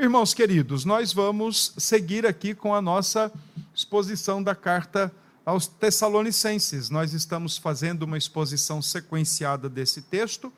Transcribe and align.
Irmãos 0.00 0.32
queridos, 0.32 0.86
nós 0.86 1.12
vamos 1.12 1.74
seguir 1.76 2.24
aqui 2.24 2.54
com 2.54 2.74
a 2.74 2.80
nossa 2.80 3.30
exposição 3.74 4.42
da 4.42 4.54
carta 4.54 5.12
aos 5.44 5.66
Tessalonicenses. 5.66 6.88
Nós 6.88 7.12
estamos 7.12 7.58
fazendo 7.58 8.04
uma 8.04 8.16
exposição 8.16 8.80
sequenciada 8.80 9.68
desse 9.68 10.00
texto 10.00 10.50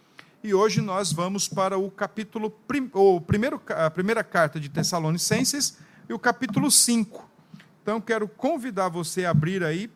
e 0.44 0.54
hoje 0.54 0.80
nós 0.80 1.12
vamos 1.12 1.48
para 1.48 1.76
o 1.76 1.90
capítulo, 1.90 2.54
o 2.94 3.20
primeiro, 3.20 3.60
a 3.70 3.90
primeira 3.90 4.22
carta 4.22 4.60
de 4.60 4.68
Tessalonicenses 4.68 5.76
e 6.08 6.14
o 6.14 6.20
capítulo 6.20 6.70
5. 6.70 7.28
Então, 7.82 8.00
quero 8.00 8.28
convidar 8.28 8.90
você 8.90 9.24
a 9.24 9.30
abrir 9.30 9.64
aí 9.64 9.90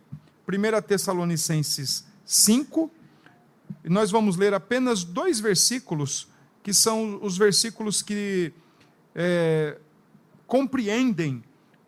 1 0.49 0.83
Tessalonicenses 0.83 2.05
5, 2.25 2.91
e 3.85 3.89
nós 3.89 4.11
vamos 4.11 4.37
ler 4.37 4.53
apenas 4.55 5.05
dois 5.05 5.39
versículos, 5.39 6.27
que 6.65 6.75
são 6.75 7.21
os 7.23 7.39
versículos 7.39 8.03
que 8.03 8.53
é, 9.19 9.79
compreendem 10.47 11.43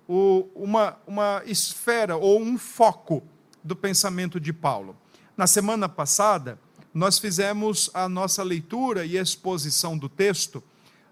o, 0.08 0.48
uma, 0.54 0.96
uma 1.06 1.42
esfera 1.44 2.16
ou 2.16 2.40
um 2.40 2.56
foco 2.56 3.22
do 3.62 3.76
pensamento 3.76 4.40
de 4.40 4.50
Paulo. 4.50 4.96
Na 5.36 5.46
semana 5.46 5.88
passada, 5.88 6.58
nós 6.94 7.18
fizemos 7.18 7.90
a 7.92 8.08
nossa 8.08 8.42
leitura 8.42 9.04
e 9.04 9.18
exposição 9.18 9.96
do 9.96 10.08
texto 10.08 10.64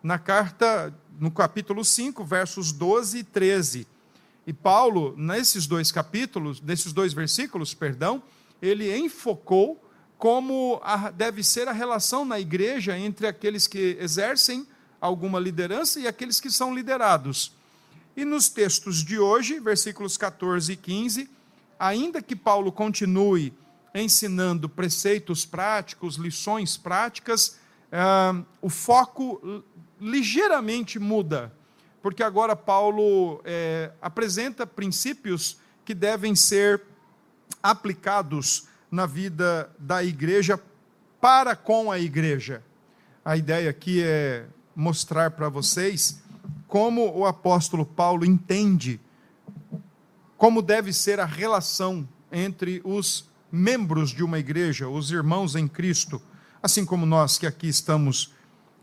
na 0.03 0.19
carta, 0.19 0.93
no 1.21 1.31
capítulo 1.31 1.85
5, 1.85 2.25
versos 2.25 2.73
12 2.73 3.19
e 3.19 3.25
13. 3.25 3.87
E 4.47 4.53
Paulo, 4.53 5.15
nesses 5.19 5.67
dois 5.67 5.93
capítulos, 5.93 6.63
nesses 6.63 6.93
dois 6.93 7.13
versículos, 7.13 7.75
perdão, 7.75 8.23
ele 8.63 8.97
enfocou 8.97 9.83
como 10.17 10.81
a, 10.83 11.11
deve 11.11 11.45
ser 11.45 11.69
a 11.69 11.73
relação 11.73 12.25
na 12.25 12.41
igreja 12.41 12.97
entre 12.99 13.27
aqueles 13.27 13.67
que 13.67 13.99
exercem 14.01 14.67
alguma 15.07 15.39
liderança 15.39 16.01
e 16.01 16.07
aqueles 16.07 16.41
que 16.41 16.51
são 16.51 16.75
liderados. 16.75 17.53
E 18.17 18.25
nos 18.25 18.49
textos 18.49 19.05
de 19.05 19.19
hoje, 19.19 19.61
versículos 19.61 20.17
14 20.17 20.73
e 20.73 20.77
15, 20.77 21.31
ainda 21.79 22.23
que 22.23 22.35
Paulo 22.35 22.73
continue 22.73 23.53
ensinando 23.95 24.69
preceitos 24.69 25.47
práticos, 25.47 26.17
lições 26.17 26.77
práticas, 26.77 27.59
uh, 27.93 28.45
o 28.61 28.69
foco 28.69 29.63
ligeiramente 30.01 30.99
muda, 30.99 31.53
porque 32.03 32.23
agora 32.23 32.55
Paulo 32.55 33.41
é, 33.45 33.91
apresenta 34.01 34.67
princípios 34.67 35.59
que 35.85 35.95
devem 35.95 36.35
ser 36.35 36.83
aplicados 37.63 38.69
na 38.91 39.07
vida 39.07 39.71
da 39.79 40.05
igreja 40.05 40.61
para 41.21 41.57
com 41.57 41.91
a 41.91 41.99
igreja. 41.99 42.63
A 43.25 43.37
ideia 43.37 43.71
aqui 43.71 44.03
é 44.03 44.47
mostrar 44.77 45.31
para 45.31 45.49
vocês 45.49 46.23
como 46.69 47.11
o 47.17 47.25
apóstolo 47.25 47.87
Paulo 47.87 48.25
entende 48.25 49.01
como 50.37 50.61
deve 50.61 50.93
ser 50.93 51.19
a 51.19 51.25
relação 51.25 52.07
entre 52.31 52.83
os 52.85 53.29
membros 53.51 54.11
de 54.11 54.23
uma 54.23 54.39
igreja, 54.39 54.89
os 54.89 55.11
irmãos 55.11 55.57
em 55.57 55.67
Cristo, 55.67 56.21
assim 56.63 56.85
como 56.85 57.07
nós 57.07 57.39
que 57.39 57.47
aqui 57.47 57.69
estamos 57.69 58.35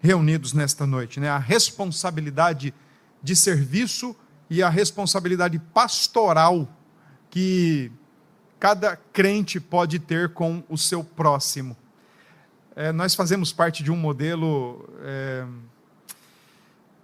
reunidos 0.02 0.52
nesta 0.52 0.88
noite, 0.88 1.20
né? 1.20 1.30
A 1.30 1.38
responsabilidade 1.38 2.74
de 3.22 3.36
serviço 3.36 4.16
e 4.50 4.64
a 4.64 4.70
responsabilidade 4.70 5.60
pastoral 5.60 6.68
que 7.30 7.92
cada 8.60 8.96
crente 8.96 9.60
pode 9.60 10.00
ter 10.00 10.34
com 10.34 10.64
o 10.70 10.78
seu 10.78 11.04
próximo. 11.04 11.78
É, 12.76 12.92
nós 12.92 13.14
fazemos 13.14 13.54
parte 13.54 13.84
de 13.84 13.92
um 13.92 13.96
modelo, 13.96 14.90
é, 15.02 15.46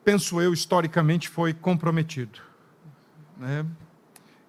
penso 0.10 0.42
eu, 0.42 0.52
historicamente 0.52 1.30
foi 1.30 1.54
comprometido. 1.54 2.40
Né? 3.38 3.64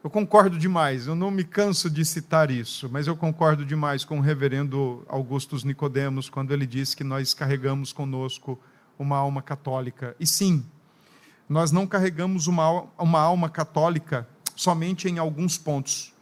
Eu 0.03 0.09
concordo 0.09 0.59
demais, 0.59 1.07
eu 1.07 1.15
não 1.15 1.31
me 1.31 1.45
canso 1.45 1.91
de 1.91 2.03
citar 2.03 2.51
isso, 2.51 2.89
mas 2.91 3.07
eu 3.07 3.15
concordo 3.15 3.63
demais 3.63 4.03
com 4.03 4.17
o 4.17 4.23
reverendo 4.23 5.05
Augustus 5.07 5.63
Nicodemos 5.63 6.31
quando 6.31 6.55
ele 6.55 6.65
diz 6.65 6.95
que 6.95 7.05
nós 7.05 7.35
carregamos 7.35 7.93
conosco 7.93 8.59
uma 8.99 9.19
alma 9.19 9.43
católica. 9.43 10.17
E 10.19 10.27
sim, 10.27 10.65
nós 11.47 11.71
não 11.71 11.87
carregamos 11.87 12.47
uma, 12.47 12.87
uma 12.99 13.21
alma 13.21 13.51
católica 13.51 14.27
somente 14.57 15.11
em 15.11 15.19
alguns 15.19 15.59
pontos. 15.59 16.15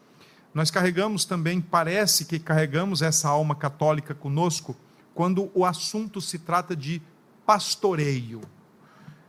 Nós 0.53 0.69
carregamos 0.69 1.25
também, 1.25 1.60
parece 1.60 2.25
que 2.25 2.41
carregamos 2.41 3.03
essa 3.03 3.28
alma 3.28 3.54
católica 3.54 4.16
conosco 4.16 4.77
quando 5.15 5.48
o 5.54 5.65
assunto 5.65 6.21
se 6.21 6.41
trata 6.41 6.75
de 6.75 7.00
pastoreio. 7.47 8.41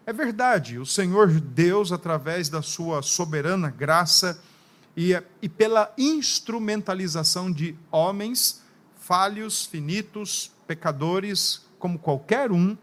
É 0.09 0.12
verdade, 0.12 0.80
o 0.80 0.88
Senhor 0.88 1.30
Deus, 1.30 1.92
através 1.92 2.50
da 2.50 2.64
sua 2.64 3.03
soberana 3.03 3.70
graça 3.70 4.42
e, 4.97 5.12
e 5.40 5.47
pela 5.47 5.94
instrumentalização 6.00 7.52
de 7.52 7.75
homens 7.92 8.64
falhos, 9.00 9.68
finitos, 9.68 10.52
pecadores, 10.66 11.64
como 11.78 12.00
qualquer 12.00 12.52
um, 12.52 12.75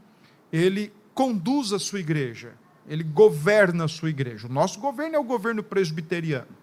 ele 0.52 0.92
conduz 1.14 1.72
a 1.72 1.80
sua 1.80 1.98
igreja, 1.98 2.52
ele 2.86 3.02
governa 3.02 3.86
a 3.86 3.88
sua 3.88 4.08
igreja. 4.10 4.46
O 4.46 4.52
nosso 4.52 4.78
governo 4.78 5.16
é 5.16 5.18
o 5.18 5.24
governo 5.24 5.64
presbiteriano. 5.64 6.54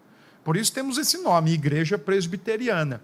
Por 0.45 0.55
isso 0.55 0.71
temos 0.71 0.97
esse 0.97 1.17
nome, 1.17 1.51
Igreja 1.51 1.97
Presbiteriana. 1.97 3.03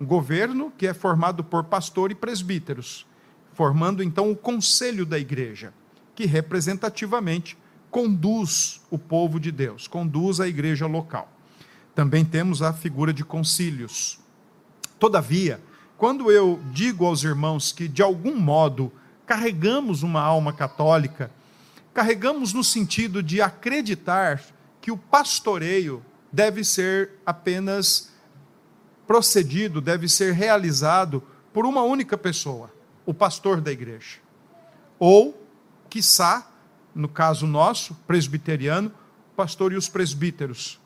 Um 0.00 0.06
governo 0.06 0.72
que 0.78 0.86
é 0.86 0.94
formado 0.94 1.42
por 1.42 1.64
pastor 1.64 2.12
e 2.12 2.14
presbíteros, 2.14 3.04
formando 3.54 4.04
então 4.04 4.30
o 4.30 4.36
conselho 4.36 5.04
da 5.04 5.18
igreja 5.18 5.74
que 6.22 6.26
representativamente 6.26 7.58
conduz 7.90 8.80
o 8.88 8.96
povo 8.96 9.40
de 9.40 9.50
Deus, 9.50 9.88
conduz 9.88 10.38
a 10.38 10.46
igreja 10.46 10.86
local. 10.86 11.28
Também 11.96 12.24
temos 12.24 12.62
a 12.62 12.72
figura 12.72 13.12
de 13.12 13.24
concílios. 13.24 14.20
Todavia, 15.00 15.60
quando 15.98 16.30
eu 16.30 16.60
digo 16.70 17.04
aos 17.04 17.24
irmãos 17.24 17.72
que 17.72 17.88
de 17.88 18.02
algum 18.02 18.36
modo 18.36 18.92
carregamos 19.26 20.04
uma 20.04 20.20
alma 20.20 20.52
católica, 20.52 21.28
carregamos 21.92 22.52
no 22.52 22.62
sentido 22.62 23.20
de 23.20 23.42
acreditar 23.42 24.40
que 24.80 24.92
o 24.92 24.96
pastoreio 24.96 26.04
deve 26.30 26.62
ser 26.62 27.14
apenas 27.26 28.12
procedido, 29.08 29.80
deve 29.80 30.08
ser 30.08 30.34
realizado 30.34 31.20
por 31.52 31.66
uma 31.66 31.82
única 31.82 32.16
pessoa, 32.16 32.72
o 33.04 33.12
pastor 33.12 33.60
da 33.60 33.72
igreja. 33.72 34.18
Ou 35.00 35.41
quiçá, 35.92 36.50
no 36.94 37.06
caso 37.06 37.46
nosso, 37.46 37.94
presbiteriano, 38.06 38.90
o 39.30 39.36
pastor 39.36 39.74
e 39.74 39.76
os 39.76 39.90
presbíteros. 39.90 40.80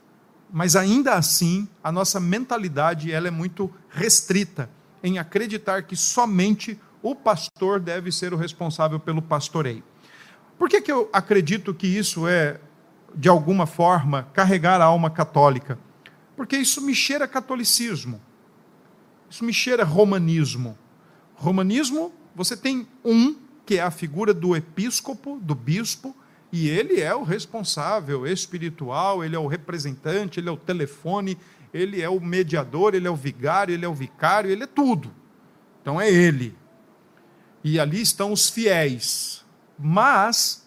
Mas 0.52 0.74
ainda 0.74 1.14
assim, 1.14 1.68
a 1.82 1.92
nossa 1.92 2.18
mentalidade 2.18 3.12
ela 3.12 3.28
é 3.28 3.30
muito 3.30 3.72
restrita 3.88 4.68
em 5.04 5.16
acreditar 5.16 5.84
que 5.84 5.94
somente 5.94 6.80
o 7.00 7.14
pastor 7.14 7.78
deve 7.78 8.10
ser 8.10 8.34
o 8.34 8.36
responsável 8.36 8.98
pelo 8.98 9.22
pastoreio. 9.22 9.84
Por 10.58 10.68
que, 10.68 10.80
que 10.80 10.90
eu 10.90 11.08
acredito 11.12 11.72
que 11.72 11.86
isso 11.86 12.26
é, 12.26 12.58
de 13.14 13.28
alguma 13.28 13.64
forma, 13.64 14.28
carregar 14.32 14.80
a 14.80 14.86
alma 14.86 15.08
católica? 15.08 15.78
Porque 16.36 16.56
isso 16.56 16.80
me 16.80 16.96
cheira 16.96 17.28
catolicismo. 17.28 18.20
Isso 19.30 19.44
me 19.44 19.52
cheira 19.52 19.84
romanismo. 19.84 20.76
Romanismo, 21.36 22.12
você 22.34 22.56
tem 22.56 22.88
um 23.04 23.45
que 23.66 23.78
é 23.78 23.82
a 23.82 23.90
figura 23.90 24.32
do 24.32 24.54
episcopo, 24.54 25.38
do 25.42 25.54
bispo, 25.54 26.14
e 26.52 26.68
ele 26.68 27.00
é 27.00 27.14
o 27.14 27.24
responsável 27.24 28.26
espiritual, 28.26 29.24
ele 29.24 29.34
é 29.34 29.38
o 29.38 29.48
representante, 29.48 30.38
ele 30.38 30.48
é 30.48 30.52
o 30.52 30.56
telefone, 30.56 31.36
ele 31.74 32.00
é 32.00 32.08
o 32.08 32.20
mediador, 32.20 32.94
ele 32.94 33.08
é 33.08 33.10
o 33.10 33.16
vigário, 33.16 33.74
ele 33.74 33.84
é 33.84 33.88
o 33.88 33.94
vicário, 33.94 34.50
ele 34.50 34.62
é 34.62 34.66
tudo. 34.66 35.12
Então 35.82 36.00
é 36.00 36.08
ele. 36.08 36.56
E 37.62 37.80
ali 37.80 38.00
estão 38.00 38.32
os 38.32 38.48
fiéis. 38.48 39.44
Mas, 39.76 40.66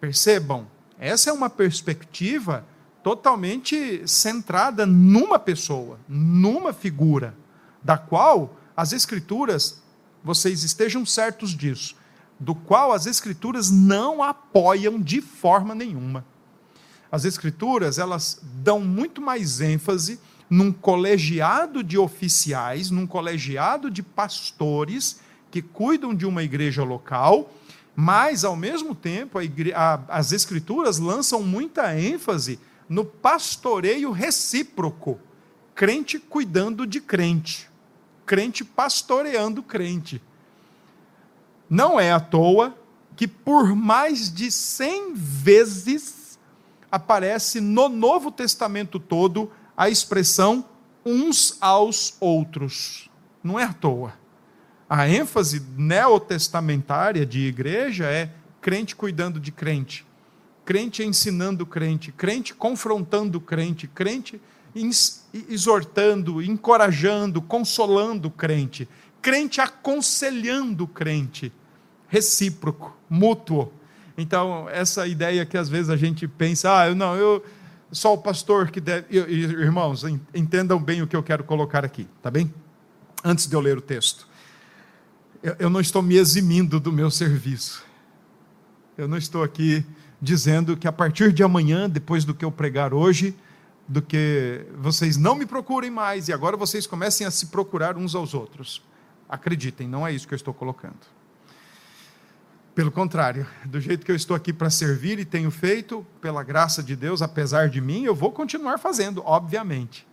percebam, 0.00 0.66
essa 0.98 1.30
é 1.30 1.32
uma 1.32 1.50
perspectiva 1.50 2.66
totalmente 3.02 4.02
centrada 4.08 4.84
numa 4.84 5.38
pessoa, 5.38 6.00
numa 6.08 6.72
figura, 6.72 7.36
da 7.82 7.96
qual 7.96 8.56
as 8.76 8.92
Escrituras, 8.92 9.82
vocês 10.24 10.64
estejam 10.64 11.06
certos 11.06 11.50
disso, 11.54 11.94
do 12.38 12.54
qual 12.54 12.92
as 12.92 13.06
escrituras 13.06 13.70
não 13.70 14.22
apoiam 14.22 15.00
de 15.00 15.20
forma 15.20 15.74
nenhuma. 15.74 16.24
As 17.10 17.24
escrituras, 17.24 17.98
elas 17.98 18.40
dão 18.42 18.80
muito 18.80 19.20
mais 19.20 19.60
ênfase 19.60 20.20
num 20.48 20.72
colegiado 20.72 21.82
de 21.82 21.98
oficiais, 21.98 22.90
num 22.90 23.06
colegiado 23.06 23.90
de 23.90 24.02
pastores 24.02 25.20
que 25.50 25.62
cuidam 25.62 26.14
de 26.14 26.26
uma 26.26 26.42
igreja 26.42 26.84
local, 26.84 27.52
mas 27.96 28.44
ao 28.44 28.56
mesmo 28.56 28.94
tempo 28.94 29.40
igre... 29.40 29.72
as 30.08 30.32
escrituras 30.32 30.98
lançam 30.98 31.42
muita 31.42 31.98
ênfase 31.98 32.58
no 32.88 33.04
pastoreio 33.04 34.10
recíproco, 34.10 35.18
crente 35.74 36.18
cuidando 36.18 36.86
de 36.86 37.00
crente, 37.00 37.68
crente 38.24 38.64
pastoreando 38.64 39.62
crente. 39.62 40.22
Não 41.68 41.98
é 42.00 42.12
à 42.12 42.20
toa 42.20 42.76
que 43.16 43.26
por 43.26 43.74
mais 43.74 44.32
de 44.32 44.50
100 44.50 45.14
vezes 45.14 46.38
aparece 46.90 47.60
no 47.60 47.88
Novo 47.88 48.30
Testamento 48.30 48.98
todo 48.98 49.50
a 49.76 49.88
expressão 49.88 50.64
uns 51.04 51.56
aos 51.60 52.16
outros. 52.20 53.10
Não 53.42 53.58
é 53.58 53.64
à 53.64 53.72
toa. 53.72 54.14
A 54.88 55.08
ênfase 55.08 55.60
neotestamentária 55.76 57.26
de 57.26 57.40
igreja 57.40 58.06
é 58.06 58.32
crente 58.60 58.96
cuidando 58.96 59.38
de 59.38 59.52
crente, 59.52 60.06
crente 60.64 61.02
ensinando 61.02 61.66
crente, 61.66 62.10
crente 62.10 62.54
confrontando 62.54 63.40
crente, 63.40 63.86
crente 63.86 64.40
exortando, 65.48 66.42
encorajando, 66.42 67.42
consolando 67.42 68.30
crente, 68.30 68.88
crente 69.20 69.60
aconselhando 69.60 70.86
crente, 70.86 71.52
recíproco, 72.08 72.96
mútuo. 73.08 73.72
Então, 74.16 74.68
essa 74.68 75.06
ideia 75.06 75.46
que 75.46 75.56
às 75.56 75.68
vezes 75.68 75.90
a 75.90 75.96
gente 75.96 76.26
pensa, 76.26 76.70
ah, 76.70 76.94
não, 76.94 77.14
eu 77.14 77.44
só 77.92 78.12
o 78.12 78.18
pastor 78.18 78.70
que 78.70 78.80
deve. 78.80 79.16
Irmãos, 79.16 80.04
entendam 80.34 80.82
bem 80.82 81.02
o 81.02 81.06
que 81.06 81.16
eu 81.16 81.22
quero 81.22 81.44
colocar 81.44 81.84
aqui, 81.84 82.08
tá 82.22 82.30
bem? 82.30 82.52
Antes 83.24 83.46
de 83.46 83.54
eu 83.54 83.60
ler 83.60 83.78
o 83.78 83.80
texto. 83.80 84.26
Eu 85.58 85.70
não 85.70 85.80
estou 85.80 86.02
me 86.02 86.16
eximindo 86.16 86.80
do 86.80 86.92
meu 86.92 87.10
serviço. 87.10 87.84
Eu 88.96 89.06
não 89.06 89.16
estou 89.16 89.44
aqui 89.44 89.86
dizendo 90.20 90.76
que 90.76 90.88
a 90.88 90.92
partir 90.92 91.32
de 91.32 91.42
amanhã, 91.44 91.88
depois 91.88 92.24
do 92.24 92.34
que 92.34 92.44
eu 92.44 92.50
pregar 92.50 92.92
hoje, 92.92 93.36
do 93.86 94.02
que 94.02 94.66
vocês 94.76 95.16
não 95.16 95.34
me 95.34 95.46
procurem 95.46 95.90
mais 95.90 96.28
e 96.28 96.32
agora 96.32 96.56
vocês 96.56 96.86
comecem 96.86 97.26
a 97.26 97.30
se 97.30 97.46
procurar 97.46 97.96
uns 97.96 98.14
aos 98.14 98.34
outros. 98.34 98.82
Acreditem, 99.28 99.88
não 99.88 100.06
é 100.06 100.12
isso 100.12 100.26
que 100.26 100.34
eu 100.34 100.36
estou 100.36 100.52
colocando. 100.52 101.17
Pelo 102.78 102.92
contrário, 102.92 103.44
do 103.64 103.80
jeito 103.80 104.06
que 104.06 104.12
eu 104.12 104.14
estou 104.14 104.36
aqui 104.36 104.52
para 104.52 104.70
servir 104.70 105.18
e 105.18 105.24
tenho 105.24 105.50
feito, 105.50 106.06
pela 106.20 106.44
graça 106.44 106.80
de 106.80 106.94
Deus, 106.94 107.20
apesar 107.20 107.68
de 107.68 107.80
mim, 107.80 108.04
eu 108.04 108.14
vou 108.14 108.30
continuar 108.30 108.78
fazendo, 108.78 109.20
obviamente. 109.26 110.06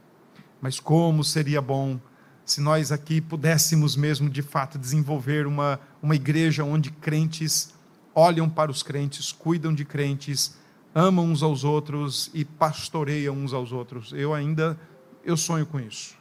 Mas 0.59 0.79
como 0.79 1.23
seria 1.23 1.61
bom 1.61 1.99
se 2.43 2.59
nós 2.59 2.91
aqui 2.91 3.21
pudéssemos 3.21 3.95
mesmo, 3.95 4.31
de 4.31 4.41
fato, 4.41 4.79
desenvolver 4.79 5.45
uma, 5.45 5.79
uma 6.01 6.15
igreja 6.15 6.63
onde 6.63 6.89
crentes 6.89 7.71
olham 8.15 8.49
para 8.49 8.71
os 8.71 8.81
crentes, 8.81 9.31
cuidam 9.31 9.71
de 9.71 9.85
crentes, 9.85 10.57
amam 10.95 11.25
uns 11.27 11.43
aos 11.43 11.63
outros 11.63 12.31
e 12.33 12.43
pastoreiam 12.43 13.35
uns 13.35 13.53
aos 13.53 13.71
outros. 13.71 14.11
Eu 14.11 14.33
ainda 14.33 14.75
eu 15.23 15.37
sonho 15.37 15.67
com 15.67 15.79
isso. 15.79 16.15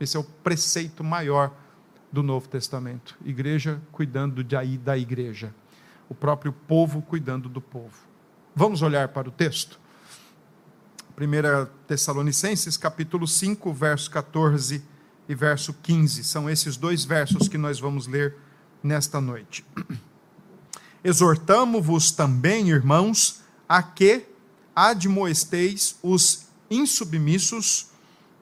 Esse 0.00 0.16
é 0.16 0.20
o 0.20 0.24
preceito 0.24 1.04
maior 1.04 1.54
do 2.10 2.24
Novo 2.24 2.48
Testamento. 2.48 3.16
Igreja 3.24 3.80
cuidando 3.92 4.42
de, 4.42 4.78
da 4.78 4.98
igreja. 4.98 5.54
O 6.08 6.14
próprio 6.14 6.52
povo 6.52 7.02
cuidando 7.02 7.48
do 7.48 7.60
povo. 7.60 8.06
Vamos 8.54 8.82
olhar 8.82 9.08
para 9.08 9.28
o 9.28 9.32
texto? 9.32 9.78
1 11.18 11.66
Tessalonicenses, 11.86 12.76
capítulo 12.76 13.26
5, 13.26 13.72
verso 13.72 14.10
14 14.10 14.82
e 15.28 15.34
verso 15.34 15.72
15. 15.72 16.22
São 16.24 16.48
esses 16.48 16.76
dois 16.76 17.04
versos 17.04 17.48
que 17.48 17.58
nós 17.58 17.80
vamos 17.80 18.06
ler 18.06 18.36
nesta 18.82 19.20
noite. 19.20 19.64
Exortamo-vos 21.02 22.10
também, 22.10 22.68
irmãos, 22.68 23.42
a 23.68 23.82
que 23.82 24.26
admoesteis 24.74 25.96
os 26.02 26.46
insubmissos, 26.70 27.88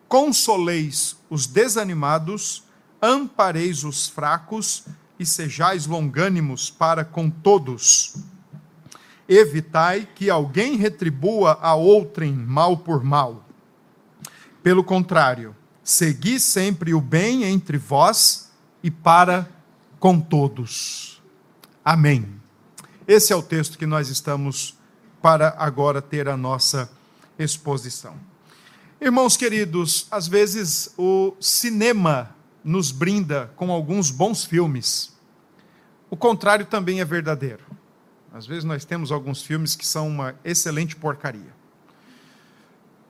consoleis 0.09 1.17
os 1.31 1.47
desanimados, 1.47 2.65
ampareis 3.01 3.85
os 3.85 4.09
fracos 4.09 4.85
e 5.19 5.25
sejais 5.25 5.87
longânimos 5.87 6.71
para 6.71 7.05
com 7.05 7.31
todos. 7.31 8.17
Evitai 9.29 10.09
que 10.15 10.29
alguém 10.29 10.77
retribua 10.77 11.59
a 11.61 11.75
outrem 11.75 12.33
mal 12.33 12.79
por 12.79 13.03
mal. 13.03 13.49
Pelo 14.63 14.85
contrário, 14.85 15.55
segui 15.83 16.41
sempre 16.41 16.95
o 16.95 17.01
bem 17.01 17.45
entre 17.45 17.79
vós 17.79 18.51
e 18.83 18.91
para 18.91 19.49
com 19.99 20.21
todos. 20.21 21.23
Amém. 21.85 22.29
Esse 23.07 23.33
é 23.33 23.37
o 23.37 23.43
texto 23.43 23.79
que 23.79 23.87
nós 23.87 24.09
estamos 24.09 24.77
para 25.21 25.55
agora 25.59 26.03
ter 26.03 26.29
a 26.29 26.37
nossa 26.37 26.91
exposição. 27.39 28.15
Irmãos 29.01 29.37
queridos, 29.37 30.07
às 30.11 30.29
vezes 30.29 30.93
o 30.97 31.35
cinema 31.41 32.35
nos 32.65 32.91
brinda 32.91 33.53
com 33.57 33.71
alguns 33.71 34.11
bons 34.11 34.45
filmes. 34.45 35.15
O 36.11 36.17
contrário 36.17 36.65
também 36.65 37.01
é 37.01 37.05
verdadeiro. 37.05 37.65
Às 38.33 38.47
vezes 38.47 38.65
nós 38.65 38.85
temos 38.85 39.13
alguns 39.13 39.43
filmes 39.43 39.77
que 39.77 39.87
são 39.87 40.09
uma 40.09 40.35
excelente 40.45 40.97
porcaria. 40.97 41.55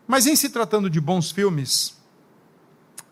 Mas 0.07 0.27
em 0.27 0.37
se 0.37 0.51
tratando 0.51 0.91
de 0.91 1.01
bons 1.01 1.31
filmes, 1.31 1.97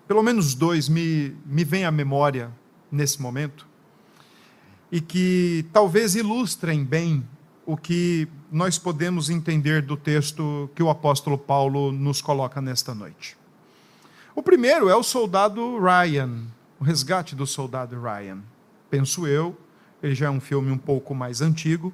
pelo 0.06 0.22
menos 0.22 0.54
dois 0.54 0.88
me, 0.88 1.34
me 1.46 1.64
vêm 1.64 1.84
à 1.84 1.90
memória 1.90 2.50
nesse 2.90 3.22
momento, 3.22 3.66
e 4.90 5.00
que 5.00 5.64
talvez 5.72 6.14
ilustrem 6.14 6.84
bem 6.84 7.26
o 7.64 7.78
que 7.78 8.28
nós 8.50 8.78
podemos 8.78 9.30
entender 9.30 9.80
do 9.80 9.96
texto 9.96 10.68
que 10.74 10.82
o 10.82 10.90
apóstolo 10.90 11.38
Paulo 11.38 11.90
nos 11.90 12.20
coloca 12.20 12.60
nesta 12.60 12.94
noite. 12.94 13.38
O 14.34 14.42
primeiro 14.42 14.88
é 14.88 14.96
o 14.96 15.02
soldado 15.02 15.78
Ryan, 15.78 16.46
o 16.80 16.84
resgate 16.84 17.34
do 17.34 17.46
soldado 17.46 18.00
Ryan. 18.00 18.38
Penso 18.90 19.26
eu, 19.26 19.56
ele 20.02 20.14
já 20.14 20.26
é 20.26 20.30
um 20.30 20.40
filme 20.40 20.70
um 20.70 20.78
pouco 20.78 21.14
mais 21.14 21.40
antigo, 21.40 21.92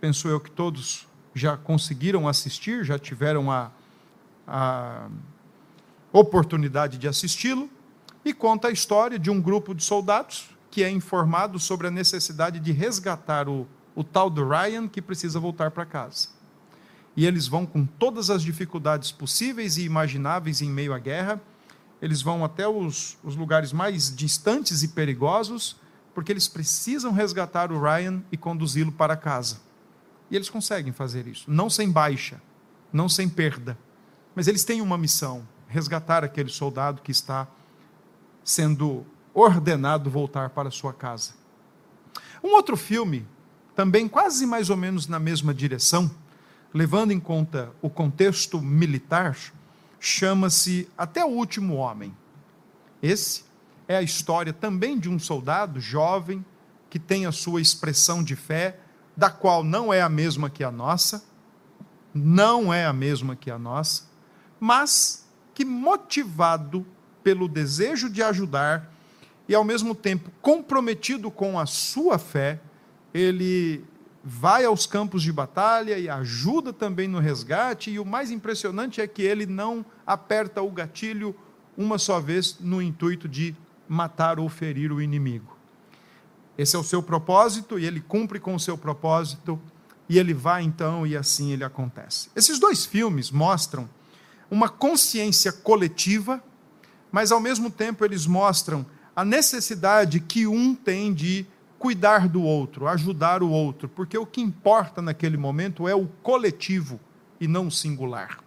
penso 0.00 0.28
eu 0.28 0.40
que 0.40 0.50
todos 0.50 1.06
já 1.34 1.56
conseguiram 1.56 2.26
assistir, 2.28 2.84
já 2.84 2.98
tiveram 2.98 3.50
a, 3.50 3.70
a 4.46 5.08
oportunidade 6.12 6.98
de 6.98 7.06
assisti-lo, 7.06 7.68
e 8.24 8.34
conta 8.34 8.68
a 8.68 8.70
história 8.70 9.18
de 9.18 9.30
um 9.30 9.40
grupo 9.40 9.74
de 9.74 9.82
soldados 9.82 10.50
que 10.70 10.82
é 10.82 10.90
informado 10.90 11.58
sobre 11.58 11.86
a 11.86 11.90
necessidade 11.90 12.60
de 12.60 12.70
resgatar 12.70 13.48
o 13.48 13.66
o 13.94 14.04
tal 14.04 14.30
do 14.30 14.46
Ryan 14.48 14.88
que 14.88 15.02
precisa 15.02 15.38
voltar 15.38 15.70
para 15.70 15.84
casa. 15.84 16.28
E 17.16 17.26
eles 17.26 17.46
vão 17.46 17.66
com 17.66 17.84
todas 17.84 18.30
as 18.30 18.42
dificuldades 18.42 19.12
possíveis 19.12 19.76
e 19.76 19.84
imagináveis 19.84 20.62
em 20.62 20.70
meio 20.70 20.94
à 20.94 20.98
guerra, 20.98 21.40
eles 22.00 22.22
vão 22.22 22.44
até 22.44 22.66
os, 22.66 23.18
os 23.22 23.36
lugares 23.36 23.72
mais 23.72 24.14
distantes 24.14 24.82
e 24.82 24.88
perigosos, 24.88 25.76
porque 26.14 26.32
eles 26.32 26.48
precisam 26.48 27.12
resgatar 27.12 27.70
o 27.70 27.80
Ryan 27.80 28.22
e 28.32 28.36
conduzi-lo 28.36 28.92
para 28.92 29.16
casa. 29.16 29.60
E 30.30 30.36
eles 30.36 30.48
conseguem 30.48 30.92
fazer 30.92 31.26
isso, 31.26 31.50
não 31.50 31.68
sem 31.68 31.90
baixa, 31.90 32.40
não 32.92 33.08
sem 33.08 33.28
perda. 33.28 33.76
Mas 34.34 34.48
eles 34.48 34.64
têm 34.64 34.80
uma 34.80 34.96
missão: 34.96 35.46
resgatar 35.68 36.24
aquele 36.24 36.48
soldado 36.48 37.02
que 37.02 37.10
está 37.10 37.46
sendo 38.44 39.04
ordenado 39.34 40.10
voltar 40.10 40.50
para 40.50 40.70
sua 40.70 40.92
casa. 40.92 41.32
Um 42.42 42.54
outro 42.54 42.76
filme 42.76 43.26
também 43.74 44.08
quase 44.08 44.46
mais 44.46 44.70
ou 44.70 44.76
menos 44.76 45.06
na 45.06 45.18
mesma 45.18 45.54
direção, 45.54 46.10
levando 46.72 47.12
em 47.12 47.20
conta 47.20 47.72
o 47.80 47.88
contexto 47.88 48.60
militar, 48.60 49.36
chama-se 50.00 50.88
Até 50.96 51.22
o 51.24 51.28
Último 51.28 51.76
Homem. 51.76 52.16
Esse 53.02 53.44
é 53.86 53.96
a 53.96 54.02
história 54.02 54.52
também 54.52 54.98
de 54.98 55.08
um 55.10 55.18
soldado 55.18 55.78
jovem 55.78 56.44
que 56.88 56.98
tem 56.98 57.26
a 57.26 57.32
sua 57.32 57.60
expressão 57.60 58.24
de 58.24 58.34
fé, 58.34 58.80
da 59.16 59.30
qual 59.30 59.62
não 59.62 59.92
é 59.92 60.00
a 60.00 60.08
mesma 60.08 60.48
que 60.48 60.64
a 60.64 60.70
nossa, 60.70 61.22
não 62.12 62.72
é 62.72 62.86
a 62.86 62.92
mesma 62.92 63.36
que 63.36 63.50
a 63.50 63.58
nossa, 63.58 64.04
mas 64.58 65.28
que 65.54 65.64
motivado 65.64 66.86
pelo 67.22 67.46
desejo 67.46 68.08
de 68.08 68.22
ajudar 68.22 68.90
e 69.46 69.54
ao 69.54 69.62
mesmo 69.62 69.94
tempo 69.94 70.30
comprometido 70.40 71.30
com 71.30 71.58
a 71.58 71.66
sua 71.66 72.18
fé, 72.18 72.60
ele 73.12 73.84
vai 74.22 74.64
aos 74.64 74.86
campos 74.86 75.22
de 75.22 75.32
batalha 75.32 75.98
e 75.98 76.08
ajuda 76.08 76.72
também 76.72 77.08
no 77.08 77.18
resgate, 77.18 77.90
e 77.90 77.98
o 77.98 78.04
mais 78.04 78.30
impressionante 78.30 79.00
é 79.00 79.06
que 79.06 79.22
ele 79.22 79.46
não 79.46 79.84
aperta 80.06 80.62
o 80.62 80.70
gatilho 80.70 81.34
uma 81.76 81.98
só 81.98 82.20
vez 82.20 82.58
no 82.60 82.82
intuito 82.82 83.28
de 83.28 83.54
matar 83.88 84.38
ou 84.38 84.48
ferir 84.48 84.92
o 84.92 85.00
inimigo. 85.00 85.56
Esse 86.56 86.76
é 86.76 86.78
o 86.78 86.84
seu 86.84 87.02
propósito 87.02 87.78
e 87.78 87.86
ele 87.86 88.00
cumpre 88.00 88.38
com 88.38 88.54
o 88.54 88.60
seu 88.60 88.76
propósito 88.76 89.58
e 90.08 90.18
ele 90.18 90.34
vai 90.34 90.62
então 90.62 91.06
e 91.06 91.16
assim 91.16 91.52
ele 91.52 91.64
acontece. 91.64 92.28
Esses 92.36 92.58
dois 92.58 92.84
filmes 92.84 93.30
mostram 93.30 93.88
uma 94.50 94.68
consciência 94.68 95.52
coletiva, 95.52 96.42
mas 97.10 97.32
ao 97.32 97.40
mesmo 97.40 97.70
tempo 97.70 98.04
eles 98.04 98.26
mostram 98.26 98.84
a 99.16 99.24
necessidade 99.24 100.20
que 100.20 100.46
um 100.46 100.74
tem 100.74 101.14
de 101.14 101.46
cuidar 101.80 102.28
do 102.28 102.42
outro, 102.42 102.86
ajudar 102.86 103.42
o 103.42 103.48
outro, 103.48 103.88
porque 103.88 104.16
o 104.18 104.26
que 104.26 104.42
importa 104.42 105.00
naquele 105.00 105.38
momento 105.38 105.88
é 105.88 105.94
o 105.94 106.06
coletivo 106.22 107.00
e 107.40 107.48
não 107.48 107.68
o 107.68 107.70
singular. 107.70 108.38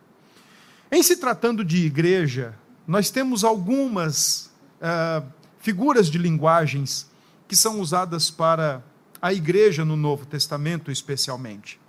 Em 0.91 1.01
se 1.01 1.17
tratando 1.17 1.65
de 1.65 1.83
igreja, 1.83 2.53
nós 2.87 3.09
temos 3.09 3.43
algumas 3.43 4.51
uh, 4.79 5.25
figuras 5.57 6.11
de 6.11 6.19
linguagens 6.19 7.09
que 7.47 7.55
são 7.55 7.79
usadas 7.81 8.29
para 8.29 8.83
a 9.19 9.33
igreja 9.33 9.83
no 9.83 9.95
Novo 9.95 10.27
Testamento, 10.27 10.91
especialmente. 10.91 11.79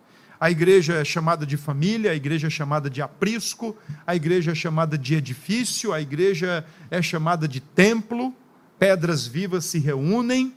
A 0.40 0.50
igreja 0.50 0.94
é 0.94 1.04
chamada 1.04 1.44
de 1.44 1.58
família, 1.58 2.12
a 2.12 2.14
igreja 2.14 2.46
é 2.46 2.50
chamada 2.50 2.88
de 2.88 3.02
aprisco, 3.02 3.76
a 4.06 4.16
igreja 4.16 4.52
é 4.52 4.54
chamada 4.54 4.96
de 4.96 5.14
edifício, 5.14 5.92
a 5.92 6.00
igreja 6.00 6.64
é 6.90 7.02
chamada 7.02 7.46
de 7.46 7.60
templo, 7.60 8.34
pedras 8.78 9.26
vivas 9.26 9.66
se 9.66 9.78
reúnem. 9.78 10.54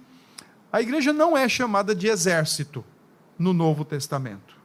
A 0.72 0.82
igreja 0.82 1.14
não 1.14 1.38
é 1.38 1.48
chamada 1.48 1.96
de 1.96 2.08
exército 2.08 2.84
no 3.40 3.54
Novo 3.54 3.86
Testamento. 3.86 4.58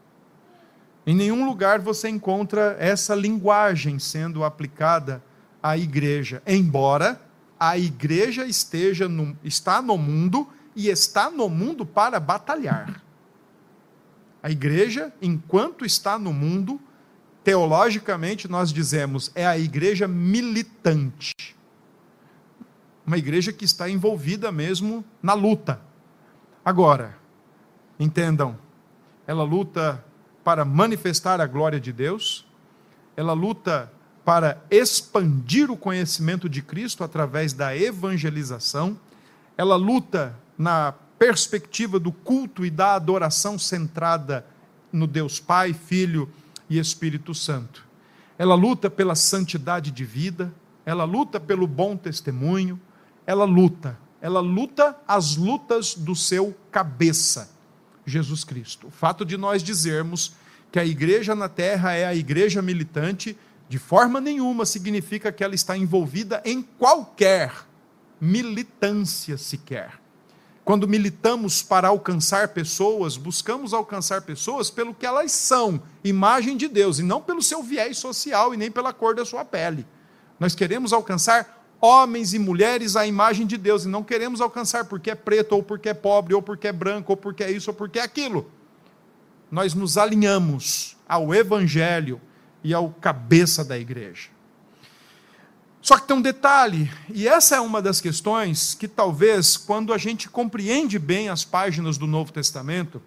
Em 1.07 1.15
nenhum 1.15 1.45
lugar 1.45 1.81
você 1.81 2.09
encontra 2.09 2.77
essa 2.79 3.15
linguagem 3.15 3.99
sendo 3.99 4.45
aplicada 4.45 5.23
à 5.63 5.77
igreja, 5.77 6.43
embora 6.47 7.21
a 7.59 7.79
igreja 7.79 8.45
esteja 8.45 9.09
no, 9.09 9.37
está 9.45 9.81
no 9.81 9.97
mundo 9.97 10.49
e 10.75 10.89
está 10.89 11.31
no 11.31 11.49
mundo 11.49 11.87
para 11.87 12.19
batalhar. 12.19 13.03
A 14.43 14.51
igreja, 14.51 15.13
enquanto 15.23 15.85
está 15.85 16.19
no 16.19 16.33
mundo, 16.33 16.81
teologicamente 17.45 18.49
nós 18.49 18.73
dizemos, 18.73 19.31
é 19.35 19.47
a 19.47 19.57
igreja 19.57 20.09
militante. 20.09 21.35
Uma 23.07 23.19
igreja 23.19 23.53
que 23.53 23.65
está 23.65 23.89
envolvida 23.89 24.51
mesmo 24.51 25.05
na 25.23 25.35
luta. 25.35 25.81
Agora, 26.64 27.16
entendam, 27.99 28.57
ela 29.26 29.42
luta 29.42 30.04
para 30.45 30.64
manifestar 30.64 31.40
a 31.40 31.47
glória 31.47 31.81
de 31.81 31.92
Deus, 31.92 32.47
ela 33.16 33.33
luta 33.33 33.92
para 34.25 34.62
expandir 34.71 35.71
o 35.71 35.76
conhecimento 35.76 36.49
de 36.49 36.62
Cristo 36.62 37.02
através 37.02 37.52
da 37.52 37.76
evangelização, 37.76 38.97
ela 39.57 39.75
luta 39.75 40.38
na 40.57 40.95
perspectiva 41.19 41.99
do 41.99 42.12
culto 42.12 42.64
e 42.64 42.71
da 42.71 42.95
adoração 42.95 43.59
centrada 43.59 44.47
no 44.92 45.07
Deus 45.07 45.40
Pai, 45.40 45.73
Filho 45.73 46.28
e 46.71 46.78
Espírito 46.78 47.35
Santo. 47.35 47.85
Ela 48.38 48.54
luta 48.54 48.88
pela 48.88 49.14
santidade 49.14 49.90
de 49.90 50.04
vida, 50.04 50.52
ela 50.85 51.04
luta 51.04 51.40
pelo 51.40 51.66
bom 51.66 51.97
testemunho, 51.97 52.81
ela 53.26 53.45
luta, 53.45 53.99
ela 54.23 54.38
luta 54.38 54.97
as 55.07 55.35
lutas 55.35 55.97
do 55.97 56.14
seu 56.14 56.57
cabeça, 56.71 57.50
Jesus 58.07 58.45
Cristo. 58.45 58.87
O 58.87 58.91
fato 58.91 59.25
de 59.25 59.37
nós 59.37 59.64
dizermos 59.64 60.35
que 60.71 60.79
a 60.79 60.87
igreja 60.87 61.35
na 61.35 61.49
terra 61.49 61.93
é 61.93 62.07
a 62.07 62.14
igreja 62.14 62.62
militante 62.62 63.37
de 63.69 63.79
forma 63.79 64.21
nenhuma 64.21 64.64
significa 64.64 65.33
que 65.33 65.43
ela 65.43 65.57
está 65.57 65.76
envolvida 65.76 66.41
em 66.45 66.62
qualquer 66.62 67.52
militância 68.21 69.37
sequer. 69.37 70.00
Quando 70.64 70.87
militamos 70.87 71.61
para 71.61 71.88
alcançar 71.88 72.49
pessoas, 72.49 73.17
buscamos 73.17 73.75
alcançar 73.75 74.23
pessoas 74.23 74.71
pelo 74.71 74.95
que 74.95 75.05
elas 75.05 75.33
são, 75.33 75.83
imagem 76.05 76.57
de 76.57 76.69
Deus, 76.69 77.00
e 77.00 77.02
não 77.02 77.21
pelo 77.21 77.43
seu 77.43 77.61
viés 77.61 77.99
social 77.99 78.55
e 78.55 78.57
nem 78.57 78.71
pela 78.71 78.93
cor 78.93 79.17
da 79.17 79.25
sua 79.25 79.45
pele. 79.45 79.85
Nós 80.38 80.55
queremos 80.55 80.93
alcançar 80.93 81.62
homens 81.83 82.33
e 82.33 82.39
mulheres 82.39 82.97
à 82.97 83.07
imagem 83.07 83.47
de 83.47 83.59
Deus, 83.59 83.85
e 83.85 83.89
não 83.89 84.03
queremos 84.03 84.41
alcançar 84.41 84.87
porque 84.87 85.11
é 85.11 85.15
preto, 85.15 85.53
ou 85.53 85.62
porque 85.62 85.91
é 85.91 85.95
pobre, 85.95 86.33
ou 86.33 86.41
porque 86.41 86.69
é 86.69 86.73
branco, 86.73 87.12
ou 87.12 87.17
porque 87.17 87.45
é 87.45 87.51
isso, 87.51 87.71
ou 87.71 87.75
porque 87.75 87.99
é 87.99 88.03
aquilo. 88.03 88.51
Nós 89.51 89.75
nos 89.75 89.99
alinhamos 89.99 90.97
ao 91.07 91.35
Evangelho, 91.35 92.21
e 92.65 92.73
ao 92.73 92.91
cabeça 92.91 93.65
da 93.65 93.79
igreja. 93.79 94.29
Só 95.81 95.99
que 95.99 96.07
tem 96.07 96.17
um 96.17 96.23
detalhe, 96.23 96.91
e 97.12 97.27
essa 97.27 97.57
é 97.57 97.61
uma 97.61 97.83
das 97.83 98.01
questões 98.01 98.73
que 98.73 98.87
talvez, 98.87 99.57
quando 99.57 99.93
a 99.93 99.99
gente 99.99 100.29
compreende 100.29 100.99
bem 100.99 101.29
as 101.29 101.45
páginas 101.45 101.99
do 101.99 102.07
Novo 102.07 102.33
Testamento, 102.33 103.03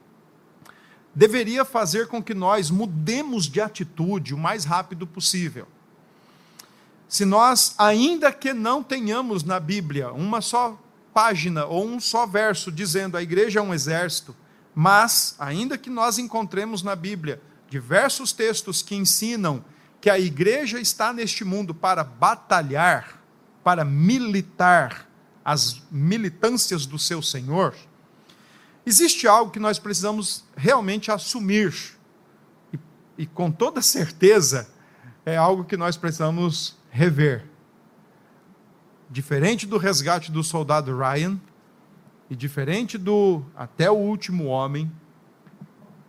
deveria 1.13 1.63
fazer 1.63 2.07
com 2.07 2.21
que 2.21 2.33
nós 2.33 2.69
mudemos 2.69 3.45
de 3.45 3.61
atitude 3.61 4.33
o 4.33 4.37
mais 4.37 4.65
rápido 4.65 5.07
possível. 5.07 5.67
Se 7.15 7.23
nós, 7.23 7.73
ainda 7.77 8.29
que 8.29 8.51
não 8.51 8.83
tenhamos 8.83 9.41
na 9.45 9.57
Bíblia 9.57 10.11
uma 10.11 10.41
só 10.41 10.77
página 11.13 11.65
ou 11.65 11.87
um 11.87 11.97
só 11.97 12.27
verso 12.27 12.69
dizendo 12.69 13.15
a 13.15 13.23
igreja 13.23 13.59
é 13.59 13.63
um 13.63 13.73
exército, 13.73 14.35
mas, 14.75 15.33
ainda 15.39 15.77
que 15.77 15.89
nós 15.89 16.17
encontremos 16.17 16.83
na 16.83 16.93
Bíblia 16.93 17.41
diversos 17.69 18.33
textos 18.33 18.81
que 18.81 18.95
ensinam 18.95 19.63
que 20.01 20.09
a 20.09 20.19
igreja 20.19 20.77
está 20.77 21.13
neste 21.13 21.45
mundo 21.45 21.73
para 21.73 22.03
batalhar, 22.03 23.23
para 23.63 23.85
militar 23.85 25.09
as 25.45 25.81
militâncias 25.89 26.85
do 26.85 26.99
seu 26.99 27.21
Senhor, 27.21 27.73
existe 28.85 29.25
algo 29.25 29.51
que 29.51 29.59
nós 29.59 29.79
precisamos 29.79 30.43
realmente 30.53 31.09
assumir, 31.09 31.97
e, 32.73 32.79
e 33.19 33.25
com 33.25 33.49
toda 33.49 33.81
certeza 33.81 34.69
é 35.25 35.37
algo 35.37 35.63
que 35.63 35.77
nós 35.77 35.95
precisamos 35.95 36.75
rever. 36.95 37.43
Diferente 39.09 39.67
do 39.67 39.77
resgate 39.77 40.31
do 40.31 40.41
soldado 40.41 40.97
Ryan, 40.97 41.37
e 42.29 42.35
diferente 42.35 42.97
do 42.97 43.45
até 43.53 43.91
o 43.91 43.95
último 43.95 44.45
homem, 44.45 44.89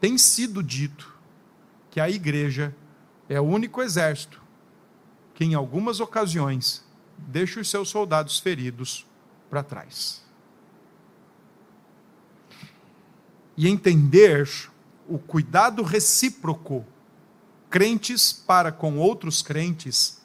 tem 0.00 0.16
sido 0.16 0.62
dito 0.62 1.12
que 1.90 2.00
a 2.00 2.08
igreja 2.08 2.74
é 3.28 3.40
o 3.40 3.44
único 3.44 3.82
exército 3.82 4.40
que, 5.34 5.44
em 5.44 5.54
algumas 5.54 5.98
ocasiões, 5.98 6.84
deixa 7.18 7.60
os 7.60 7.68
seus 7.68 7.88
soldados 7.88 8.38
feridos 8.38 9.04
para 9.50 9.64
trás. 9.64 10.24
E 13.56 13.68
entender 13.68 14.48
o 15.08 15.18
cuidado 15.18 15.82
recíproco, 15.82 16.84
crentes 17.68 18.32
para 18.32 18.70
com 18.70 18.98
outros 18.98 19.42
crentes, 19.42 20.24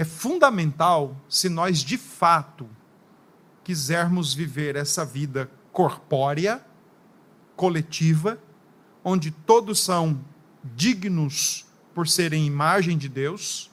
é 0.00 0.04
fundamental 0.04 1.14
se 1.28 1.50
nós 1.50 1.80
de 1.80 1.98
fato 1.98 2.66
quisermos 3.62 4.32
viver 4.32 4.74
essa 4.74 5.04
vida 5.04 5.50
corpórea, 5.72 6.64
coletiva, 7.54 8.38
onde 9.04 9.30
todos 9.30 9.78
são 9.78 10.24
dignos 10.64 11.66
por 11.94 12.08
serem 12.08 12.46
imagem 12.46 12.96
de 12.96 13.10
Deus, 13.10 13.70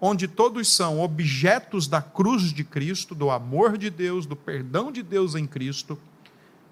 onde 0.00 0.26
todos 0.26 0.66
são 0.66 1.00
objetos 1.00 1.86
da 1.86 2.02
cruz 2.02 2.52
de 2.52 2.64
Cristo, 2.64 3.14
do 3.14 3.30
amor 3.30 3.78
de 3.78 3.88
Deus, 3.88 4.26
do 4.26 4.34
perdão 4.34 4.90
de 4.90 5.00
Deus 5.00 5.36
em 5.36 5.46
Cristo, 5.46 5.96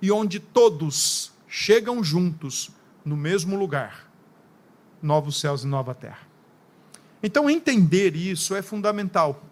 e 0.03 0.11
onde 0.11 0.41
todos 0.41 1.31
chegam 1.47 2.03
juntos 2.03 2.73
no 3.05 3.17
mesmo 3.17 3.57
lugar 3.57 4.11
novos 5.01 5.39
céus 5.39 5.63
e 5.63 5.69
nova 5.69 5.95
terra. 5.95 6.30
Então, 7.23 7.51
entender 7.51 8.17
isso 8.17 8.55
é 8.55 8.63
fundamental, 8.63 9.45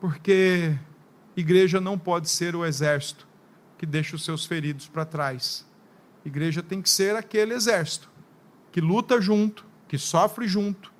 porque 0.00 0.76
igreja 1.36 1.80
não 1.80 1.98
pode 1.98 2.28
ser 2.28 2.54
o 2.54 2.64
exército 2.64 3.26
que 3.76 3.86
deixa 3.86 4.14
os 4.14 4.24
seus 4.24 4.44
feridos 4.44 4.86
para 4.86 5.04
trás. 5.04 5.66
Igreja 6.24 6.62
tem 6.62 6.80
que 6.80 6.88
ser 6.88 7.16
aquele 7.16 7.54
exército 7.54 8.12
que 8.70 8.80
luta 8.80 9.20
junto, 9.20 9.66
que 9.86 9.98
sofre 9.98 10.48
junto, 10.48 10.90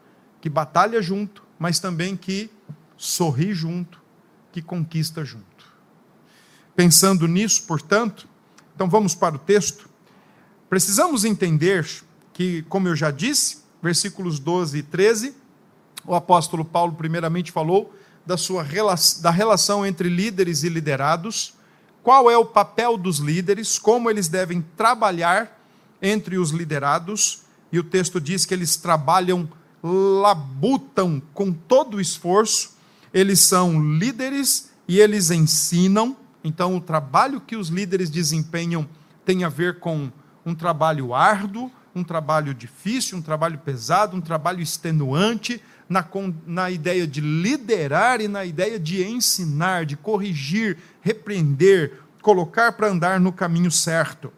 que 0.40 0.50
batalha 0.50 1.00
junto, 1.00 1.42
mas 1.59 1.81
também 1.81 2.16
que 2.16 2.50
sorri 2.97 3.54
junto, 3.54 4.00
que 4.52 4.61
conquista 4.61 5.25
junto. 5.25 5.73
Pensando 6.76 7.26
nisso, 7.26 7.62
portanto, 7.66 8.28
então 8.75 8.88
vamos 8.88 9.14
para 9.14 9.37
o 9.37 9.38
texto. 9.38 9.88
Precisamos 10.69 11.25
entender 11.25 11.88
que, 12.33 12.62
como 12.64 12.88
eu 12.88 12.97
já 12.97 13.11
disse, 13.11 13.62
versículos 13.83 14.38
12 14.38 14.78
e 14.78 14.83
13, 14.83 15.35
o 16.07 16.15
apóstolo 16.15 16.65
Paulo 16.65 16.93
primeiramente 16.95 17.53
falou 17.53 17.95
da 18.25 18.37
sua 18.37 18.65
da 19.21 19.31
relação 19.31 19.85
entre 19.85 20.09
líderes 20.09 20.63
e 20.63 20.69
liderados, 20.69 21.55
qual 22.03 22.31
é 22.31 22.37
o 22.37 22.45
papel 22.45 22.97
dos 22.97 23.19
líderes, 23.19 23.79
como 23.79 24.11
eles 24.11 24.29
devem 24.29 24.65
trabalhar 24.77 25.61
entre 26.01 26.37
os 26.37 26.51
liderados, 26.51 27.43
e 27.71 27.79
o 27.79 27.85
texto 27.85 28.21
diz 28.21 28.45
que 28.45 28.53
eles 28.53 28.77
trabalham, 28.77 29.49
labutam 29.83 31.23
com 31.33 31.53
todo 31.53 31.97
o 31.97 32.01
esforço, 32.01 32.77
eles 33.15 33.41
são 33.41 33.81
líderes 33.81 34.71
e 34.87 34.99
eles 34.99 35.31
ensinam. 35.31 36.17
Então, 36.43 36.77
o 36.77 36.81
trabalho 36.81 37.41
que 37.41 37.57
os 37.57 37.69
líderes 37.69 38.11
desempenham 38.11 38.89
tem 39.25 39.45
a 39.45 39.49
ver 39.49 39.79
com 39.79 40.11
um 40.45 40.55
trabalho 40.55 41.15
árduo, 41.15 41.71
um 41.95 42.03
trabalho 42.03 42.53
difícil, 42.53 43.17
um 43.17 43.23
trabalho 43.23 43.59
pesado, 43.59 44.17
um 44.17 44.21
trabalho 44.21 44.61
extenuante, 44.61 45.63
na, 45.93 46.09
na 46.47 46.71
ideia 46.71 47.07
de 47.07 47.21
liderar 47.21 48.21
e 48.21 48.27
na 48.27 48.45
ideia 48.45 48.81
de 48.81 49.05
ensinar, 49.05 49.85
de 49.85 49.95
corrigir, 49.95 50.79
repreender, 51.03 52.01
colocar 52.23 52.73
para 52.73 52.89
andar 52.89 53.21
no 53.21 53.33
caminho 53.33 53.71
certo. 53.71 54.33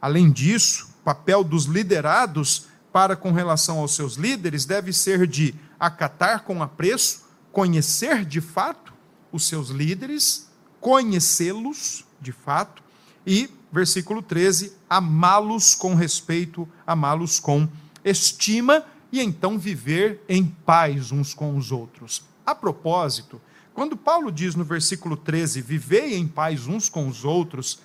Além 0.00 0.30
disso, 0.30 0.88
papel 1.04 1.44
dos 1.44 1.66
liderados 1.66 2.66
para 2.92 3.14
com 3.14 3.30
relação 3.30 3.78
aos 3.78 3.94
seus 3.94 4.14
líderes 4.14 4.64
deve 4.64 4.92
ser 4.92 5.26
de 5.26 5.54
acatar 5.78 6.44
com 6.44 6.62
apreço, 6.62 7.26
conhecer 7.52 8.24
de 8.24 8.40
fato 8.40 8.94
os 9.30 9.46
seus 9.46 9.68
líderes, 9.68 10.48
conhecê-los 10.80 12.06
de 12.20 12.32
fato 12.32 12.82
e 13.26 13.50
versículo 13.70 14.22
13, 14.22 14.72
amá-los 14.88 15.74
com 15.74 15.94
respeito, 15.94 16.66
amá-los 16.86 17.38
com 17.38 17.68
estima 18.02 18.82
e 19.12 19.20
então 19.20 19.58
viver 19.58 20.22
em 20.28 20.44
paz 20.44 21.12
uns 21.12 21.32
com 21.34 21.56
os 21.56 21.70
outros. 21.72 22.24
A 22.44 22.54
propósito, 22.54 23.40
quando 23.74 23.96
Paulo 23.96 24.32
diz 24.32 24.54
no 24.54 24.64
versículo 24.64 25.16
13, 25.16 25.60
vivei 25.60 26.16
em 26.16 26.26
paz 26.26 26.66
uns 26.66 26.88
com 26.88 27.08
os 27.08 27.24
outros, 27.24 27.80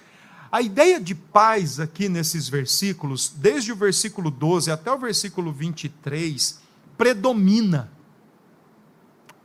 a 0.52 0.62
ideia 0.62 1.00
de 1.00 1.16
paz 1.16 1.80
aqui 1.80 2.10
nesses 2.10 2.50
versículos, 2.50 3.34
desde 3.36 3.72
o 3.72 3.76
versículo 3.76 4.30
12 4.30 4.70
até 4.70 4.92
o 4.92 4.98
versículo 4.98 5.52
23, 5.52 6.60
predomina. 6.98 7.90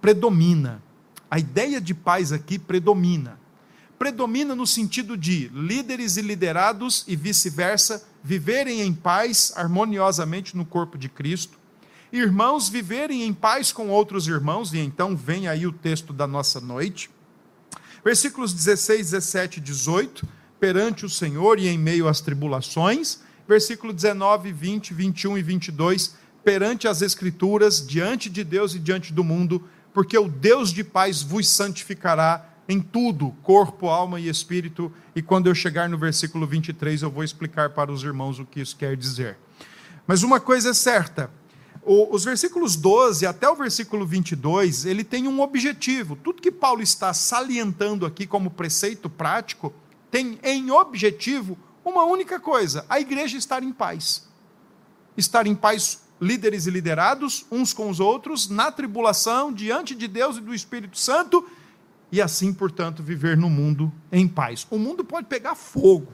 Predomina. 0.00 0.82
A 1.30 1.38
ideia 1.38 1.80
de 1.80 1.94
paz 1.94 2.32
aqui 2.32 2.58
predomina. 2.58 3.38
Predomina 3.98 4.54
no 4.54 4.66
sentido 4.66 5.16
de 5.16 5.48
líderes 5.54 6.16
e 6.16 6.22
liderados 6.22 7.04
e 7.06 7.16
vice-versa 7.16 8.06
viverem 8.22 8.82
em 8.82 8.92
paz 8.92 9.52
harmoniosamente 9.56 10.56
no 10.56 10.66
corpo 10.66 10.98
de 10.98 11.08
Cristo, 11.08 11.58
irmãos 12.18 12.68
viverem 12.68 13.22
em 13.22 13.32
paz 13.32 13.72
com 13.72 13.88
outros 13.88 14.26
irmãos, 14.26 14.72
e 14.72 14.78
então 14.78 15.16
vem 15.16 15.48
aí 15.48 15.66
o 15.66 15.72
texto 15.72 16.12
da 16.12 16.26
nossa 16.26 16.60
noite. 16.60 17.10
Versículos 18.04 18.52
16, 18.52 19.10
17 19.10 19.58
e 19.58 19.60
18, 19.60 20.26
perante 20.60 21.04
o 21.04 21.10
Senhor 21.10 21.58
e 21.58 21.68
em 21.68 21.78
meio 21.78 22.08
às 22.08 22.20
tribulações. 22.20 23.20
Versículo 23.48 23.92
19, 23.92 24.52
20, 24.52 24.94
21 24.94 25.38
e 25.38 25.42
22, 25.42 26.16
perante 26.44 26.88
as 26.88 27.02
Escrituras, 27.02 27.84
diante 27.84 28.30
de 28.30 28.44
Deus 28.44 28.74
e 28.74 28.78
diante 28.78 29.12
do 29.12 29.24
mundo, 29.24 29.68
porque 29.92 30.18
o 30.18 30.28
Deus 30.28 30.72
de 30.72 30.84
paz 30.84 31.22
vos 31.22 31.48
santificará 31.48 32.48
em 32.68 32.80
tudo, 32.80 33.30
corpo, 33.42 33.88
alma 33.88 34.18
e 34.20 34.28
espírito. 34.28 34.92
E 35.14 35.22
quando 35.22 35.46
eu 35.46 35.54
chegar 35.54 35.88
no 35.88 35.96
versículo 35.96 36.46
23, 36.46 37.02
eu 37.02 37.10
vou 37.10 37.24
explicar 37.24 37.70
para 37.70 37.92
os 37.92 38.02
irmãos 38.02 38.38
o 38.38 38.44
que 38.44 38.60
isso 38.60 38.76
quer 38.76 38.96
dizer. 38.96 39.38
Mas 40.06 40.22
uma 40.22 40.40
coisa 40.40 40.70
é 40.70 40.74
certa: 40.74 41.30
os 41.86 42.24
versículos 42.24 42.74
12 42.74 43.26
até 43.26 43.48
o 43.48 43.54
versículo 43.54 44.04
22, 44.04 44.84
ele 44.84 45.04
tem 45.04 45.28
um 45.28 45.40
objetivo. 45.40 46.16
Tudo 46.16 46.42
que 46.42 46.50
Paulo 46.50 46.82
está 46.82 47.14
salientando 47.14 48.04
aqui 48.04 48.26
como 48.26 48.50
preceito 48.50 49.08
prático 49.08 49.72
tem 50.10 50.38
em 50.42 50.70
objetivo 50.72 51.56
uma 51.84 52.04
única 52.04 52.40
coisa: 52.40 52.84
a 52.88 52.98
igreja 52.98 53.38
estar 53.38 53.62
em 53.62 53.72
paz. 53.72 54.26
Estar 55.16 55.46
em 55.46 55.54
paz 55.54 56.02
líderes 56.20 56.66
e 56.66 56.70
liderados, 56.70 57.46
uns 57.50 57.72
com 57.72 57.88
os 57.88 58.00
outros, 58.00 58.48
na 58.48 58.72
tribulação, 58.72 59.52
diante 59.52 59.94
de 59.94 60.08
Deus 60.08 60.38
e 60.38 60.40
do 60.40 60.54
Espírito 60.54 60.98
Santo, 60.98 61.46
e 62.10 62.20
assim, 62.20 62.52
portanto, 62.52 63.02
viver 63.02 63.36
no 63.36 63.50
mundo 63.50 63.92
em 64.10 64.26
paz. 64.26 64.66
O 64.70 64.78
mundo 64.78 65.04
pode 65.04 65.26
pegar 65.26 65.54
fogo. 65.54 66.12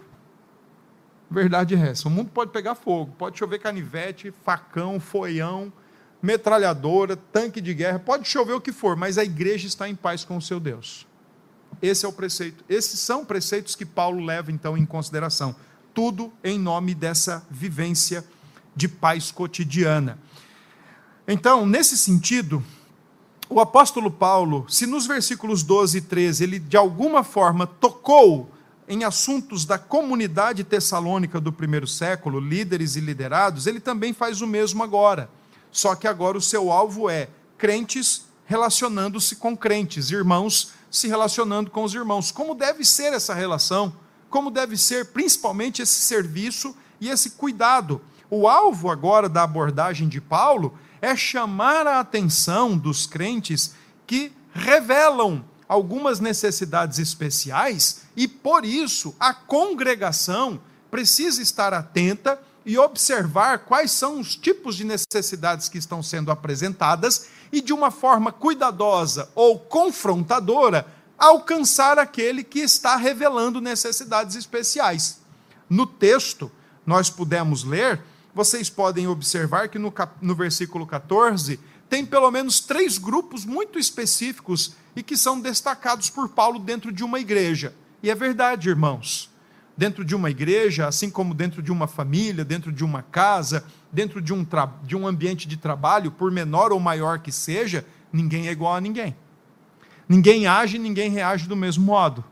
Verdade 1.33 1.75
é 1.75 1.89
essa. 1.89 2.09
O 2.09 2.11
mundo 2.11 2.31
pode 2.31 2.51
pegar 2.51 2.75
fogo, 2.75 3.15
pode 3.17 3.39
chover 3.39 3.59
canivete, 3.59 4.31
facão, 4.45 5.01
foião, 5.01 5.73
metralhadora, 6.21 7.17
tanque 7.17 7.59
de 7.59 7.73
guerra, 7.73 7.99
pode 7.99 8.29
chover 8.29 8.53
o 8.53 8.61
que 8.61 8.71
for, 8.71 8.97
mas 8.97 9.17
a 9.17 9.25
igreja 9.25 9.67
está 9.67 9.89
em 9.89 9.95
paz 9.95 10.27
com 10.27 10.37
o 10.37 10.43
seu 10.43 10.61
Deus. 10.61 11.07
Esse 11.81 12.05
é 12.05 12.09
o 12.09 12.13
preceito. 12.13 12.63
Esses 12.69 13.01
são 13.01 13.25
preceitos 13.25 13.75
que 13.75 13.87
Paulo 13.87 14.23
leva 14.23 14.53
então 14.53 14.77
em 14.77 14.85
consideração. 14.85 15.57
Tudo 15.95 16.31
em 16.45 16.59
nome 16.59 16.95
dessa 16.95 17.43
vivência 17.51 18.27
de 18.77 18.87
paz 18.87 19.31
cotidiana. 19.31 20.19
Então, 21.27 21.65
nesse 21.65 21.97
sentido, 21.97 22.63
o 23.49 23.59
apóstolo 23.59 24.11
Paulo, 24.11 24.67
se 24.69 24.87
nos 24.87 25.07
versículos 25.07 25.63
12 25.63 25.97
e 25.97 26.01
13 26.03 26.45
ele 26.45 26.59
de 26.59 26.77
alguma 26.77 27.25
forma 27.25 27.67
tocou 27.67 28.51
em 28.89 29.05
assuntos 29.05 29.65
da 29.65 29.79
comunidade 29.79 30.65
tessalônica 30.65 31.41
do 31.41 31.53
primeiro 31.53 31.87
século, 31.87 32.41
líderes 32.41 32.97
e 32.97 33.01
liderados, 33.01 33.67
ele 33.67 33.81
também 33.81 34.13
faz 34.13 34.41
o 34.41 34.47
mesmo 34.47 34.83
agora. 34.83 35.31
Só 35.71 35.95
que 35.95 36.07
agora 36.07 36.37
o 36.37 36.43
seu 36.43 36.71
alvo 36.71 37.09
é 37.09 37.29
crentes 37.57 38.27
relacionando-se 38.45 39.37
com 39.37 39.57
crentes, 39.57 40.11
irmãos 40.11 40.73
se 40.93 41.09
relacionando 41.09 41.71
com 41.71 41.83
os 41.83 41.95
irmãos. 41.95 42.31
Como 42.31 42.55
deve 42.55 42.85
ser 42.85 43.15
essa 43.15 43.33
relação? 43.33 43.95
Como 44.29 44.51
deve 44.51 44.77
ser 44.77 45.07
principalmente 45.07 45.81
esse 45.81 46.03
serviço 46.03 46.77
e 47.01 47.09
esse 47.09 47.31
cuidado? 47.31 48.03
O 48.29 48.47
alvo 48.47 48.91
agora 48.91 49.27
da 49.27 49.43
abordagem 49.43 50.07
de 50.07 50.21
Paulo 50.21 50.79
é 51.01 51.17
chamar 51.17 51.87
a 51.87 51.99
atenção 51.99 52.77
dos 52.77 53.07
crentes 53.07 53.75
que 54.07 54.33
revelam 54.53 55.43
algumas 55.69 56.21
necessidades 56.21 56.99
especiais 56.99 58.03
e, 58.17 58.29
por 58.29 58.65
isso, 58.65 59.15
a 59.19 59.33
congregação 59.33 60.61
precisa 60.91 61.43
estar 61.43 61.73
atenta 61.73 62.39
e 62.65 62.79
observar 62.79 63.61
quais 63.61 63.91
são 63.91 64.21
os 64.21 64.37
tipos 64.37 64.77
de 64.77 64.85
necessidades 64.85 65.69
que 65.69 65.79
estão 65.79 66.03
sendo 66.03 66.31
apresentadas 66.31 67.29
e, 67.51 67.61
de 67.61 67.73
uma 67.73 67.91
forma 67.91 68.31
cuidadosa 68.31 69.31
ou 69.35 69.59
confrontadora, 69.59 70.87
alcançar 71.19 71.99
aquele 71.99 72.45
que 72.45 72.61
está 72.61 72.97
revelando 72.97 73.61
necessidades 73.61 74.37
especiais. 74.37 75.21
No 75.69 75.87
texto, 75.87 76.51
nós 76.85 77.09
pudemos 77.09 77.65
ler 77.65 78.03
vocês 78.35 78.71
podem 78.71 79.07
observar 79.07 79.69
que 79.69 79.79
no, 79.79 79.93
no 80.21 80.35
versículo 80.35 80.87
14 80.87 81.61
tem 81.89 82.05
pelo 82.05 82.31
menos 82.31 82.61
três 82.61 82.97
grupos 82.97 83.45
muito 83.45 83.79
específicos 83.79 84.75
e 84.95 85.03
que 85.03 85.17
são 85.17 85.41
destacados 85.41 86.11
por 86.11 86.29
Paulo 86.29 86.59
dentro 86.59 86.93
de 86.93 87.03
uma 87.03 87.19
igreja. 87.19 87.75
E 88.03 88.11
é 88.11 88.15
verdade, 88.15 88.69
irmãos. 88.69 89.31
Dentro 89.77 90.05
de 90.05 90.15
uma 90.15 90.31
igreja, 90.31 90.87
assim 90.87 91.11
como 91.11 91.33
dentro 91.33 91.63
de 91.63 91.73
uma 91.73 91.87
família, 91.87 92.45
dentro 92.45 92.71
de 92.71 92.85
uma 92.85 93.03
casa, 93.03 93.65
dentro 93.91 94.21
de 94.21 94.33
um, 94.33 94.47
de 94.83 94.95
um 94.95 95.07
ambiente 95.07 95.49
de 95.49 95.57
trabalho, 95.57 96.11
por 96.11 96.31
menor 96.31 96.73
ou 96.73 96.81
maior 96.81 97.21
que 97.21 97.33
seja, 97.33 97.87
ninguém 98.13 98.49
é 98.49 98.53
igual 98.53 98.75
a 98.75 98.81
ninguém. 98.81 99.17
Ninguém 100.09 100.47
age, 100.47 100.79
ninguém 100.79 101.11
reage 101.11 101.49
do 101.49 101.57
mesmo 101.57 101.85
modo. 101.85 102.23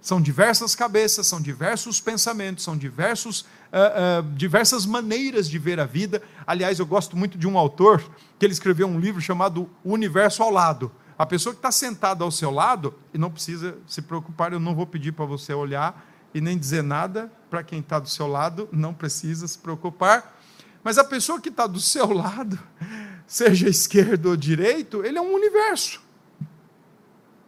São 0.00 0.20
diversas 0.20 0.74
cabeças, 0.74 1.26
são 1.26 1.40
diversos 1.40 2.00
pensamentos, 2.00 2.64
são 2.64 2.76
diversos 2.76 3.40
uh, 3.40 4.22
uh, 4.22 4.32
diversas 4.34 4.86
maneiras 4.86 5.48
de 5.48 5.58
ver 5.58 5.80
a 5.80 5.84
vida. 5.84 6.22
Aliás, 6.46 6.78
eu 6.78 6.86
gosto 6.86 7.16
muito 7.16 7.36
de 7.36 7.46
um 7.46 7.58
autor 7.58 8.02
que 8.38 8.46
ele 8.46 8.52
escreveu 8.52 8.86
um 8.86 9.00
livro 9.00 9.20
chamado 9.20 9.68
O 9.84 9.92
Universo 9.92 10.42
ao 10.42 10.50
Lado. 10.50 10.90
A 11.18 11.26
pessoa 11.26 11.52
que 11.52 11.58
está 11.58 11.72
sentada 11.72 12.22
ao 12.22 12.30
seu 12.30 12.48
lado, 12.48 12.94
e 13.12 13.18
não 13.18 13.28
precisa 13.28 13.76
se 13.88 14.00
preocupar, 14.00 14.52
eu 14.52 14.60
não 14.60 14.72
vou 14.72 14.86
pedir 14.86 15.10
para 15.10 15.24
você 15.24 15.52
olhar 15.52 16.06
e 16.32 16.40
nem 16.40 16.56
dizer 16.56 16.82
nada 16.82 17.32
para 17.50 17.64
quem 17.64 17.80
está 17.80 17.98
do 17.98 18.08
seu 18.08 18.28
lado, 18.28 18.68
não 18.70 18.94
precisa 18.94 19.48
se 19.48 19.58
preocupar. 19.58 20.38
Mas 20.84 20.96
a 20.96 21.02
pessoa 21.02 21.40
que 21.40 21.48
está 21.48 21.66
do 21.66 21.80
seu 21.80 22.12
lado, 22.12 22.56
seja 23.26 23.68
esquerdo 23.68 24.26
ou 24.26 24.36
direito, 24.36 25.04
ele 25.04 25.18
é 25.18 25.20
um 25.20 25.34
universo. 25.34 26.00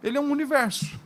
Ele 0.03 0.17
é 0.17 0.21
um 0.21 0.29
universo. 0.29 0.99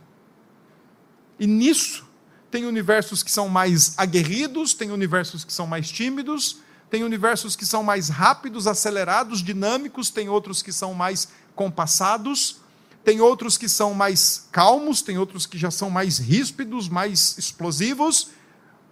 E 1.38 1.46
nisso 1.46 2.04
tem 2.50 2.64
universos 2.64 3.22
que 3.22 3.30
são 3.30 3.48
mais 3.48 3.96
aguerridos, 3.96 4.74
tem 4.74 4.90
universos 4.90 5.44
que 5.44 5.52
são 5.52 5.68
mais 5.68 5.88
tímidos, 5.88 6.62
tem 6.90 7.04
universos 7.04 7.54
que 7.54 7.66
são 7.66 7.82
mais 7.82 8.08
rápidos, 8.08 8.66
acelerados, 8.66 9.40
dinâmicos, 9.40 10.10
tem 10.10 10.28
outros 10.28 10.62
que 10.62 10.72
são 10.72 10.94
mais 10.94 11.28
compassados, 11.56 12.60
tem 13.02 13.20
outros 13.20 13.56
que 13.56 13.68
são 13.68 13.94
mais 13.94 14.46
calmos, 14.52 15.02
tem 15.02 15.18
outros 15.18 15.46
que 15.46 15.58
já 15.58 15.70
são 15.70 15.90
mais 15.90 16.18
ríspidos, 16.18 16.88
mais 16.88 17.36
explosivos, 17.38 18.30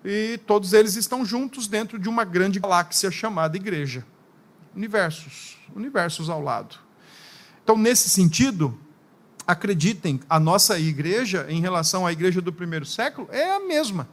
e 0.04 0.38
todos 0.46 0.72
eles 0.72 0.96
estão 0.96 1.24
juntos 1.24 1.66
dentro 1.66 1.98
de 1.98 2.08
uma 2.08 2.24
grande 2.24 2.58
galáxia 2.58 3.10
chamada 3.10 3.56
igreja. 3.56 4.04
Universos, 4.74 5.58
universos 5.74 6.28
ao 6.28 6.40
lado. 6.40 6.76
Então, 7.62 7.76
nesse 7.76 8.08
sentido, 8.10 8.78
acreditem, 9.46 10.20
a 10.28 10.40
nossa 10.40 10.78
igreja, 10.78 11.46
em 11.48 11.60
relação 11.60 12.06
à 12.06 12.12
igreja 12.12 12.40
do 12.40 12.52
primeiro 12.52 12.84
século, 12.86 13.28
é 13.30 13.54
a 13.54 13.60
mesma. 13.60 14.08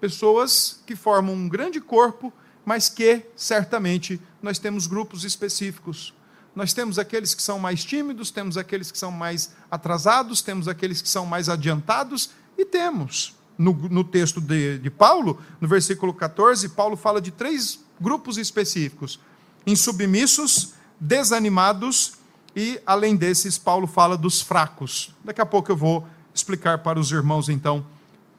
Pessoas 0.00 0.82
que 0.86 0.96
formam 0.96 1.34
um 1.34 1.48
grande 1.48 1.80
corpo, 1.80 2.32
mas 2.64 2.88
que, 2.88 3.22
certamente, 3.36 4.20
nós 4.42 4.58
temos 4.58 4.86
grupos 4.86 5.24
específicos. 5.24 6.14
Nós 6.54 6.72
temos 6.72 6.98
aqueles 6.98 7.34
que 7.34 7.42
são 7.42 7.58
mais 7.58 7.84
tímidos, 7.84 8.30
temos 8.30 8.56
aqueles 8.56 8.90
que 8.90 8.98
são 8.98 9.10
mais 9.10 9.52
atrasados, 9.70 10.40
temos 10.40 10.68
aqueles 10.68 11.02
que 11.02 11.08
são 11.08 11.26
mais 11.26 11.48
adiantados, 11.48 12.30
e 12.56 12.64
temos. 12.64 13.34
No, 13.56 13.72
no 13.72 14.02
texto 14.02 14.40
de, 14.40 14.78
de 14.78 14.90
Paulo, 14.90 15.40
no 15.60 15.68
versículo 15.68 16.12
14, 16.12 16.70
Paulo 16.70 16.96
fala 16.96 17.20
de 17.20 17.30
três 17.30 17.80
grupos 18.00 18.36
específicos: 18.36 19.20
insubmissos, 19.66 20.74
desanimados 20.98 22.14
e, 22.56 22.80
além 22.84 23.14
desses, 23.14 23.58
Paulo 23.58 23.86
fala 23.86 24.16
dos 24.16 24.40
fracos. 24.40 25.14
Daqui 25.24 25.40
a 25.40 25.46
pouco 25.46 25.70
eu 25.70 25.76
vou 25.76 26.06
explicar 26.34 26.78
para 26.78 26.98
os 26.98 27.12
irmãos, 27.12 27.48
então, 27.48 27.86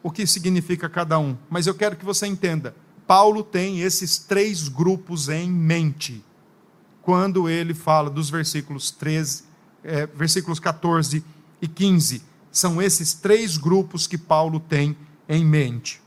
o 0.02 0.10
que 0.10 0.26
significa 0.26 0.88
cada 0.88 1.18
um. 1.18 1.36
Mas 1.48 1.66
eu 1.66 1.74
quero 1.74 1.96
que 1.96 2.04
você 2.04 2.26
entenda: 2.26 2.74
Paulo 3.06 3.42
tem 3.42 3.80
esses 3.80 4.18
três 4.18 4.68
grupos 4.68 5.28
em 5.28 5.50
mente. 5.50 6.22
Quando 7.06 7.48
ele 7.48 7.72
fala 7.72 8.10
dos 8.10 8.28
versículos 8.28 8.90
13, 8.90 9.44
é, 9.84 10.06
versículos 10.06 10.58
14 10.58 11.24
e 11.62 11.68
15. 11.68 12.20
São 12.50 12.82
esses 12.82 13.14
três 13.14 13.56
grupos 13.56 14.08
que 14.08 14.18
Paulo 14.18 14.58
tem 14.58 14.96
em 15.28 15.44
mente. 15.44 16.02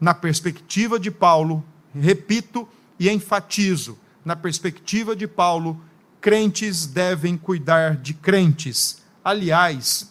Na 0.00 0.14
perspectiva 0.14 0.96
de 0.96 1.10
Paulo, 1.10 1.64
repito 1.92 2.68
e 3.00 3.10
enfatizo, 3.10 3.98
na 4.24 4.36
perspectiva 4.36 5.16
de 5.16 5.26
Paulo, 5.26 5.82
crentes 6.20 6.86
devem 6.86 7.36
cuidar 7.36 7.96
de 7.96 8.14
crentes. 8.14 9.02
Aliás, 9.24 10.08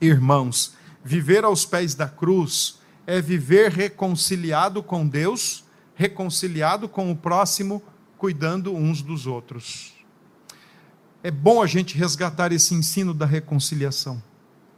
irmãos, 0.00 0.72
viver 1.04 1.44
aos 1.44 1.66
pés 1.66 1.94
da 1.94 2.08
cruz 2.08 2.78
é 3.06 3.20
viver 3.20 3.70
reconciliado 3.70 4.82
com 4.82 5.06
Deus, 5.06 5.62
reconciliado 5.94 6.88
com 6.88 7.12
o 7.12 7.16
próximo, 7.16 7.82
cuidando 8.22 8.72
uns 8.72 9.02
dos 9.02 9.26
outros. 9.26 9.94
É 11.24 11.30
bom 11.32 11.60
a 11.60 11.66
gente 11.66 11.98
resgatar 11.98 12.52
esse 12.52 12.72
ensino 12.72 13.12
da 13.12 13.26
reconciliação. 13.26 14.22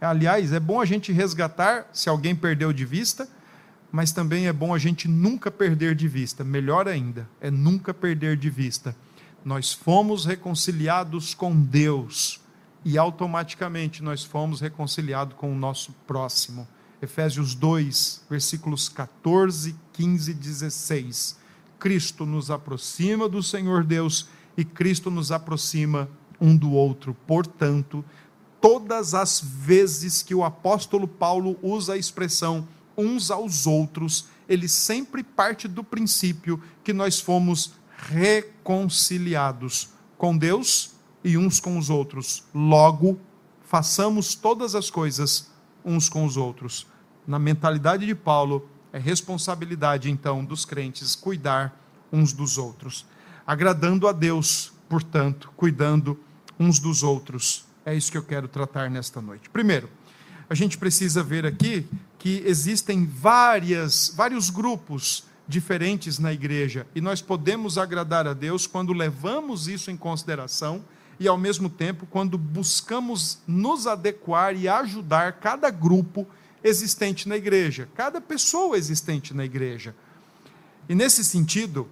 Aliás, 0.01 0.51
é 0.51 0.59
bom 0.59 0.81
a 0.81 0.87
gente 0.87 1.13
resgatar 1.13 1.91
se 1.93 2.09
alguém 2.09 2.35
perdeu 2.35 2.73
de 2.73 2.87
vista, 2.87 3.29
mas 3.93 4.13
também 4.13 4.47
é 4.47 4.53
bom 4.53 4.73
a 4.73 4.79
gente 4.79 5.07
nunca 5.07 5.51
perder 5.51 5.95
de 5.95 6.09
vista. 6.09 6.43
Melhor 6.43 6.89
ainda, 6.89 7.29
é 7.39 7.51
nunca 7.51 7.93
perder 7.93 8.39
de 8.39 8.49
vista. 8.49 8.97
Nós 9.45 9.75
fomos 9.75 10.25
reconciliados 10.25 11.35
com 11.35 11.55
Deus 11.55 12.41
e 12.83 12.97
automaticamente 12.97 14.03
nós 14.03 14.25
fomos 14.25 14.63
reconciliados 14.63 15.37
com 15.37 15.53
o 15.53 15.59
nosso 15.59 15.93
próximo. 16.07 16.67
Efésios 17.03 17.55
2, 17.55 18.25
versículos 18.31 18.89
14, 18.89 19.77
15 19.93 20.31
e 20.31 20.35
16. 20.35 21.44
Cristo 21.79 22.25
nos 22.25 22.51
aproxima 22.51 23.29
do 23.29 23.43
Senhor 23.43 23.85
Deus 23.85 24.29
e 24.57 24.65
Cristo 24.65 25.11
nos 25.11 25.33
aproxima 25.33 26.09
um 26.41 26.57
do 26.57 26.73
outro. 26.73 27.17
Portanto, 27.27 28.05
todas 28.61 29.15
as 29.15 29.41
vezes 29.41 30.23
que 30.23 30.35
o 30.35 30.45
apóstolo 30.45 31.07
Paulo 31.07 31.59
usa 31.63 31.95
a 31.95 31.99
expressão 31.99 32.67
uns 32.97 33.31
aos 33.31 33.67
outros, 33.67 34.27
ele 34.49 34.69
sempre 34.69 35.23
parte 35.23 35.67
do 35.67 35.83
princípio 35.83 36.63
que 36.83 36.93
nós 36.93 37.21
fomos 37.21 37.73
reconciliados 37.97 39.91
com 40.17 40.37
Deus 40.37 40.93
e 41.23 41.37
uns 41.37 41.61
com 41.61 41.79
os 41.79 41.91
outros. 41.91 42.45
Logo, 42.55 43.19
façamos 43.63 44.35
todas 44.35 44.75
as 44.75 44.91
coisas 44.91 45.51
uns 45.85 46.09
com 46.09 46.25
os 46.25 46.37
outros. 46.37 46.87
Na 47.27 47.39
mentalidade 47.39 48.07
de 48.07 48.15
Paulo, 48.15 48.69
é 48.95 48.99
responsabilidade 49.01 50.09
então 50.09 50.45
dos 50.45 50.65
crentes 50.65 51.17
cuidar 51.17 51.77
uns 52.13 52.33
dos 52.33 52.57
outros, 52.57 53.05
agradando 53.45 54.07
a 54.07 54.13
Deus, 54.13 54.73
portanto, 54.89 55.51
cuidando 55.57 56.17
uns 56.61 56.79
dos 56.79 57.03
outros. 57.03 57.65
É 57.85 57.93
isso 57.93 58.13
que 58.13 58.17
eu 58.17 58.23
quero 58.23 58.47
tratar 58.47 58.89
nesta 58.89 59.21
noite. 59.21 59.51
Primeiro, 59.51 59.91
a 60.49 60.55
gente 60.55 60.79
precisa 60.79 61.25
ver 61.25 61.45
aqui 61.45 61.89
que 62.21 62.41
existem 62.47 63.05
várias, 63.05 64.15
vários 64.15 64.49
grupos 64.49 65.25
diferentes 65.49 66.21
na 66.21 66.33
igreja 66.33 66.87
e 66.95 67.01
nós 67.01 67.21
podemos 67.21 67.77
agradar 67.77 68.29
a 68.29 68.33
Deus 68.33 68.65
quando 68.65 68.93
levamos 68.93 69.67
isso 69.67 69.91
em 69.91 69.97
consideração 69.97 70.85
e, 71.19 71.27
ao 71.27 71.37
mesmo 71.37 71.69
tempo, 71.69 72.07
quando 72.07 72.39
buscamos 72.39 73.41
nos 73.45 73.89
adequar 73.89 74.55
e 74.55 74.69
ajudar 74.69 75.33
cada 75.33 75.69
grupo 75.69 76.29
existente 76.65 77.29
na 77.29 77.37
igreja, 77.37 77.89
cada 77.95 78.21
pessoa 78.21 78.79
existente 78.79 79.35
na 79.35 79.45
igreja. 79.45 79.95
E 80.89 80.95
nesse 80.95 81.23
sentido, 81.23 81.87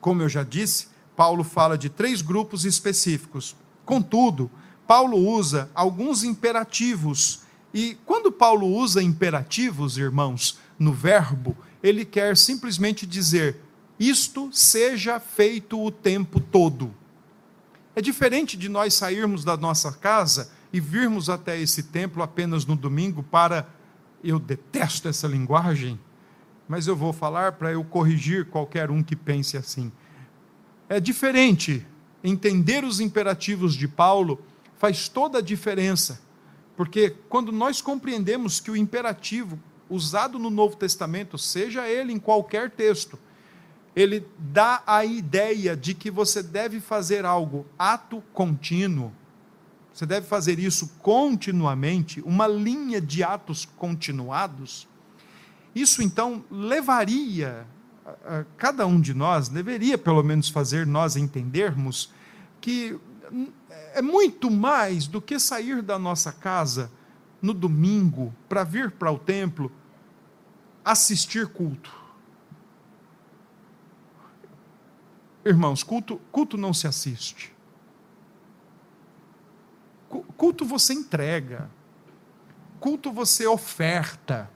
como 0.00 0.22
eu 0.22 0.28
já 0.28 0.42
disse, 0.42 0.88
Paulo 1.14 1.44
fala 1.44 1.76
de 1.76 1.90
três 1.90 2.22
grupos 2.22 2.64
específicos. 2.64 3.54
Contudo, 3.84 4.50
Paulo 4.86 5.18
usa 5.18 5.70
alguns 5.74 6.24
imperativos. 6.24 7.40
E 7.74 7.96
quando 8.06 8.32
Paulo 8.32 8.66
usa 8.66 9.02
imperativos, 9.02 9.98
irmãos, 9.98 10.58
no 10.78 10.92
verbo, 10.92 11.56
ele 11.82 12.04
quer 12.04 12.36
simplesmente 12.36 13.06
dizer: 13.06 13.56
isto 13.98 14.48
seja 14.50 15.20
feito 15.20 15.78
o 15.78 15.90
tempo 15.90 16.40
todo. 16.40 16.94
É 17.94 18.00
diferente 18.00 18.56
de 18.56 18.68
nós 18.68 18.94
sairmos 18.94 19.44
da 19.44 19.56
nossa 19.56 19.92
casa 19.92 20.50
e 20.72 20.80
virmos 20.80 21.28
até 21.28 21.60
esse 21.60 21.82
templo 21.82 22.22
apenas 22.22 22.64
no 22.64 22.74
domingo 22.74 23.22
para. 23.22 23.68
Eu 24.22 24.38
detesto 24.38 25.08
essa 25.08 25.26
linguagem, 25.26 25.98
mas 26.68 26.86
eu 26.86 26.94
vou 26.94 27.12
falar 27.12 27.52
para 27.52 27.72
eu 27.72 27.82
corrigir 27.82 28.46
qualquer 28.46 28.90
um 28.90 29.02
que 29.02 29.16
pense 29.16 29.56
assim. 29.56 29.90
É 30.88 31.00
diferente 31.00 31.86
entender 32.22 32.84
os 32.84 33.00
imperativos 33.00 33.74
de 33.74 33.88
Paulo 33.88 34.40
faz 34.76 35.08
toda 35.08 35.38
a 35.38 35.42
diferença, 35.42 36.20
porque 36.76 37.10
quando 37.28 37.52
nós 37.52 37.80
compreendemos 37.80 38.60
que 38.60 38.70
o 38.70 38.76
imperativo 38.76 39.58
usado 39.88 40.38
no 40.38 40.48
Novo 40.48 40.76
Testamento, 40.76 41.36
seja 41.36 41.88
ele 41.88 42.12
em 42.12 42.18
qualquer 42.18 42.70
texto, 42.70 43.18
ele 43.94 44.26
dá 44.38 44.82
a 44.86 45.04
ideia 45.04 45.76
de 45.76 45.94
que 45.94 46.10
você 46.10 46.42
deve 46.42 46.80
fazer 46.80 47.26
algo, 47.26 47.66
ato 47.78 48.22
contínuo, 48.32 49.12
você 50.00 50.06
deve 50.06 50.26
fazer 50.26 50.58
isso 50.58 50.88
continuamente, 51.00 52.22
uma 52.22 52.46
linha 52.46 53.02
de 53.02 53.22
atos 53.22 53.66
continuados. 53.76 54.88
Isso 55.74 56.02
então 56.02 56.42
levaria, 56.50 57.66
cada 58.56 58.86
um 58.86 58.98
de 58.98 59.12
nós, 59.12 59.50
deveria 59.50 59.98
pelo 59.98 60.22
menos 60.22 60.48
fazer 60.48 60.86
nós 60.86 61.16
entendermos 61.16 62.14
que 62.62 62.98
é 63.92 64.00
muito 64.00 64.50
mais 64.50 65.06
do 65.06 65.20
que 65.20 65.38
sair 65.38 65.82
da 65.82 65.98
nossa 65.98 66.32
casa 66.32 66.90
no 67.42 67.52
domingo 67.52 68.34
para 68.48 68.64
vir 68.64 68.90
para 68.92 69.12
o 69.12 69.18
templo 69.18 69.70
assistir 70.82 71.46
culto. 71.46 71.94
Irmãos, 75.44 75.82
culto, 75.82 76.18
culto 76.32 76.56
não 76.56 76.72
se 76.72 76.86
assiste. 76.86 77.59
Culto 80.36 80.64
você 80.64 80.92
entrega. 80.92 81.70
Culto 82.80 83.12
você 83.12 83.46
oferta. 83.46 84.50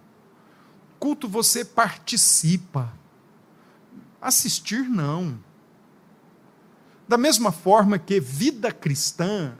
Culto 0.99 1.29
você 1.29 1.64
participa. 1.64 2.93
Assistir 4.21 4.83
não. 4.83 5.38
Da 7.07 7.17
mesma 7.17 7.53
forma 7.53 7.99
que 7.99 8.19
vida 8.19 8.73
cristã, 8.73 9.57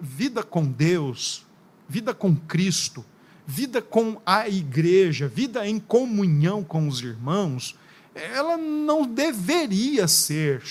vida 0.00 0.42
com 0.42 0.64
Deus, 0.64 1.46
vida 1.88 2.12
com 2.14 2.34
Cristo, 2.34 3.04
vida 3.46 3.82
com 3.82 4.20
a 4.24 4.48
igreja, 4.48 5.28
vida 5.28 5.66
em 5.66 5.78
comunhão 5.78 6.64
com 6.64 6.88
os 6.88 7.00
irmãos, 7.02 7.76
ela 8.14 8.56
não 8.56 9.06
deveria 9.06 10.08
ser 10.08 10.62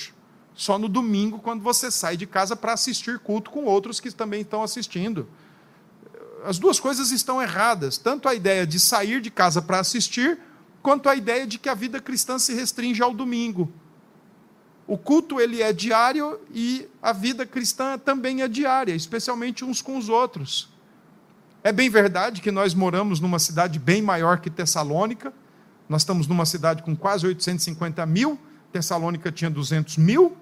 só 0.60 0.78
no 0.78 0.90
domingo, 0.90 1.40
quando 1.40 1.64
você 1.64 1.90
sai 1.90 2.18
de 2.18 2.28
casa 2.28 2.54
para 2.54 2.74
assistir 2.74 3.18
culto 3.20 3.50
com 3.50 3.64
outros 3.64 4.02
que 4.02 4.12
também 4.12 4.42
estão 4.42 4.62
assistindo. 4.62 5.26
As 6.44 6.60
duas 6.60 6.82
coisas 6.82 7.12
estão 7.12 7.42
erradas, 7.42 7.98
tanto 7.98 8.28
a 8.28 8.36
ideia 8.36 8.68
de 8.68 8.78
sair 8.78 9.22
de 9.22 9.32
casa 9.32 9.62
para 9.62 9.80
assistir, 9.80 10.38
quanto 10.82 11.08
a 11.08 11.16
ideia 11.16 11.48
de 11.48 11.58
que 11.58 11.70
a 11.70 11.74
vida 11.74 12.02
cristã 12.02 12.38
se 12.38 12.54
restringe 12.54 13.02
ao 13.02 13.14
domingo. 13.14 13.72
O 14.86 14.98
culto 14.98 15.40
ele 15.40 15.62
é 15.62 15.72
diário 15.72 16.38
e 16.54 16.90
a 17.02 17.14
vida 17.14 17.46
cristã 17.46 17.98
também 17.98 18.42
é 18.42 18.48
diária, 18.50 18.94
especialmente 18.94 19.64
uns 19.64 19.82
com 19.82 19.98
os 19.98 20.10
outros. 20.10 20.68
É 21.64 21.72
bem 21.72 21.90
verdade 21.90 22.42
que 22.42 22.52
nós 22.52 22.74
moramos 22.74 23.22
numa 23.22 23.40
cidade 23.40 23.80
bem 23.80 24.02
maior 24.02 24.42
que 24.42 24.50
Tessalônica, 24.50 25.32
nós 25.88 26.02
estamos 26.02 26.28
numa 26.28 26.46
cidade 26.46 26.84
com 26.84 26.98
quase 26.98 27.26
850 27.26 28.06
mil, 28.06 28.38
Tessalônica 28.74 29.32
tinha 29.32 29.50
200 29.50 29.96
mil, 29.96 30.36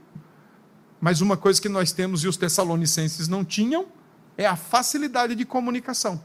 mas 0.99 1.21
uma 1.21 1.38
coisa 1.38 1.62
que 1.62 1.69
nós 1.69 1.91
temos 1.91 2.23
e 2.23 2.27
os 2.27 2.38
tessalonicenses 2.38 3.27
não 3.27 3.45
tinham 3.45 3.86
é 4.38 4.45
a 4.45 4.55
facilidade 4.55 5.36
de 5.36 5.45
comunicação. 5.45 6.21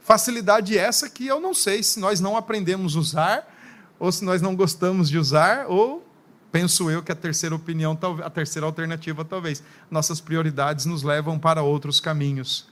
Facilidade 0.00 0.76
essa 0.76 1.08
que 1.08 1.26
eu 1.26 1.40
não 1.40 1.54
sei 1.54 1.82
se 1.82 1.98
nós 1.98 2.20
não 2.20 2.36
aprendemos 2.36 2.96
a 2.96 3.00
usar, 3.00 3.54
ou 3.98 4.12
se 4.12 4.24
nós 4.24 4.42
não 4.42 4.54
gostamos 4.54 5.08
de 5.08 5.18
usar, 5.18 5.66
ou 5.66 6.06
penso 6.52 6.90
eu 6.90 7.02
que 7.02 7.10
a 7.10 7.14
terceira 7.14 7.54
opinião, 7.54 7.98
a 8.22 8.30
terceira 8.30 8.66
alternativa 8.66 9.24
talvez. 9.24 9.62
Nossas 9.90 10.20
prioridades 10.20 10.84
nos 10.84 11.02
levam 11.02 11.38
para 11.38 11.62
outros 11.62 12.00
caminhos. 12.00 12.68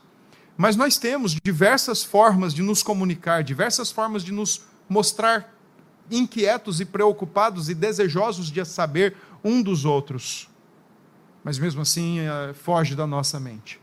Mas 0.56 0.76
nós 0.76 0.98
temos 0.98 1.34
diversas 1.42 2.04
formas 2.04 2.52
de 2.52 2.62
nos 2.62 2.82
comunicar, 2.82 3.42
diversas 3.42 3.90
formas 3.90 4.22
de 4.22 4.30
nos 4.30 4.62
mostrar 4.88 5.54
inquietos 6.10 6.80
e 6.80 6.84
preocupados 6.84 7.68
e 7.70 7.74
desejosos 7.74 8.50
de 8.50 8.64
saber 8.64 9.16
um 9.44 9.62
dos 9.62 9.84
outros. 9.84 10.48
Mas 11.42 11.58
mesmo 11.58 11.82
assim, 11.82 12.20
eh, 12.20 12.52
foge 12.54 12.94
da 12.94 13.06
nossa 13.06 13.40
mente. 13.40 13.80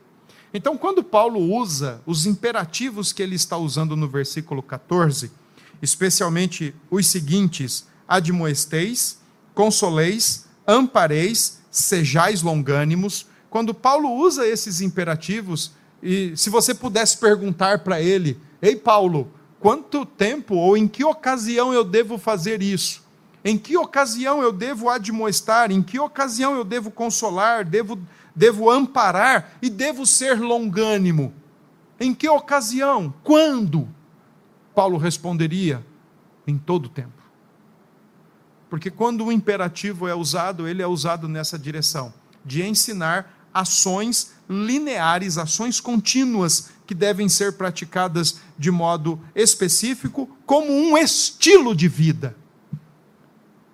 Então, 0.54 0.78
quando 0.78 1.04
Paulo 1.04 1.39
usa 1.39 2.02
os 2.06 2.26
imperativos 2.26 3.13
que 3.13 3.22
ele 3.22 3.36
está 3.36 3.58
usando 3.58 3.95
no 3.95 4.08
versículo 4.08 4.63
14, 4.63 5.32
especialmente 5.82 6.74
os 6.89 7.08
seguintes: 7.08 7.88
admoesteis, 8.08 9.19
consoleis, 9.54 10.48
ampareis, 10.67 11.60
sejais 11.69 12.41
longânimos. 12.41 13.28
Quando 13.50 13.74
Paulo 13.74 14.12
usa 14.12 14.48
esses 14.48 14.82
imperativos, 14.82 15.72
e 16.02 16.34
se 16.36 16.50
você 16.50 16.74
pudesse 16.74 17.17
perguntar 17.17 17.80
para 17.80 18.02
ele, 18.02 18.39
ei 18.62 18.76
Paulo, 18.76 19.32
quanto 19.60 20.06
tempo 20.06 20.56
ou 20.56 20.78
em 20.78 20.88
que 20.88 21.04
ocasião 21.04 21.74
eu 21.74 21.84
devo 21.84 22.17
fazer 22.17 22.62
isso? 22.62 23.04
Em 23.43 23.58
que 23.58 23.78
ocasião 23.78 24.41
eu 24.41 24.52
devo 24.52 24.89
admoestar? 24.89 25.71
Em 25.71 25.82
que 25.82 25.99
ocasião 25.99 26.56
eu 26.56 26.63
devo 26.63 26.91
consolar? 26.91 27.63
Devo, 27.63 27.99
devo 28.36 28.69
amparar? 28.69 29.58
E 29.62 29.69
devo 29.69 30.06
ser 30.06 30.39
longânimo? 30.39 31.34
Em 31.99 32.13
que 32.13 32.28
ocasião? 32.28 33.13
Quando? 33.23 33.88
Paulo 34.75 34.97
responderia: 34.97 35.86
em 36.45 36.58
todo 36.58 36.89
tempo. 36.89 37.19
Porque 38.69 38.91
quando 38.91 39.25
o 39.25 39.32
imperativo 39.32 40.08
é 40.08 40.13
usado, 40.13 40.67
ele 40.67 40.82
é 40.82 40.88
usado 40.88 41.28
nessa 41.28 41.58
direção 41.58 42.13
de 42.45 42.63
ensinar 42.63 43.49
ações 43.54 44.34
lineares, 44.49 45.38
ações 45.38 45.80
contínuas 45.80 46.69
que 46.86 46.93
devem 46.95 47.28
ser 47.28 47.54
praticadas 47.54 48.39
de 48.58 48.71
modo 48.71 49.19
específico, 49.36 50.30
como 50.45 50.71
um 50.71 50.97
estilo 50.97 51.75
de 51.75 51.88
vida. 51.88 52.36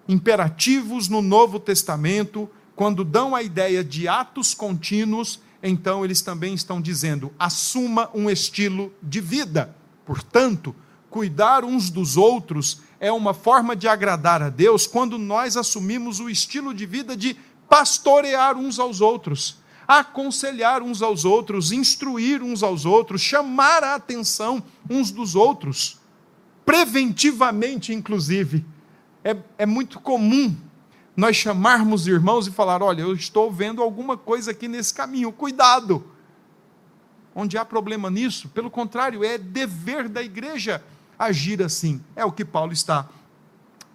Imperativos 0.07 1.07
no 1.07 1.21
Novo 1.21 1.59
Testamento, 1.59 2.49
quando 2.75 3.03
dão 3.03 3.33
a 3.35 3.41
ideia 3.41 3.83
de 3.83 4.07
atos 4.07 4.53
contínuos, 4.53 5.39
então 5.63 6.05
eles 6.05 6.21
também 6.21 6.53
estão 6.53 6.79
dizendo: 6.79 7.31
assuma 7.39 8.09
um 8.13 8.29
estilo 8.29 8.93
de 9.01 9.19
vida. 9.19 9.75
Portanto, 10.05 10.75
cuidar 11.09 11.63
uns 11.63 11.89
dos 11.89 12.17
outros 12.17 12.81
é 12.99 13.11
uma 13.11 13.33
forma 13.33 13.75
de 13.75 13.87
agradar 13.87 14.41
a 14.43 14.49
Deus 14.49 14.85
quando 14.85 15.17
nós 15.17 15.57
assumimos 15.57 16.19
o 16.19 16.29
estilo 16.29 16.73
de 16.73 16.85
vida 16.85 17.17
de 17.17 17.35
pastorear 17.67 18.57
uns 18.57 18.77
aos 18.77 19.01
outros, 19.01 19.57
aconselhar 19.87 20.83
uns 20.83 21.01
aos 21.01 21.25
outros, 21.25 21.71
instruir 21.71 22.43
uns 22.43 22.61
aos 22.61 22.85
outros, 22.85 23.21
chamar 23.21 23.83
a 23.83 23.95
atenção 23.95 24.61
uns 24.89 25.09
dos 25.09 25.35
outros, 25.35 25.99
preventivamente, 26.63 27.91
inclusive. 27.91 28.63
É, 29.25 29.35
é 29.57 29.65
muito 29.65 29.99
comum 29.99 30.55
nós 31.17 31.35
chamarmos 31.35 32.05
irmãos 32.05 32.45
e 32.45 32.51
falar: 32.51 32.83
olha, 32.83 33.01
eu 33.01 33.15
estou 33.15 33.51
vendo 33.51 33.81
alguma 33.81 34.15
coisa 34.15 34.51
aqui 34.51 34.67
nesse 34.67 34.93
caminho, 34.93 35.31
cuidado. 35.31 36.05
Onde 37.33 37.57
há 37.57 37.65
problema 37.65 38.11
nisso, 38.11 38.47
pelo 38.49 38.69
contrário, 38.69 39.23
é 39.23 39.39
dever 39.39 40.07
da 40.07 40.21
igreja 40.21 40.83
agir 41.17 41.61
assim. 41.63 41.99
É 42.15 42.23
o 42.23 42.31
que 42.31 42.45
Paulo 42.45 42.71
está 42.71 43.09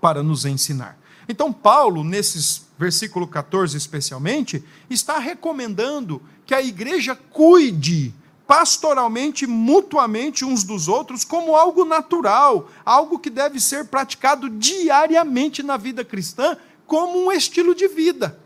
para 0.00 0.20
nos 0.20 0.44
ensinar. 0.44 0.98
Então, 1.28 1.52
Paulo, 1.52 2.02
nesses 2.02 2.68
versículo 2.76 3.28
14 3.28 3.76
especialmente, 3.76 4.64
está 4.88 5.18
recomendando 5.18 6.20
que 6.44 6.54
a 6.54 6.60
igreja 6.60 7.14
cuide 7.14 8.12
pastoralmente, 8.50 9.46
mutuamente 9.46 10.44
uns 10.44 10.64
dos 10.64 10.88
outros, 10.88 11.22
como 11.22 11.54
algo 11.54 11.84
natural, 11.84 12.68
algo 12.84 13.16
que 13.16 13.30
deve 13.30 13.60
ser 13.60 13.86
praticado 13.86 14.50
diariamente 14.50 15.62
na 15.62 15.76
vida 15.76 16.04
cristã, 16.04 16.56
como 16.84 17.16
um 17.16 17.30
estilo 17.30 17.76
de 17.76 17.86
vida, 17.86 18.40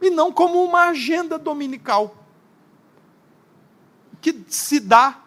e 0.00 0.08
não 0.08 0.32
como 0.32 0.64
uma 0.64 0.84
agenda 0.84 1.38
dominical, 1.38 2.24
que 4.18 4.42
se 4.48 4.80
dá 4.80 5.20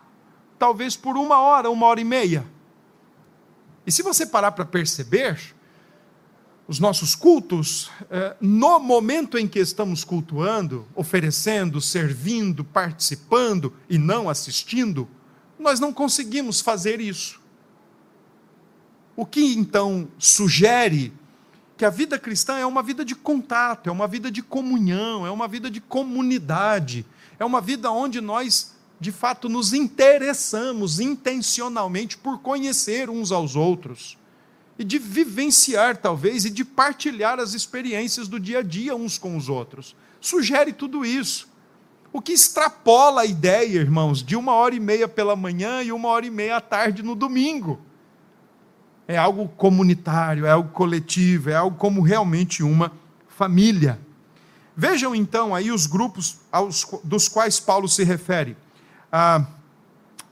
talvez 0.57 0.97
por 0.97 1.15
uma 1.15 1.39
hora, 1.41 1.69
uma 1.69 1.85
hora 1.85 2.01
e 2.01 2.03
meia. 2.03 2.43
E 3.85 3.91
se 3.91 4.01
você 4.01 4.25
parar 4.25 4.53
para 4.53 4.65
perceber, 4.65 5.53
os 6.71 6.79
nossos 6.79 7.15
cultos, 7.15 7.91
eh, 8.09 8.33
no 8.39 8.79
momento 8.79 9.37
em 9.37 9.45
que 9.45 9.59
estamos 9.59 10.05
cultuando, 10.05 10.87
oferecendo, 10.95 11.81
servindo, 11.81 12.63
participando 12.63 13.73
e 13.89 13.97
não 13.97 14.29
assistindo, 14.29 15.05
nós 15.59 15.81
não 15.81 15.91
conseguimos 15.91 16.61
fazer 16.61 17.01
isso. 17.01 17.41
O 19.17 19.25
que 19.25 19.53
então 19.53 20.07
sugere 20.17 21.11
que 21.75 21.83
a 21.83 21.89
vida 21.89 22.17
cristã 22.17 22.57
é 22.57 22.65
uma 22.65 22.81
vida 22.81 23.03
de 23.03 23.15
contato, 23.15 23.89
é 23.89 23.91
uma 23.91 24.07
vida 24.07 24.31
de 24.31 24.41
comunhão, 24.41 25.27
é 25.27 25.29
uma 25.29 25.49
vida 25.49 25.69
de 25.69 25.81
comunidade, 25.81 27.05
é 27.37 27.43
uma 27.43 27.59
vida 27.59 27.91
onde 27.91 28.21
nós, 28.21 28.77
de 28.97 29.11
fato, 29.11 29.49
nos 29.49 29.73
interessamos 29.73 31.01
intencionalmente 31.01 32.17
por 32.17 32.39
conhecer 32.39 33.09
uns 33.09 33.29
aos 33.29 33.57
outros 33.57 34.20
e 34.77 34.83
de 34.83 34.97
vivenciar, 34.97 35.97
talvez, 35.97 36.45
e 36.45 36.49
de 36.49 36.65
partilhar 36.65 37.39
as 37.39 37.53
experiências 37.53 38.27
do 38.27 38.39
dia 38.39 38.59
a 38.59 38.63
dia 38.63 38.95
uns 38.95 39.17
com 39.17 39.37
os 39.37 39.49
outros. 39.49 39.95
Sugere 40.19 40.73
tudo 40.73 41.05
isso. 41.05 41.49
O 42.13 42.21
que 42.21 42.33
extrapola 42.33 43.21
a 43.21 43.25
ideia, 43.25 43.79
irmãos, 43.79 44.21
de 44.21 44.35
uma 44.35 44.53
hora 44.53 44.75
e 44.75 44.79
meia 44.79 45.07
pela 45.07 45.35
manhã 45.35 45.81
e 45.81 45.91
uma 45.91 46.09
hora 46.09 46.25
e 46.25 46.29
meia 46.29 46.57
à 46.57 46.61
tarde 46.61 47.01
no 47.01 47.15
domingo. 47.15 47.79
É 49.07 49.17
algo 49.17 49.47
comunitário, 49.47 50.45
é 50.45 50.51
algo 50.51 50.69
coletivo, 50.69 51.49
é 51.49 51.55
algo 51.55 51.77
como 51.77 52.01
realmente 52.01 52.63
uma 52.63 52.91
família. 53.29 53.99
Vejam 54.75 55.15
então 55.15 55.53
aí 55.55 55.71
os 55.71 55.85
grupos 55.85 56.39
aos, 56.51 56.85
dos 57.03 57.27
quais 57.27 57.59
Paulo 57.59 57.87
se 57.87 58.03
refere. 58.03 58.57
Ah, 59.11 59.45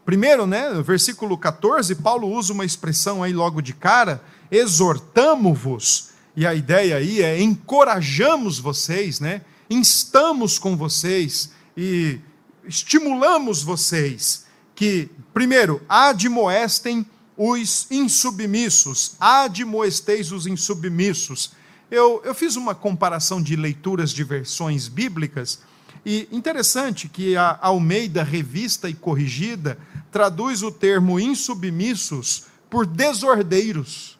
primeiro, 0.09 0.47
né, 0.47 0.81
versículo 0.81 1.37
14, 1.37 1.93
Paulo 1.93 2.27
usa 2.27 2.51
uma 2.51 2.65
expressão 2.65 3.21
aí 3.21 3.31
logo 3.31 3.61
de 3.61 3.73
cara, 3.73 4.19
exortamo-vos, 4.49 6.09
e 6.35 6.47
a 6.47 6.55
ideia 6.55 6.95
aí 6.97 7.21
é 7.21 7.39
encorajamos 7.39 8.57
vocês, 8.57 9.19
né? 9.19 9.43
Instamos 9.69 10.57
com 10.57 10.75
vocês 10.75 11.51
e 11.77 12.19
estimulamos 12.65 13.61
vocês 13.61 14.47
que, 14.73 15.11
primeiro, 15.31 15.79
admoestem 15.87 17.05
os 17.37 17.85
insubmissos, 17.91 19.15
admoesteis 19.19 20.31
os 20.31 20.47
insubmissos. 20.47 21.51
Eu, 21.91 22.19
eu 22.25 22.33
fiz 22.33 22.55
uma 22.55 22.73
comparação 22.73 23.39
de 23.39 23.55
leituras 23.55 24.09
de 24.09 24.23
versões 24.23 24.87
bíblicas, 24.87 25.59
e 26.05 26.27
interessante 26.31 27.09
que 27.09 27.35
a 27.35 27.59
Almeida 27.61 28.23
Revista 28.23 28.89
e 28.89 28.93
Corrigida 28.93 29.77
traduz 30.11 30.63
o 30.63 30.71
termo 30.71 31.19
insubmissos 31.19 32.45
por 32.69 32.85
desordeiros. 32.85 34.17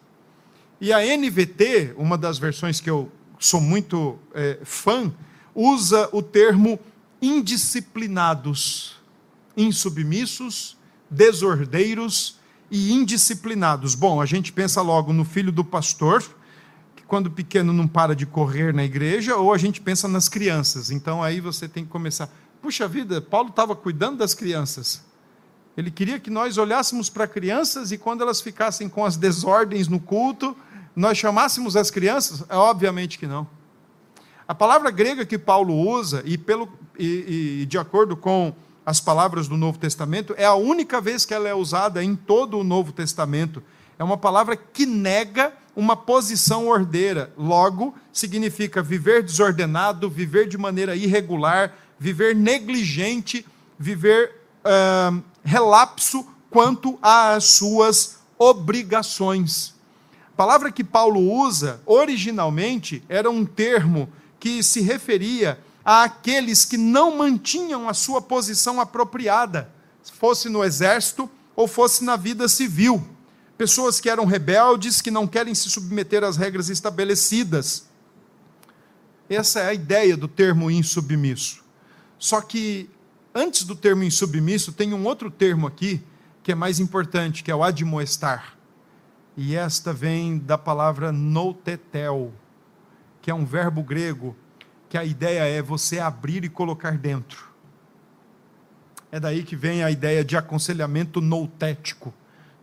E 0.80 0.92
a 0.92 1.00
NVT, 1.00 1.94
uma 1.96 2.16
das 2.16 2.38
versões 2.38 2.80
que 2.80 2.88
eu 2.88 3.10
sou 3.38 3.60
muito 3.60 4.18
é, 4.34 4.58
fã, 4.64 5.12
usa 5.54 6.08
o 6.12 6.22
termo 6.22 6.78
indisciplinados, 7.20 8.96
insubmissos, 9.56 10.76
desordeiros 11.10 12.38
e 12.70 12.92
indisciplinados. 12.92 13.94
Bom, 13.94 14.20
a 14.20 14.26
gente 14.26 14.52
pensa 14.52 14.80
logo 14.80 15.12
no 15.12 15.24
filho 15.24 15.52
do 15.52 15.64
pastor, 15.64 16.22
que 16.96 17.02
quando 17.02 17.30
pequeno 17.30 17.72
não 17.72 17.86
para 17.86 18.14
de 18.14 18.24
correr 18.24 18.72
na 18.72 18.84
igreja, 18.84 19.36
ou 19.36 19.52
a 19.52 19.58
gente 19.58 19.80
pensa 19.80 20.08
nas 20.08 20.28
crianças. 20.28 20.90
Então 20.90 21.22
aí 21.22 21.40
você 21.40 21.68
tem 21.68 21.84
que 21.84 21.90
começar. 21.90 22.30
Puxa 22.62 22.86
vida, 22.86 23.20
Paulo 23.20 23.48
estava 23.50 23.74
cuidando 23.74 24.18
das 24.18 24.34
crianças. 24.34 25.09
Ele 25.76 25.90
queria 25.90 26.18
que 26.18 26.30
nós 26.30 26.58
olhássemos 26.58 27.08
para 27.08 27.26
crianças 27.26 27.92
e 27.92 27.98
quando 27.98 28.22
elas 28.22 28.40
ficassem 28.40 28.88
com 28.88 29.04
as 29.04 29.16
desordens 29.16 29.88
no 29.88 30.00
culto, 30.00 30.56
nós 30.94 31.16
chamássemos 31.16 31.76
as 31.76 31.90
crianças? 31.90 32.44
É, 32.48 32.56
obviamente 32.56 33.18
que 33.18 33.26
não. 33.26 33.46
A 34.46 34.54
palavra 34.54 34.90
grega 34.90 35.24
que 35.24 35.38
Paulo 35.38 35.74
usa, 35.74 36.22
e, 36.24 36.36
pelo, 36.36 36.68
e, 36.98 37.60
e 37.62 37.66
de 37.66 37.78
acordo 37.78 38.16
com 38.16 38.52
as 38.84 39.00
palavras 39.00 39.46
do 39.46 39.56
Novo 39.56 39.78
Testamento, 39.78 40.34
é 40.36 40.44
a 40.44 40.54
única 40.54 41.00
vez 41.00 41.24
que 41.24 41.32
ela 41.32 41.48
é 41.48 41.54
usada 41.54 42.02
em 42.02 42.16
todo 42.16 42.58
o 42.58 42.64
Novo 42.64 42.92
Testamento. 42.92 43.62
É 43.98 44.02
uma 44.02 44.16
palavra 44.16 44.56
que 44.56 44.84
nega 44.86 45.52
uma 45.76 45.94
posição 45.94 46.66
ordeira. 46.66 47.32
Logo, 47.36 47.94
significa 48.12 48.82
viver 48.82 49.22
desordenado, 49.22 50.10
viver 50.10 50.48
de 50.48 50.58
maneira 50.58 50.96
irregular, 50.96 51.72
viver 51.98 52.34
negligente, 52.34 53.46
viver 53.78 54.32
uh, 54.64 55.22
relapso 55.42 56.26
quanto 56.50 56.98
às 57.02 57.44
suas 57.44 58.18
obrigações 58.38 59.74
palavra 60.40 60.72
que 60.72 60.82
Paulo 60.82 61.20
usa, 61.20 61.82
originalmente, 61.84 63.04
era 63.10 63.30
um 63.30 63.44
termo 63.44 64.10
que 64.38 64.62
se 64.62 64.80
referia 64.80 65.60
àqueles 65.84 66.64
que 66.64 66.78
não 66.78 67.18
mantinham 67.18 67.86
a 67.86 67.92
sua 67.92 68.22
posição 68.22 68.80
apropriada, 68.80 69.70
fosse 70.14 70.48
no 70.48 70.64
exército 70.64 71.28
ou 71.54 71.68
fosse 71.68 72.02
na 72.02 72.16
vida 72.16 72.48
civil. 72.48 73.06
Pessoas 73.58 74.00
que 74.00 74.08
eram 74.08 74.24
rebeldes, 74.24 75.02
que 75.02 75.10
não 75.10 75.26
querem 75.26 75.54
se 75.54 75.68
submeter 75.68 76.24
às 76.24 76.38
regras 76.38 76.70
estabelecidas. 76.70 77.84
Essa 79.28 79.60
é 79.60 79.66
a 79.66 79.74
ideia 79.74 80.16
do 80.16 80.26
termo 80.26 80.70
insubmisso. 80.70 81.62
Só 82.18 82.40
que 82.40 82.88
antes 83.40 83.64
do 83.64 83.74
termo 83.74 84.04
insubmisso, 84.04 84.72
tem 84.72 84.92
um 84.92 85.04
outro 85.04 85.30
termo 85.30 85.66
aqui 85.66 86.02
que 86.42 86.52
é 86.52 86.54
mais 86.54 86.78
importante, 86.78 87.42
que 87.42 87.50
é 87.50 87.54
o 87.54 87.62
admoestar 87.62 88.60
e 89.42 89.56
esta 89.56 89.90
vem 89.92 90.38
da 90.38 90.58
palavra 90.58 91.10
notetel, 91.10 92.30
que 93.22 93.30
é 93.30 93.34
um 93.34 93.46
verbo 93.46 93.82
grego, 93.82 94.36
que 94.86 94.98
a 94.98 95.04
ideia 95.04 95.44
é 95.44 95.62
você 95.62 95.98
abrir 95.98 96.44
e 96.44 96.48
colocar 96.50 96.98
dentro. 96.98 97.48
É 99.10 99.18
daí 99.18 99.42
que 99.42 99.56
vem 99.56 99.82
a 99.82 99.90
ideia 99.90 100.24
de 100.24 100.36
aconselhamento 100.36 101.22
noutético, 101.22 102.12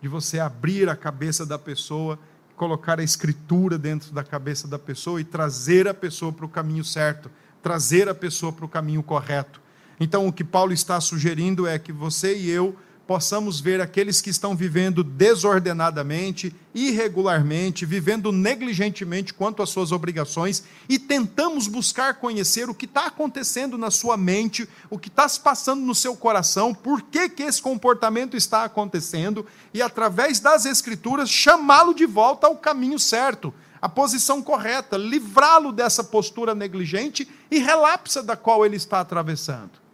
de 0.01 0.07
você 0.07 0.39
abrir 0.39 0.87
a 0.87 0.95
cabeça 0.95 1.47
da 1.47 1.57
pessoa, 1.57 2.19
colocar 2.55 2.99
a 2.99 3.03
escritura 3.03 3.77
dentro 3.77 4.11
da 4.11 4.23
cabeça 4.23 4.67
da 4.67 4.77
pessoa 4.77 5.19
e 5.19 5.23
trazer 5.23 5.87
a 5.87 5.95
pessoa 5.95 6.31
para 6.31 6.45
o 6.45 6.49
caminho 6.49 6.83
certo, 6.83 7.31
trazer 7.61 8.07
a 8.07 8.13
pessoa 8.13 8.51
para 8.51 8.65
o 8.65 8.69
caminho 8.69 9.01
correto. 9.01 9.59
Então, 9.99 10.27
o 10.27 10.33
que 10.33 10.43
Paulo 10.43 10.73
está 10.73 10.99
sugerindo 11.01 11.65
é 11.65 11.79
que 11.79 11.91
você 11.91 12.37
e 12.37 12.49
eu 12.49 12.75
possamos 13.07 13.61
ver 13.61 13.79
aqueles 13.79 14.19
que 14.19 14.29
estão 14.29 14.53
vivendo 14.53 15.01
desordenadamente, 15.01 16.53
irregularmente, 16.75 17.85
vivendo 17.85 18.33
negligentemente 18.33 19.33
quanto 19.33 19.63
às 19.63 19.69
suas 19.69 19.93
obrigações 19.93 20.63
e 20.89 20.99
tentamos 20.99 21.67
buscar 21.67 22.15
conhecer 22.15 22.69
o 22.69 22.75
que 22.75 22.85
está 22.85 23.05
acontecendo 23.07 23.77
na 23.77 23.89
sua 23.89 24.17
mente, 24.17 24.67
o 24.89 24.99
que 24.99 25.07
está 25.07 25.27
se 25.27 25.39
passando 25.39 25.81
no 25.81 25.95
seu 25.95 26.17
coração, 26.17 26.73
por 26.73 27.01
que, 27.01 27.29
que 27.29 27.43
esse 27.43 27.61
comportamento 27.61 28.35
está 28.35 28.65
acontecendo 28.65 29.45
e, 29.73 29.81
através 29.81 30.41
das 30.41 30.65
Escrituras, 30.65 31.29
chamá-lo 31.29 31.93
de 31.93 32.05
volta 32.05 32.47
ao 32.47 32.57
caminho 32.57 32.99
certo, 32.99 33.53
à 33.81 33.87
posição 33.87 34.41
correta, 34.41 34.97
livrá-lo 34.97 35.71
dessa 35.71 36.03
postura 36.03 36.53
negligente 36.53 37.27
e 37.49 37.59
relapsa 37.59 38.21
da 38.21 38.35
qual 38.35 38.65
ele 38.65 38.75
está 38.75 38.99
atravessando. 38.99 39.86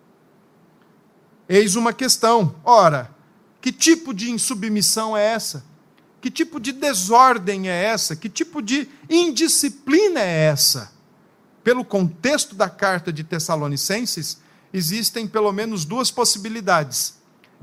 Eis 1.53 1.75
uma 1.75 1.93
questão. 1.93 2.55
Ora, 2.63 3.11
que 3.61 3.71
tipo 3.71 4.11
de 4.11 4.31
insubmissão 4.31 5.15
é 5.15 5.23
essa? 5.23 5.63
Que 6.19 6.31
tipo 6.31 6.59
de 6.59 6.71
desordem 6.71 7.69
é 7.69 7.83
essa? 7.83 8.15
Que 8.15 8.27
tipo 8.27 8.59
de 8.59 8.89
indisciplina 9.07 10.19
é 10.19 10.45
essa? 10.45 10.91
Pelo 11.63 11.85
contexto 11.85 12.55
da 12.55 12.71
carta 12.71 13.13
de 13.13 13.23
Tessalonicenses, 13.23 14.41
existem 14.73 15.27
pelo 15.27 15.51
menos 15.51 15.85
duas 15.85 16.09
possibilidades. 16.09 17.21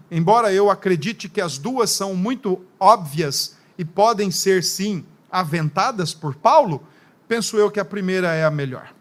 Embora 0.09 0.53
eu 0.53 0.71
acredite 0.71 1.29
que 1.29 1.41
as 1.41 1.59
duas 1.59 1.91
são 1.91 2.15
muito 2.15 2.65
óbvias 2.79 3.57
e 3.77 3.85
podem 3.85 4.31
ser, 4.31 4.63
sim, 4.63 5.05
aventadas 5.29 6.15
por 6.15 6.37
Paulo, 6.37 6.87
penso 7.27 7.57
eu 7.57 7.69
que 7.73 7.81
a 7.81 7.85
primeira 7.85 8.33
é 8.35 8.45
a 8.45 8.53
melhor. 8.53 8.95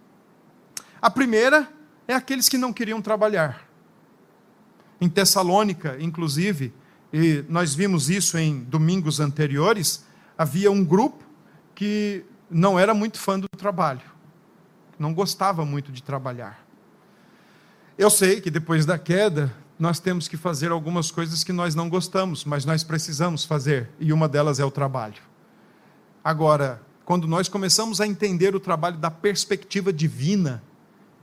A 0.99 1.11
primeira 1.11 1.71
é 2.07 2.15
aqueles 2.15 2.49
que 2.49 2.57
não 2.57 2.73
queriam 2.73 2.99
trabalhar 3.03 3.68
em 4.99 5.07
Tessalônica, 5.07 5.97
inclusive, 5.99 6.73
e 7.11 7.43
nós 7.49 7.73
vimos 7.73 8.09
isso 8.09 8.37
em 8.37 8.63
domingos 8.63 9.19
anteriores, 9.19 10.05
havia 10.37 10.71
um 10.71 10.83
grupo 10.83 11.23
que 11.73 12.23
não 12.49 12.77
era 12.77 12.93
muito 12.93 13.17
fã 13.17 13.39
do 13.39 13.47
trabalho, 13.47 14.01
não 14.97 15.13
gostava 15.13 15.65
muito 15.65 15.91
de 15.91 16.03
trabalhar. 16.03 16.65
Eu 17.97 18.09
sei 18.09 18.41
que 18.41 18.51
depois 18.51 18.85
da 18.85 18.97
queda, 18.97 19.53
nós 19.77 19.99
temos 19.99 20.27
que 20.27 20.35
fazer 20.35 20.71
algumas 20.71 21.09
coisas 21.09 21.43
que 21.43 21.53
nós 21.53 21.73
não 21.73 21.89
gostamos, 21.89 22.43
mas 22.43 22.65
nós 22.65 22.83
precisamos 22.83 23.45
fazer, 23.45 23.89
e 23.99 24.11
uma 24.11 24.27
delas 24.27 24.59
é 24.59 24.65
o 24.65 24.71
trabalho. 24.71 25.21
Agora, 26.23 26.81
quando 27.05 27.27
nós 27.27 27.47
começamos 27.47 28.01
a 28.01 28.05
entender 28.05 28.55
o 28.55 28.59
trabalho 28.59 28.97
da 28.97 29.09
perspectiva 29.09 29.91
divina, 29.91 30.61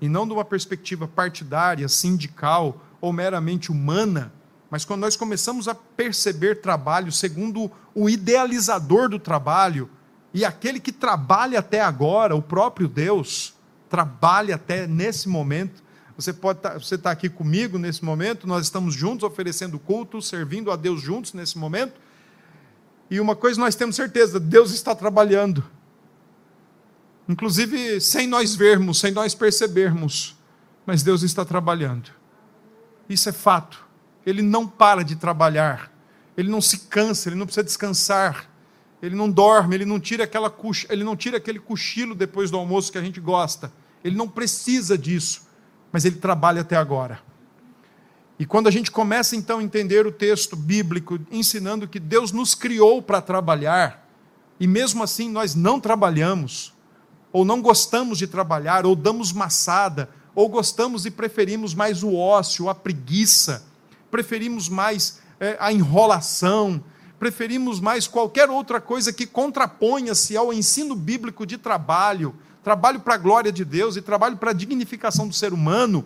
e 0.00 0.08
não 0.08 0.26
de 0.26 0.32
uma 0.32 0.44
perspectiva 0.44 1.06
partidária, 1.06 1.88
sindical 1.88 2.82
ou 3.00 3.12
meramente 3.12 3.70
humana, 3.70 4.32
mas 4.70 4.84
quando 4.84 5.00
nós 5.00 5.16
começamos 5.16 5.68
a 5.68 5.74
perceber 5.74 6.60
trabalho 6.60 7.12
segundo 7.12 7.70
o 7.94 8.10
idealizador 8.10 9.08
do 9.08 9.18
trabalho 9.18 9.88
e 10.34 10.44
aquele 10.44 10.80
que 10.80 10.92
trabalha 10.92 11.60
até 11.60 11.80
agora, 11.80 12.34
o 12.34 12.42
próprio 12.42 12.88
Deus, 12.88 13.54
trabalha 13.88 14.56
até 14.56 14.86
nesse 14.86 15.28
momento. 15.28 15.82
Você 16.16 16.32
pode 16.32 16.60
tá, 16.60 16.74
você 16.74 16.96
está 16.96 17.10
aqui 17.10 17.28
comigo 17.28 17.78
nesse 17.78 18.04
momento, 18.04 18.46
nós 18.46 18.64
estamos 18.64 18.94
juntos 18.94 19.22
oferecendo 19.22 19.78
culto, 19.78 20.20
servindo 20.20 20.70
a 20.70 20.76
Deus 20.76 21.00
juntos 21.00 21.32
nesse 21.32 21.56
momento. 21.56 21.94
E 23.10 23.20
uma 23.20 23.36
coisa 23.36 23.60
nós 23.60 23.74
temos 23.74 23.94
certeza, 23.94 24.40
Deus 24.40 24.72
está 24.72 24.94
trabalhando. 24.94 25.64
Inclusive 27.28 28.00
sem 28.00 28.26
nós 28.26 28.54
vermos, 28.54 28.98
sem 28.98 29.12
nós 29.12 29.34
percebermos, 29.34 30.36
mas 30.84 31.02
Deus 31.02 31.22
está 31.22 31.44
trabalhando. 31.44 32.10
Isso 33.08 33.28
é 33.28 33.32
fato. 33.32 33.84
Ele 34.24 34.42
não 34.42 34.66
para 34.66 35.02
de 35.02 35.16
trabalhar. 35.16 35.92
Ele 36.36 36.50
não 36.50 36.60
se 36.60 36.80
cansa, 36.80 37.28
ele 37.28 37.36
não 37.36 37.46
precisa 37.46 37.64
descansar. 37.64 38.50
Ele 39.00 39.14
não 39.14 39.30
dorme, 39.30 39.74
ele 39.74 39.84
não 39.84 40.00
tira 40.00 40.24
aquela 40.24 40.52
ele 40.88 41.04
não 41.04 41.16
tira 41.16 41.36
aquele 41.36 41.58
cochilo 41.58 42.14
depois 42.14 42.50
do 42.50 42.56
almoço 42.56 42.90
que 42.90 42.98
a 42.98 43.02
gente 43.02 43.20
gosta. 43.20 43.72
Ele 44.02 44.16
não 44.16 44.28
precisa 44.28 44.96
disso, 44.96 45.46
mas 45.92 46.04
ele 46.04 46.16
trabalha 46.16 46.62
até 46.62 46.76
agora. 46.76 47.20
E 48.38 48.44
quando 48.44 48.66
a 48.66 48.70
gente 48.70 48.90
começa 48.90 49.34
então 49.34 49.58
a 49.58 49.62
entender 49.62 50.06
o 50.06 50.12
texto 50.12 50.56
bíblico 50.56 51.18
ensinando 51.30 51.88
que 51.88 51.98
Deus 51.98 52.32
nos 52.32 52.54
criou 52.54 53.00
para 53.00 53.20
trabalhar, 53.20 54.06
e 54.60 54.66
mesmo 54.66 55.02
assim 55.02 55.30
nós 55.30 55.54
não 55.54 55.80
trabalhamos, 55.80 56.74
ou 57.32 57.44
não 57.44 57.62
gostamos 57.62 58.18
de 58.18 58.26
trabalhar, 58.26 58.84
ou 58.86 58.94
damos 58.94 59.32
maçada, 59.32 60.10
ou 60.36 60.50
gostamos 60.50 61.06
e 61.06 61.10
preferimos 61.10 61.74
mais 61.74 62.02
o 62.02 62.14
ócio, 62.14 62.68
a 62.68 62.74
preguiça, 62.74 63.64
preferimos 64.10 64.68
mais 64.68 65.18
é, 65.40 65.56
a 65.58 65.72
enrolação, 65.72 66.84
preferimos 67.18 67.80
mais 67.80 68.06
qualquer 68.06 68.50
outra 68.50 68.78
coisa 68.78 69.14
que 69.14 69.26
contraponha-se 69.26 70.36
ao 70.36 70.52
ensino 70.52 70.94
bíblico 70.94 71.46
de 71.46 71.56
trabalho, 71.56 72.34
trabalho 72.62 73.00
para 73.00 73.14
a 73.14 73.18
glória 73.18 73.50
de 73.50 73.64
Deus 73.64 73.96
e 73.96 74.02
trabalho 74.02 74.36
para 74.36 74.50
a 74.50 74.54
dignificação 74.54 75.26
do 75.26 75.32
ser 75.32 75.54
humano, 75.54 76.04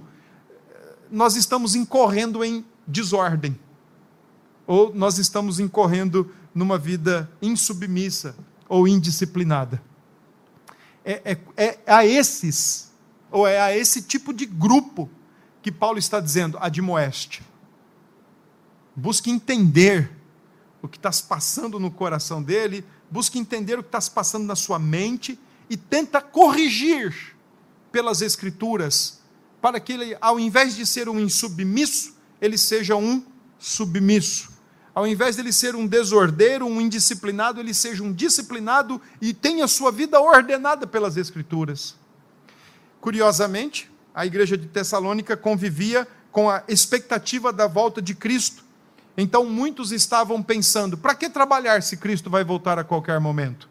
nós 1.11 1.35
estamos 1.35 1.75
incorrendo 1.75 2.45
em 2.45 2.65
desordem. 2.87 3.59
Ou 4.65 4.95
nós 4.95 5.19
estamos 5.19 5.59
incorrendo 5.59 6.33
numa 6.55 6.79
vida 6.79 7.29
insubmissa 7.43 8.37
ou 8.69 8.87
indisciplinada. 8.87 9.83
É, 11.05 11.37
é, 11.57 11.65
é 11.65 11.79
a 11.85 12.07
esses 12.07 12.90
ou 13.31 13.47
é 13.47 13.61
a 13.61 13.77
esse 13.77 14.03
tipo 14.03 14.33
de 14.33 14.47
grupo 14.47 15.09
que 15.63 15.71
Paulo 15.71 15.99
está 15.99 16.21
dizendo, 16.21 16.59
admoeste. 16.61 17.43
Busque 18.95 19.31
entender 19.31 20.11
o 20.83 20.89
que 20.89 20.97
está 20.97 21.13
se 21.13 21.23
passando 21.23 21.79
no 21.79 21.91
coração 21.91 22.43
dele, 22.43 22.85
busque 23.11 23.39
entender 23.39 23.79
o 23.79 23.83
que 23.83 23.89
está 23.89 24.01
se 24.01 24.11
passando 24.11 24.45
na 24.47 24.57
sua 24.57 24.79
mente 24.79 25.39
e 25.69 25.77
tenta 25.77 26.21
corrigir 26.21 27.37
pelas 27.93 28.23
Escrituras, 28.23 29.21
para 29.61 29.79
que 29.79 29.93
ele, 29.93 30.17
ao 30.21 30.41
invés 30.41 30.75
de 30.75 30.87
ser 30.87 31.09
um 31.09 31.21
insubmisso, 31.21 32.15
ele 32.41 32.57
seja 32.57 32.97
um 32.97 33.23
submisso. 33.59 34.51
Ao 34.95 35.07
invés 35.07 35.37
de 35.37 35.43
ele 35.43 35.53
ser 35.53 35.77
um 35.77 35.87
desordeiro, 35.87 36.67
um 36.67 36.81
indisciplinado, 36.81 37.61
ele 37.61 37.75
seja 37.75 38.03
um 38.03 38.13
disciplinado 38.13 39.01
e 39.21 39.33
tenha 39.33 39.69
sua 39.69 39.93
vida 39.93 40.21
ordenada 40.21 40.87
pelas 40.87 41.17
Escrituras. 41.17 41.95
Curiosamente, 43.01 43.91
a 44.15 44.27
igreja 44.27 44.57
de 44.57 44.67
Tessalônica 44.67 45.37
convivia 45.37 46.07
com 46.31 46.51
a 46.51 46.63
expectativa 46.69 47.53
da 47.53 47.67
volta 47.67 48.01
de 48.01 48.15
Cristo. 48.15 48.65
Então 49.17 49.45
muitos 49.47 49.93
estavam 49.93 50.43
pensando: 50.43 50.97
para 50.97 51.15
que 51.15 51.29
trabalhar 51.29 51.83
se 51.83 51.97
Cristo 51.97 52.31
vai 52.31 52.45
voltar 52.45 52.79
a 52.79 52.85
qualquer 52.85 53.19
momento? 53.19 53.69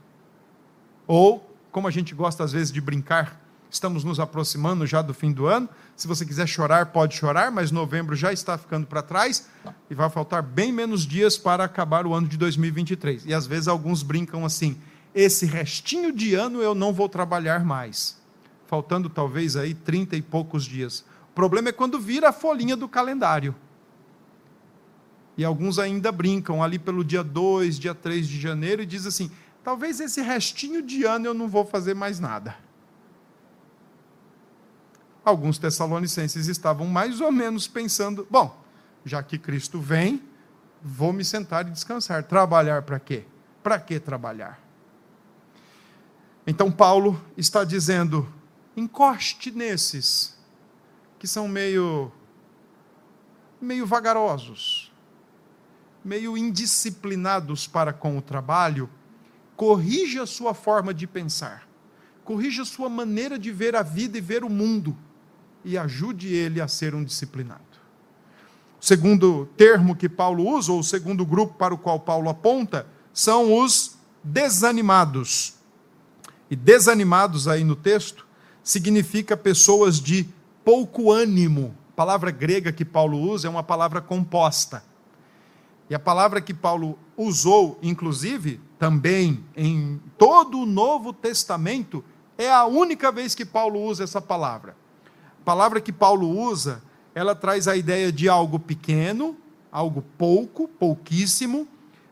Ou, 1.08 1.56
como 1.72 1.88
a 1.88 1.92
gente 1.92 2.14
gosta 2.14 2.44
às 2.44 2.52
vezes 2.52 2.72
de 2.72 2.82
brincar, 2.82 3.40
estamos 3.70 4.04
nos 4.04 4.20
aproximando 4.20 4.86
já 4.86 5.02
do 5.02 5.14
fim 5.14 5.32
do 5.32 5.46
ano. 5.46 5.70
Se 5.96 6.08
você 6.08 6.26
quiser 6.26 6.48
chorar, 6.48 6.88
pode 6.88 7.16
chorar, 7.16 7.52
mas 7.52 7.72
novembro 7.72 8.16
já 8.16 8.32
está 8.34 8.58
ficando 8.58 8.88
para 8.88 9.02
trás 9.02 9.48
e 9.90 9.96
vai 9.96 10.10
faltar 10.10 10.42
bem 10.42 10.72
menos 10.72 11.06
dias 11.06 11.38
para 11.38 11.64
acabar 11.64 12.06
o 12.06 12.14
ano 12.14 12.28
de 12.28 12.38
2023. 12.38 13.26
E 13.26 13.34
às 13.34 13.48
vezes 13.48 13.68
alguns 13.68 14.04
brincam 14.04 14.46
assim: 14.46 14.80
esse 15.14 15.46
restinho 15.46 16.12
de 16.12 16.36
ano 16.36 16.62
eu 16.62 16.74
não 16.74 16.94
vou 16.94 17.08
trabalhar 17.08 17.64
mais 17.64 18.19
faltando 18.70 19.10
talvez 19.10 19.56
aí 19.56 19.74
trinta 19.74 20.16
e 20.16 20.22
poucos 20.22 20.64
dias. 20.64 21.04
O 21.32 21.34
problema 21.34 21.70
é 21.70 21.72
quando 21.72 22.00
vira 22.00 22.30
a 22.30 22.32
folhinha 22.32 22.78
do 22.78 22.88
calendário. 22.88 23.56
E 25.36 25.44
alguns 25.44 25.80
ainda 25.80 26.12
brincam 26.12 26.62
ali 26.62 26.78
pelo 26.78 27.04
dia 27.04 27.24
2, 27.24 27.80
dia 27.80 27.96
3 27.96 28.28
de 28.28 28.40
janeiro 28.40 28.84
e 28.84 28.86
diz 28.86 29.08
assim: 29.08 29.32
talvez 29.64 30.00
esse 30.00 30.22
restinho 30.22 30.84
de 30.84 31.04
ano 31.04 31.26
eu 31.26 31.34
não 31.34 31.50
vou 31.50 31.66
fazer 31.66 31.96
mais 31.96 32.20
nada. 32.20 32.56
Alguns 35.26 35.58
tessalonicenses 35.58 36.46
estavam 36.46 36.86
mais 36.86 37.22
ou 37.22 37.32
menos 37.32 37.68
pensando: 37.68 38.28
bom, 38.30 38.56
já 39.04 39.24
que 39.24 39.40
Cristo 39.40 39.82
vem, 39.82 40.22
vou 40.80 41.12
me 41.12 41.26
sentar 41.26 41.68
e 41.68 41.72
descansar. 41.72 42.24
Trabalhar 42.24 42.84
para 42.84 43.00
quê? 43.00 43.24
Para 43.64 43.80
que 43.80 44.00
trabalhar? 44.00 44.62
Então 46.46 46.72
Paulo 46.72 47.20
está 47.36 47.64
dizendo: 47.64 48.32
encoste 48.80 49.52
nesses 49.52 50.38
que 51.20 51.28
são 51.28 51.48
meio 51.48 52.12
meio 53.62 53.86
vagarosos, 53.86 54.92
meio 56.04 56.38
indisciplinados 56.38 57.68
para 57.68 57.92
com 57.92 58.18
o 58.18 58.22
trabalho, 58.22 58.90
corrija 59.58 60.24
a 60.24 60.28
sua 60.28 60.54
forma 60.54 60.94
de 60.94 61.06
pensar, 61.06 61.68
corrija 62.24 62.62
a 62.62 62.66
sua 62.66 62.88
maneira 62.88 63.38
de 63.38 63.52
ver 63.52 63.76
a 63.76 63.84
vida 63.84 64.18
e 64.18 64.22
ver 64.22 64.46
o 64.46 64.50
mundo 64.50 64.96
e 65.64 65.78
ajude 65.78 66.34
ele 66.34 66.62
a 66.62 66.70
ser 66.70 66.96
um 66.96 67.04
disciplinado. 67.04 67.64
O 68.82 68.86
segundo 68.86 69.46
termo 69.58 69.94
que 69.94 70.08
Paulo 70.08 70.48
usa, 70.48 70.72
ou 70.72 70.80
o 70.80 70.84
segundo 70.84 71.26
grupo 71.26 71.56
para 71.56 71.74
o 71.74 71.78
qual 71.78 72.00
Paulo 72.00 72.30
aponta, 72.30 72.88
são 73.12 73.54
os 73.62 73.98
desanimados. 74.24 75.56
E 76.50 76.56
desanimados 76.56 77.46
aí 77.46 77.66
no 77.66 77.76
texto 77.76 78.29
significa 78.70 79.36
pessoas 79.36 80.00
de 80.00 80.30
pouco 80.64 81.12
ânimo. 81.12 81.76
A 81.94 81.96
palavra 81.96 82.30
grega 82.30 82.72
que 82.72 82.86
Paulo 82.86 83.20
usa 83.20 83.48
é 83.48 83.50
uma 83.50 83.64
palavra 83.64 84.00
composta. 84.00 84.84
E 85.90 85.96
a 85.96 86.00
palavra 86.00 86.40
que 86.40 86.54
Paulo 86.54 86.98
usou, 87.18 87.80
inclusive, 87.82 88.62
também 88.78 89.44
em 89.58 90.00
todo 90.20 90.60
o 90.60 90.68
Novo 90.68 91.12
Testamento, 91.12 92.06
é 92.38 92.52
a 92.52 92.66
única 92.66 93.12
vez 93.12 93.34
que 93.34 93.44
Paulo 93.44 93.82
usa 93.82 94.04
essa 94.04 94.22
palavra. 94.22 94.78
A 95.42 95.44
palavra 95.44 95.82
que 95.82 95.92
Paulo 95.92 96.30
usa, 96.30 96.80
ela 97.16 97.34
traz 97.34 97.68
a 97.68 97.76
ideia 97.76 98.12
de 98.12 98.30
algo 98.30 98.60
pequeno, 98.60 99.36
algo 99.72 100.04
pouco, 100.16 100.68
pouquíssimo, 100.68 101.68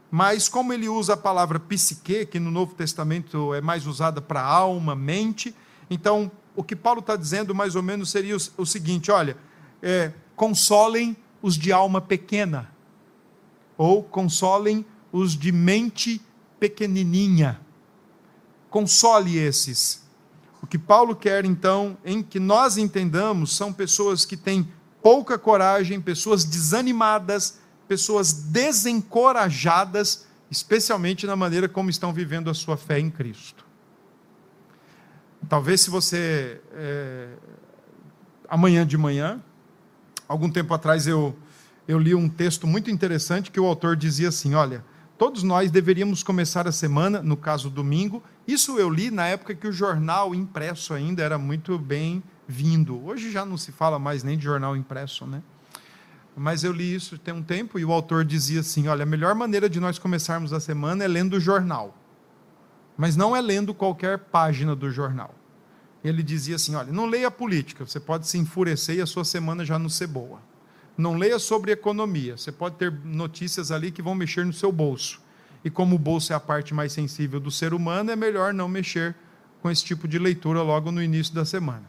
mas 0.09 0.49
como 0.49 0.73
ele 0.73 0.89
usa 0.89 1.13
a 1.13 1.17
palavra 1.17 1.59
psique, 1.59 2.25
que 2.25 2.39
no 2.39 2.49
Novo 2.49 2.73
Testamento 2.73 3.53
é 3.53 3.61
mais 3.61 3.85
usada 3.85 4.19
para 4.19 4.41
alma, 4.41 4.95
mente, 4.95 5.53
então 5.87 6.31
o 6.57 6.63
que 6.63 6.75
Paulo 6.75 7.01
está 7.01 7.15
dizendo 7.15 7.53
mais 7.53 7.75
ou 7.75 7.83
menos 7.83 8.09
seria 8.09 8.35
o, 8.35 8.39
o 8.57 8.65
seguinte: 8.65 9.11
olha, 9.11 9.37
é, 9.81 10.11
consolem 10.35 11.15
os 11.39 11.55
de 11.55 11.71
alma 11.71 12.01
pequena, 12.01 12.69
ou 13.77 14.01
consolem 14.01 14.83
os 15.11 15.37
de 15.37 15.51
mente 15.51 16.19
pequenininha. 16.59 17.61
Console 18.71 19.37
esses. 19.37 20.05
O 20.61 20.65
que 20.65 20.79
Paulo 20.79 21.15
quer, 21.15 21.45
então, 21.45 21.95
em 22.03 22.23
que 22.23 22.39
nós 22.39 22.75
entendamos, 22.75 23.55
são 23.55 23.71
pessoas 23.71 24.25
que 24.25 24.35
têm 24.35 24.67
pouca 25.01 25.37
coragem, 25.37 26.01
pessoas 26.01 26.43
desanimadas, 26.43 27.59
pessoas 27.87 28.33
desencorajadas, 28.33 30.25
especialmente 30.49 31.27
na 31.27 31.35
maneira 31.35 31.69
como 31.69 31.91
estão 31.91 32.11
vivendo 32.11 32.49
a 32.49 32.53
sua 32.55 32.75
fé 32.75 32.99
em 32.99 33.11
Cristo. 33.11 33.66
Talvez 35.49 35.81
se 35.81 35.89
você. 35.89 36.61
É, 36.73 37.29
amanhã 38.49 38.85
de 38.85 38.97
manhã, 38.97 39.41
algum 40.27 40.49
tempo 40.49 40.73
atrás 40.73 41.07
eu, 41.07 41.35
eu 41.87 41.99
li 41.99 42.13
um 42.13 42.27
texto 42.27 42.65
muito 42.67 42.89
interessante 42.91 43.51
que 43.51 43.59
o 43.59 43.65
autor 43.65 43.95
dizia 43.95 44.29
assim: 44.29 44.53
olha, 44.55 44.83
todos 45.17 45.43
nós 45.43 45.71
deveríamos 45.71 46.21
começar 46.23 46.67
a 46.67 46.71
semana, 46.71 47.21
no 47.21 47.37
caso 47.37 47.69
domingo. 47.69 48.21
Isso 48.47 48.77
eu 48.77 48.89
li 48.89 49.09
na 49.09 49.27
época 49.27 49.55
que 49.55 49.67
o 49.67 49.71
jornal 49.71 50.33
impresso 50.35 50.93
ainda 50.93 51.23
era 51.23 51.37
muito 51.37 51.77
bem 51.77 52.23
vindo. 52.47 53.05
Hoje 53.05 53.31
já 53.31 53.45
não 53.45 53.57
se 53.57 53.71
fala 53.71 53.97
mais 53.97 54.23
nem 54.23 54.37
de 54.37 54.43
jornal 54.43 54.75
impresso, 54.75 55.25
né? 55.25 55.41
Mas 56.35 56.63
eu 56.63 56.71
li 56.71 56.93
isso 56.93 57.17
tem 57.17 57.33
um 57.33 57.41
tempo 57.41 57.79
e 57.79 57.85
o 57.85 57.91
autor 57.91 58.25
dizia 58.25 58.59
assim: 58.59 58.87
olha, 58.87 59.03
a 59.03 59.05
melhor 59.05 59.33
maneira 59.33 59.69
de 59.69 59.79
nós 59.79 59.97
começarmos 59.97 60.51
a 60.51 60.59
semana 60.59 61.05
é 61.05 61.07
lendo 61.07 61.35
o 61.35 61.39
jornal 61.39 61.95
mas 62.97 63.15
não 63.15 63.35
é 63.35 63.39
lendo 63.39 63.73
qualquer 63.73 64.17
página 64.17 64.75
do 64.75 64.89
jornal. 64.89 65.33
Ele 66.07 66.23
dizia 66.23 66.55
assim: 66.55 66.75
olha, 66.75 66.91
não 66.91 67.05
leia 67.05 67.29
política, 67.29 67.85
você 67.85 67.99
pode 67.99 68.27
se 68.27 68.37
enfurecer 68.37 68.97
e 68.97 69.01
a 69.01 69.05
sua 69.05 69.25
semana 69.25 69.65
já 69.65 69.77
não 69.77 69.89
ser 69.89 70.07
boa. 70.07 70.41
Não 70.97 71.15
leia 71.15 71.37
sobre 71.37 71.71
economia, 71.71 72.37
você 72.37 72.51
pode 72.51 72.75
ter 72.75 72.91
notícias 72.91 73.71
ali 73.71 73.91
que 73.91 74.01
vão 74.01 74.15
mexer 74.15 74.45
no 74.45 74.53
seu 74.53 74.71
bolso. 74.71 75.21
E 75.63 75.69
como 75.69 75.95
o 75.95 75.99
bolso 75.99 76.33
é 76.33 76.35
a 76.35 76.39
parte 76.39 76.73
mais 76.73 76.93
sensível 76.93 77.39
do 77.39 77.51
ser 77.51 77.73
humano, 77.73 78.09
é 78.09 78.15
melhor 78.15 78.53
não 78.53 78.67
mexer 78.67 79.15
com 79.61 79.69
esse 79.69 79.83
tipo 79.83 80.07
de 80.07 80.17
leitura 80.17 80.61
logo 80.61 80.91
no 80.91 81.03
início 81.03 81.33
da 81.33 81.43
semana. 81.43 81.83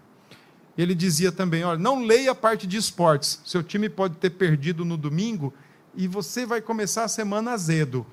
Ele 0.77 0.95
dizia 0.95 1.31
também: 1.31 1.65
olha, 1.65 1.79
não 1.79 2.05
leia 2.05 2.33
a 2.33 2.35
parte 2.35 2.67
de 2.67 2.77
esportes. 2.77 3.41
Seu 3.45 3.63
time 3.63 3.89
pode 3.89 4.17
ter 4.17 4.31
perdido 4.31 4.85
no 4.85 4.97
domingo 4.97 5.55
e 5.95 6.07
você 6.07 6.45
vai 6.45 6.61
começar 6.61 7.05
a 7.05 7.09
semana 7.09 7.53
azedo 7.53 8.07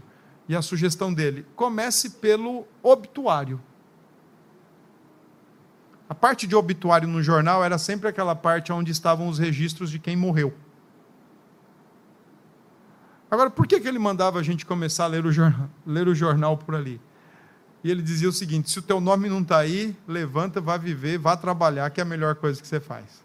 e 0.48 0.56
a 0.56 0.62
sugestão 0.62 1.14
dele: 1.14 1.46
comece 1.56 2.12
pelo 2.12 2.68
obituário. 2.82 3.62
A 6.10 6.14
parte 6.16 6.46
de 6.46 6.56
obituário 6.56 7.08
no 7.08 7.22
jornal 7.22 7.64
era 7.64 7.78
sempre 7.78 8.08
aquela 8.08 8.36
parte 8.36 8.72
onde 8.72 8.92
estavam 8.92 9.28
os 9.28 9.40
registros 9.40 9.90
de 9.90 10.00
quem 10.00 10.16
morreu. 10.16 10.54
Agora, 13.30 13.50
por 13.50 13.66
que, 13.66 13.80
que 13.80 13.88
ele 13.88 13.98
mandava 13.98 14.40
a 14.40 14.44
gente 14.44 14.66
começar 14.66 15.06
a 15.06 15.08
ler 15.08 15.26
o, 15.26 15.32
jornal, 15.32 15.70
ler 15.86 16.08
o 16.08 16.14
jornal 16.14 16.58
por 16.58 16.76
ali? 16.76 17.02
E 17.84 17.90
ele 17.90 18.02
dizia 18.02 18.30
o 18.30 18.34
seguinte: 18.34 18.70
se 18.70 18.80
o 18.80 18.84
teu 18.84 19.02
nome 19.02 19.30
não 19.30 19.42
está 19.42 19.58
aí, 19.58 19.96
levanta, 20.08 20.62
vá 20.62 20.78
viver, 20.78 21.18
vá 21.18 21.36
trabalhar, 21.36 21.90
que 21.90 22.00
é 22.00 22.04
a 22.04 22.06
melhor 22.06 22.36
coisa 22.36 22.62
que 22.62 22.68
você 22.68 22.80
faz. 22.80 23.24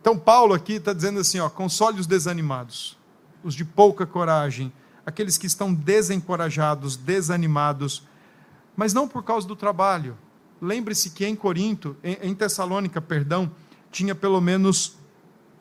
Então, 0.00 0.18
Paulo 0.18 0.54
aqui 0.54 0.74
está 0.74 0.92
dizendo 0.92 1.20
assim: 1.20 1.38
ó, 1.40 1.48
console 1.48 2.00
os 2.00 2.06
desanimados 2.06 2.96
os 3.46 3.54
de 3.54 3.64
pouca 3.64 4.04
coragem, 4.04 4.72
aqueles 5.06 5.38
que 5.38 5.46
estão 5.46 5.72
desencorajados, 5.72 6.96
desanimados, 6.96 8.02
mas 8.76 8.92
não 8.92 9.08
por 9.08 9.24
causa 9.24 9.48
do 9.48 9.56
trabalho. 9.56 10.16
Lembre-se 10.60 11.10
que 11.10 11.24
em 11.26 11.34
Corinto, 11.34 11.96
em 12.02 12.34
Tessalônica, 12.34 13.00
perdão, 13.00 13.50
tinha 13.90 14.14
pelo 14.14 14.40
menos 14.40 14.96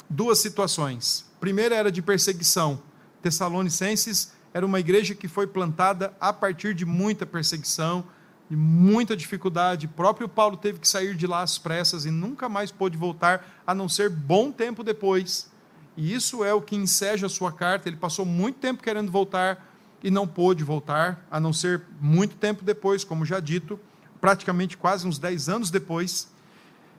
duas 0.09 0.39
situações. 0.39 1.26
A 1.38 1.39
primeira 1.39 1.76
era 1.76 1.91
de 1.91 2.01
perseguição. 2.01 2.82
Tessalonicenses 3.22 4.34
era 4.53 4.66
uma 4.66 4.80
igreja 4.80 5.16
que 5.16 5.28
foi 5.28 5.47
plantada 5.47 6.13
a 6.20 6.32
partir 6.32 6.74
de 6.74 6.86
muita 6.86 7.26
perseguição, 7.26 8.05
de 8.49 8.55
muita 8.55 9.16
dificuldade. 9.16 9.86
O 9.86 9.89
próprio 9.89 10.30
Paulo 10.30 10.55
teve 10.55 10.80
que 10.80 10.88
sair 10.88 11.16
de 11.16 11.28
lá 11.28 11.41
às 11.41 11.57
pressas 11.57 12.05
e 12.05 12.11
nunca 12.11 12.47
mais 12.47 12.72
pôde 12.72 12.97
voltar, 12.97 13.63
a 13.66 13.74
não 13.74 13.89
ser 13.89 14.09
bom 14.09 14.51
tempo 14.51 14.84
depois. 14.84 15.51
E 15.97 16.13
isso 16.13 16.43
é 16.43 16.53
o 16.53 16.61
que 16.61 16.76
enseja 16.76 17.26
a 17.26 17.30
sua 17.30 17.51
carta. 17.51 17.89
Ele 17.89 17.97
passou 17.97 18.26
muito 18.26 18.59
tempo 18.59 18.84
querendo 18.84 19.11
voltar 19.11 19.74
e 20.05 20.11
não 20.11 20.27
pôde 20.27 20.63
voltar, 20.63 21.25
a 21.31 21.39
não 21.39 21.51
ser 21.51 21.81
muito 21.99 22.35
tempo 22.35 22.63
depois, 22.63 23.03
como 23.03 23.25
já 23.25 23.39
dito, 23.39 23.79
praticamente 24.21 24.77
quase 24.77 25.07
uns 25.07 25.17
10 25.17 25.49
anos 25.49 25.71
depois. 25.71 26.29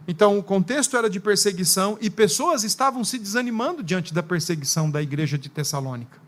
Então, 0.08 0.36
o 0.36 0.42
contexto 0.42 0.96
era 0.96 1.08
de 1.08 1.20
perseguição 1.20 1.96
e 2.00 2.10
pessoas 2.10 2.64
estavam 2.64 3.04
se 3.04 3.16
desanimando 3.16 3.80
diante 3.80 4.12
da 4.12 4.24
perseguição 4.24 4.90
da 4.90 5.00
igreja 5.00 5.38
de 5.38 5.48
Tessalônica. 5.48 6.20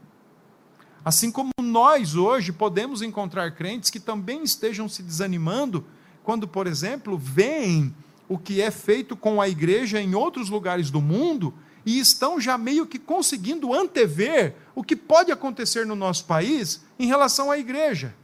Assim 1.04 1.32
como 1.32 1.50
nós 1.60 2.14
hoje 2.14 2.52
podemos 2.52 3.02
encontrar 3.02 3.50
crentes 3.56 3.90
que 3.90 3.98
também 3.98 4.44
estejam 4.44 4.88
se 4.88 5.02
desanimando 5.02 5.84
quando, 6.22 6.46
por 6.46 6.68
exemplo, 6.68 7.18
veem 7.18 7.92
o 8.28 8.38
que 8.38 8.60
é 8.60 8.70
feito 8.70 9.16
com 9.16 9.40
a 9.40 9.48
igreja 9.48 10.00
em 10.00 10.14
outros 10.14 10.48
lugares 10.48 10.92
do 10.92 11.00
mundo 11.00 11.52
e 11.84 11.98
estão 11.98 12.40
já 12.40 12.58
meio 12.58 12.86
que 12.86 12.98
conseguindo 12.98 13.72
antever 13.72 14.56
o 14.74 14.82
que 14.82 14.96
pode 14.96 15.32
acontecer 15.32 15.86
no 15.86 15.96
nosso 15.96 16.24
país 16.24 16.84
em 16.98 17.06
relação 17.06 17.50
à 17.50 17.58
igreja, 17.58 18.14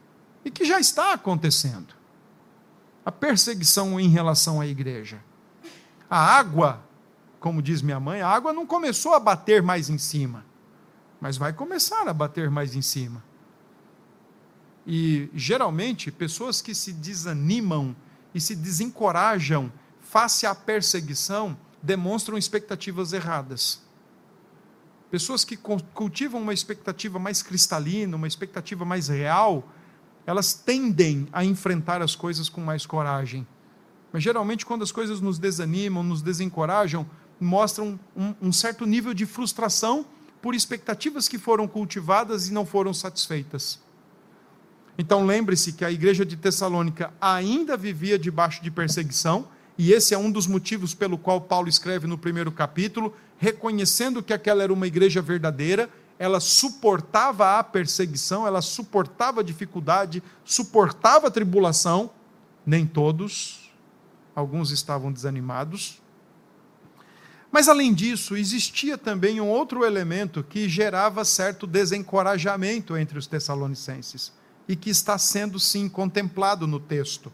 e 0.45 0.51
que 0.51 0.65
já 0.65 0.79
está 0.79 1.13
acontecendo. 1.13 1.95
A 3.05 3.13
perseguição 3.13 3.99
em 3.99 4.09
relação 4.09 4.61
à 4.61 4.67
igreja. 4.67 5.23
A 6.09 6.19
água, 6.19 6.83
como 7.41 7.63
diz 7.63 7.83
minha 7.83 8.01
mãe, 8.01 8.21
a 8.21 8.29
água 8.29 8.53
não 8.53 8.67
começou 8.67 9.15
a 9.15 9.21
bater 9.21 9.63
mais 9.63 9.91
em 9.91 9.99
cima, 9.99 10.45
mas 11.21 11.37
vai 11.37 11.53
começar 11.53 12.07
a 12.09 12.13
bater 12.13 12.51
mais 12.51 12.75
em 12.75 12.83
cima. 12.83 13.23
E 14.87 15.31
geralmente, 15.35 16.13
pessoas 16.13 16.61
que 16.61 16.75
se 16.75 16.93
desanimam 16.93 17.97
e 18.35 18.41
se 18.41 18.55
desencorajam 18.55 19.73
face 20.01 20.47
à 20.47 20.55
perseguição, 20.55 21.57
demonstram 21.85 22.39
expectativas 22.39 23.13
erradas. 23.13 23.83
Pessoas 25.11 25.45
que 25.45 25.57
cultivam 25.57 26.41
uma 26.41 26.55
expectativa 26.55 27.19
mais 27.19 27.43
cristalina, 27.43 28.17
uma 28.17 28.27
expectativa 28.27 28.85
mais 28.85 29.09
real, 29.09 29.69
elas 30.27 30.55
tendem 30.55 31.29
a 31.33 31.45
enfrentar 31.45 32.03
as 32.03 32.17
coisas 32.17 32.49
com 32.49 32.61
mais 32.61 32.87
coragem. 32.87 33.47
Mas 34.13 34.23
geralmente, 34.23 34.65
quando 34.65 34.83
as 34.83 34.91
coisas 34.91 35.21
nos 35.21 35.39
desanimam, 35.39 36.03
nos 36.03 36.23
desencorajam, 36.23 37.07
mostram 37.39 38.01
um, 38.17 38.35
um 38.41 38.53
certo 38.53 38.87
nível 38.87 39.13
de 39.13 39.27
frustração 39.27 40.07
por 40.41 40.55
expectativas 40.55 41.29
que 41.29 41.39
foram 41.39 41.69
cultivadas 41.69 42.49
e 42.49 42.53
não 42.53 42.65
foram 42.65 42.95
satisfeitas. 42.95 43.79
Então 44.97 45.27
lembre-se 45.27 45.73
que 45.73 45.85
a 45.85 45.91
igreja 45.91 46.25
de 46.25 46.37
Tessalônica 46.37 47.13
ainda 47.21 47.77
vivia 47.77 48.19
debaixo 48.19 48.63
de 48.63 48.71
perseguição, 48.71 49.49
e 49.77 49.93
esse 49.93 50.15
é 50.15 50.19
um 50.19 50.31
dos 50.31 50.47
motivos 50.47 50.95
pelo 50.95 51.19
qual 51.19 51.41
Paulo 51.41 51.69
escreve 51.69 52.07
no 52.07 52.17
primeiro 52.17 52.53
capítulo, 52.53 53.15
reconhecendo 53.37 54.23
que 54.23 54.33
aquela 54.33 54.63
era 54.63 54.73
uma 54.73 54.87
igreja 54.87 55.21
verdadeira, 55.21 55.91
ela 56.19 56.39
suportava 56.39 57.59
a 57.59 57.65
perseguição, 57.65 58.47
ela 58.47 58.63
suportava 58.63 59.41
a 59.41 59.45
dificuldade, 59.45 60.23
suportava 60.45 61.27
a 61.27 61.31
tribulação, 61.31 62.11
nem 62.65 62.87
todos, 62.87 63.73
alguns 64.35 64.71
estavam 64.71 65.13
desanimados. 65.13 66.01
Mas 67.51 67.69
além 67.69 67.93
disso, 67.93 68.37
existia 68.37 68.97
também 68.97 69.41
um 69.41 69.49
outro 69.49 69.85
elemento 69.85 70.43
que 70.43 70.69
gerava 70.69 71.25
certo 71.25 71.67
desencorajamento 71.67 72.97
entre 72.97 73.19
os 73.19 73.27
tessalonicenses 73.27 74.33
e 74.69 74.75
que 74.75 74.91
está 74.91 75.19
sendo 75.19 75.59
sim 75.61 75.89
contemplado 75.89 76.67
no 76.67 76.81
texto. 76.81 77.33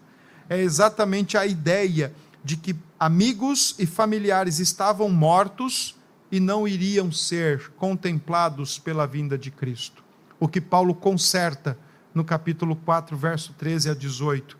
É 0.49 0.59
exatamente 0.59 1.38
a 1.38 1.47
ideia 1.47 2.12
de 2.45 2.57
que 2.57 2.76
amigos 2.99 3.74
e 3.78 3.86
familiares 3.86 4.59
estavam 4.59 5.09
mortos 5.09 5.97
e 6.30 6.38
não 6.38 6.66
iriam 6.66 7.11
ser 7.11 7.70
contemplados 7.72 8.78
pela 8.78 9.07
vinda 9.07 9.36
de 9.36 9.51
Cristo. 9.51 10.03
O 10.38 10.49
que 10.49 10.61
Paulo 10.61 10.95
conserta 10.95 11.76
no 12.14 12.24
capítulo 12.24 12.76
4, 12.76 13.16
verso 13.16 13.53
13 13.55 13.91
a 13.91 13.95
18. 13.95 14.59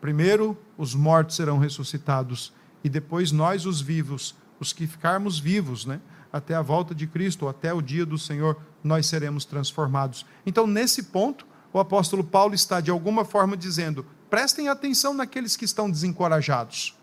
Primeiro, 0.00 0.58
os 0.76 0.94
mortos 0.94 1.36
serão 1.36 1.58
ressuscitados, 1.58 2.52
e 2.82 2.88
depois 2.88 3.30
nós, 3.30 3.66
os 3.66 3.80
vivos, 3.80 4.34
os 4.58 4.72
que 4.72 4.86
ficarmos 4.86 5.38
vivos, 5.38 5.86
né? 5.86 6.00
Até 6.32 6.54
a 6.54 6.62
volta 6.62 6.94
de 6.94 7.06
Cristo, 7.06 7.46
até 7.46 7.72
o 7.72 7.82
dia 7.82 8.06
do 8.06 8.18
Senhor, 8.18 8.60
nós 8.82 9.06
seremos 9.06 9.44
transformados. 9.44 10.26
Então, 10.46 10.66
nesse 10.66 11.04
ponto, 11.04 11.46
o 11.72 11.78
apóstolo 11.78 12.24
Paulo 12.24 12.54
está 12.54 12.80
de 12.80 12.90
alguma 12.90 13.24
forma 13.24 13.56
dizendo: 13.56 14.04
prestem 14.28 14.68
atenção 14.68 15.14
naqueles 15.14 15.56
que 15.56 15.64
estão 15.64 15.90
desencorajados, 15.90 16.96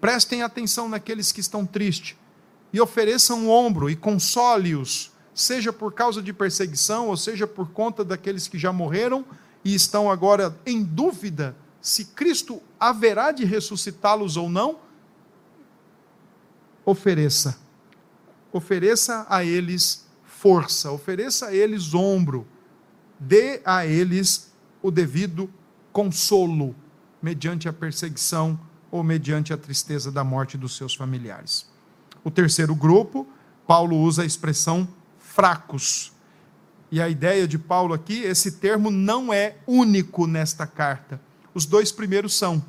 prestem 0.00 0.42
atenção 0.42 0.88
naqueles 0.88 1.30
que 1.30 1.40
estão 1.40 1.66
tristes, 1.66 2.16
e 2.72 2.80
ofereçam 2.80 3.40
um 3.40 3.50
ombro 3.50 3.90
e 3.90 3.96
console-os, 3.96 5.12
seja 5.34 5.72
por 5.72 5.92
causa 5.92 6.22
de 6.22 6.32
perseguição, 6.32 7.08
ou 7.08 7.16
seja 7.16 7.46
por 7.46 7.70
conta 7.70 8.04
daqueles 8.04 8.46
que 8.48 8.58
já 8.58 8.72
morreram 8.72 9.24
e 9.64 9.74
estão 9.74 10.10
agora 10.10 10.58
em 10.64 10.82
dúvida 10.82 11.56
se 11.80 12.04
Cristo 12.06 12.62
haverá 12.78 13.32
de 13.32 13.44
ressuscitá-los 13.44 14.36
ou 14.36 14.48
não. 14.48 14.78
Ofereça, 16.84 17.58
ofereça 18.52 19.26
a 19.28 19.44
eles 19.44 20.06
força, 20.24 20.90
ofereça 20.90 21.46
a 21.46 21.54
eles 21.54 21.94
ombro, 21.94 22.46
dê 23.18 23.60
a 23.64 23.86
eles 23.86 24.52
o 24.82 24.90
devido 24.90 25.52
consolo, 25.92 26.74
mediante 27.22 27.68
a 27.68 27.72
perseguição 27.72 28.58
ou 28.90 29.02
mediante 29.02 29.52
a 29.52 29.56
tristeza 29.56 30.10
da 30.10 30.24
morte 30.24 30.58
dos 30.58 30.76
seus 30.76 30.94
familiares. 30.94 31.66
O 32.24 32.30
terceiro 32.30 32.74
grupo, 32.74 33.26
Paulo 33.66 33.96
usa 33.96 34.22
a 34.22 34.26
expressão 34.26 34.88
fracos. 35.18 36.12
E 36.90 37.00
a 37.00 37.08
ideia 37.08 37.46
de 37.46 37.58
Paulo 37.58 37.94
aqui, 37.94 38.22
esse 38.22 38.52
termo 38.52 38.90
não 38.90 39.32
é 39.32 39.56
único 39.66 40.26
nesta 40.26 40.66
carta. 40.66 41.20
Os 41.54 41.64
dois 41.64 41.92
primeiros 41.92 42.34
são. 42.34 42.62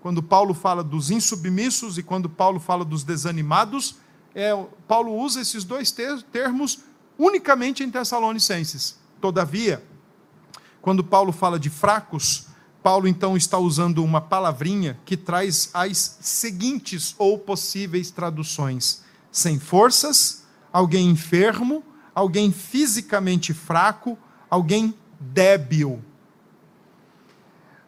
Quando 0.00 0.22
Paulo 0.22 0.52
fala 0.52 0.84
dos 0.84 1.10
insubmissos 1.10 1.96
e 1.96 2.02
quando 2.02 2.28
Paulo 2.28 2.60
fala 2.60 2.84
dos 2.84 3.04
desanimados, 3.04 3.96
é, 4.34 4.50
Paulo 4.86 5.14
usa 5.16 5.40
esses 5.40 5.64
dois 5.64 5.90
termos 6.30 6.80
unicamente 7.18 7.82
em 7.82 7.90
Tessalonicenses. 7.90 8.98
Todavia, 9.20 9.82
quando 10.82 11.02
Paulo 11.02 11.32
fala 11.32 11.58
de 11.58 11.70
fracos, 11.70 12.48
Paulo 12.84 13.08
então 13.08 13.34
está 13.34 13.56
usando 13.56 14.04
uma 14.04 14.20
palavrinha 14.20 15.00
que 15.06 15.16
traz 15.16 15.70
as 15.72 16.18
seguintes 16.20 17.14
ou 17.16 17.38
possíveis 17.38 18.10
traduções: 18.10 19.02
sem 19.32 19.58
forças, 19.58 20.44
alguém 20.70 21.08
enfermo, 21.08 21.82
alguém 22.14 22.52
fisicamente 22.52 23.54
fraco, 23.54 24.18
alguém 24.50 24.92
débil. 25.18 26.04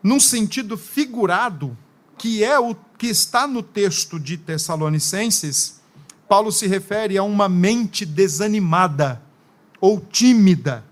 Num 0.03 0.19
sentido 0.19 0.79
figurado, 0.79 1.77
que 2.17 2.43
é 2.43 2.59
o 2.59 2.75
que 2.97 3.09
está 3.09 3.47
no 3.47 3.63
texto 3.63 4.19
de 4.19 4.39
Tessalonicenses, 4.39 5.79
Paulo 6.27 6.51
se 6.51 6.67
refere 6.67 7.19
a 7.19 7.23
uma 7.23 7.51
mente 7.51 8.07
desanimada 8.07 9.21
ou 9.79 10.01
tímida 10.01 10.83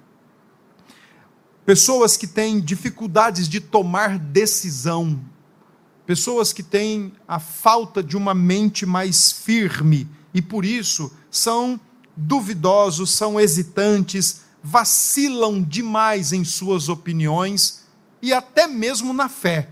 pessoas 1.65 2.17
que 2.17 2.27
têm 2.27 2.61
dificuldades 2.61 3.49
de 3.49 3.61
tomar 3.61 4.19
decisão, 4.19 5.21
pessoas 6.07 6.53
que 6.53 6.63
têm 6.63 7.13
a 7.27 7.39
falta 7.39 8.03
de 8.03 8.17
uma 8.17 8.35
mente 8.35 8.85
mais 8.85 9.33
firme 9.33 10.09
e 10.33 10.43
por 10.43 10.65
isso 10.65 11.13
são 11.31 11.81
duvidosos, 12.17 13.11
são 13.11 13.41
hesitantes, 13.41 14.43
vacilam 14.63 15.63
demais 15.63 16.33
em 16.33 16.45
suas 16.45 16.89
opiniões 16.89 17.85
e 18.21 18.33
até 18.33 18.67
mesmo 18.67 19.13
na 19.13 19.29
fé. 19.29 19.71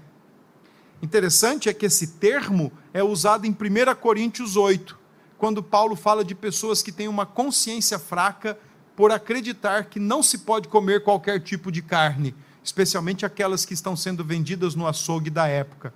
Interessante 1.02 1.68
é 1.68 1.74
que 1.74 1.86
esse 1.86 2.06
termo 2.06 2.72
é 2.94 3.02
usado 3.02 3.46
em 3.46 3.50
1 3.50 3.94
Coríntios 4.00 4.56
8, 4.56 4.98
quando 5.36 5.62
Paulo 5.62 5.96
fala 5.96 6.24
de 6.24 6.34
pessoas 6.34 6.82
que 6.82 6.92
têm 6.92 7.08
uma 7.08 7.26
consciência 7.26 7.98
fraca 7.98 8.58
por 8.96 9.10
acreditar 9.10 9.86
que 9.86 9.98
não 9.98 10.22
se 10.22 10.38
pode 10.38 10.68
comer 10.68 11.02
qualquer 11.02 11.40
tipo 11.40 11.72
de 11.72 11.82
carne, 11.82 12.34
especialmente 12.62 13.24
aquelas 13.24 13.64
que 13.64 13.74
estão 13.74 13.96
sendo 13.96 14.24
vendidas 14.24 14.74
no 14.74 14.86
açougue 14.86 15.30
da 15.30 15.46
época. 15.46 15.92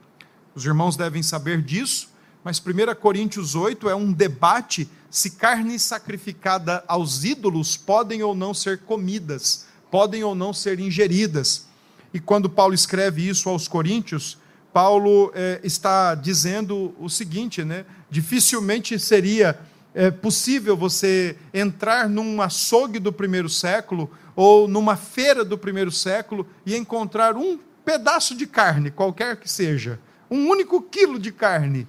Os 0.55 0.65
irmãos 0.65 0.97
devem 0.97 1.23
saber 1.23 1.63
disso, 1.63 2.09
mas 2.43 2.61
1 2.61 2.95
Coríntios 3.01 3.55
8 3.55 3.89
é 3.89 3.95
um 3.95 4.13
debate 4.13 4.89
se 5.11 5.31
carne 5.31 5.79
sacrificada 5.79 6.85
aos 6.87 7.25
ídolos 7.25 7.77
podem 7.77 8.23
ou 8.23 8.35
não 8.35 8.53
ser 8.53 8.81
comidas, 8.81 9.67
podem 9.91 10.23
ou 10.23 10.35
não 10.35 10.53
ser 10.53 10.79
ingeridas. 10.79 11.67
E 12.13 12.21
quando 12.21 12.51
Paulo 12.51 12.75
escreve 12.75 13.27
isso 13.27 13.49
aos 13.49 13.67
Coríntios, 13.67 14.39
Paulo 14.73 15.33
é, 15.35 15.61
está 15.65 16.15
dizendo 16.15 16.95
o 17.01 17.09
seguinte, 17.09 17.65
né? 17.65 17.87
Dificilmente 18.11 18.99
seria 18.99 19.59
é 19.97 20.11
possível 20.11 20.77
você 20.77 21.39
entrar 21.55 22.07
num 22.07 22.43
açougue 22.43 22.99
do 22.99 23.11
primeiro 23.11 23.49
século 23.49 24.11
ou 24.37 24.69
numa 24.69 24.95
feira 24.95 25.43
do 25.43 25.57
primeiro 25.57 25.91
século 25.91 26.47
e 26.67 26.77
encontrar 26.77 27.35
um 27.35 27.59
pedaço 27.83 28.37
de 28.37 28.47
carne, 28.47 28.91
qualquer 28.91 29.39
que 29.39 29.51
seja, 29.51 29.99
um 30.31 30.51
único 30.51 30.83
quilo 30.83 31.19
de 31.19 31.33
carne, 31.33 31.89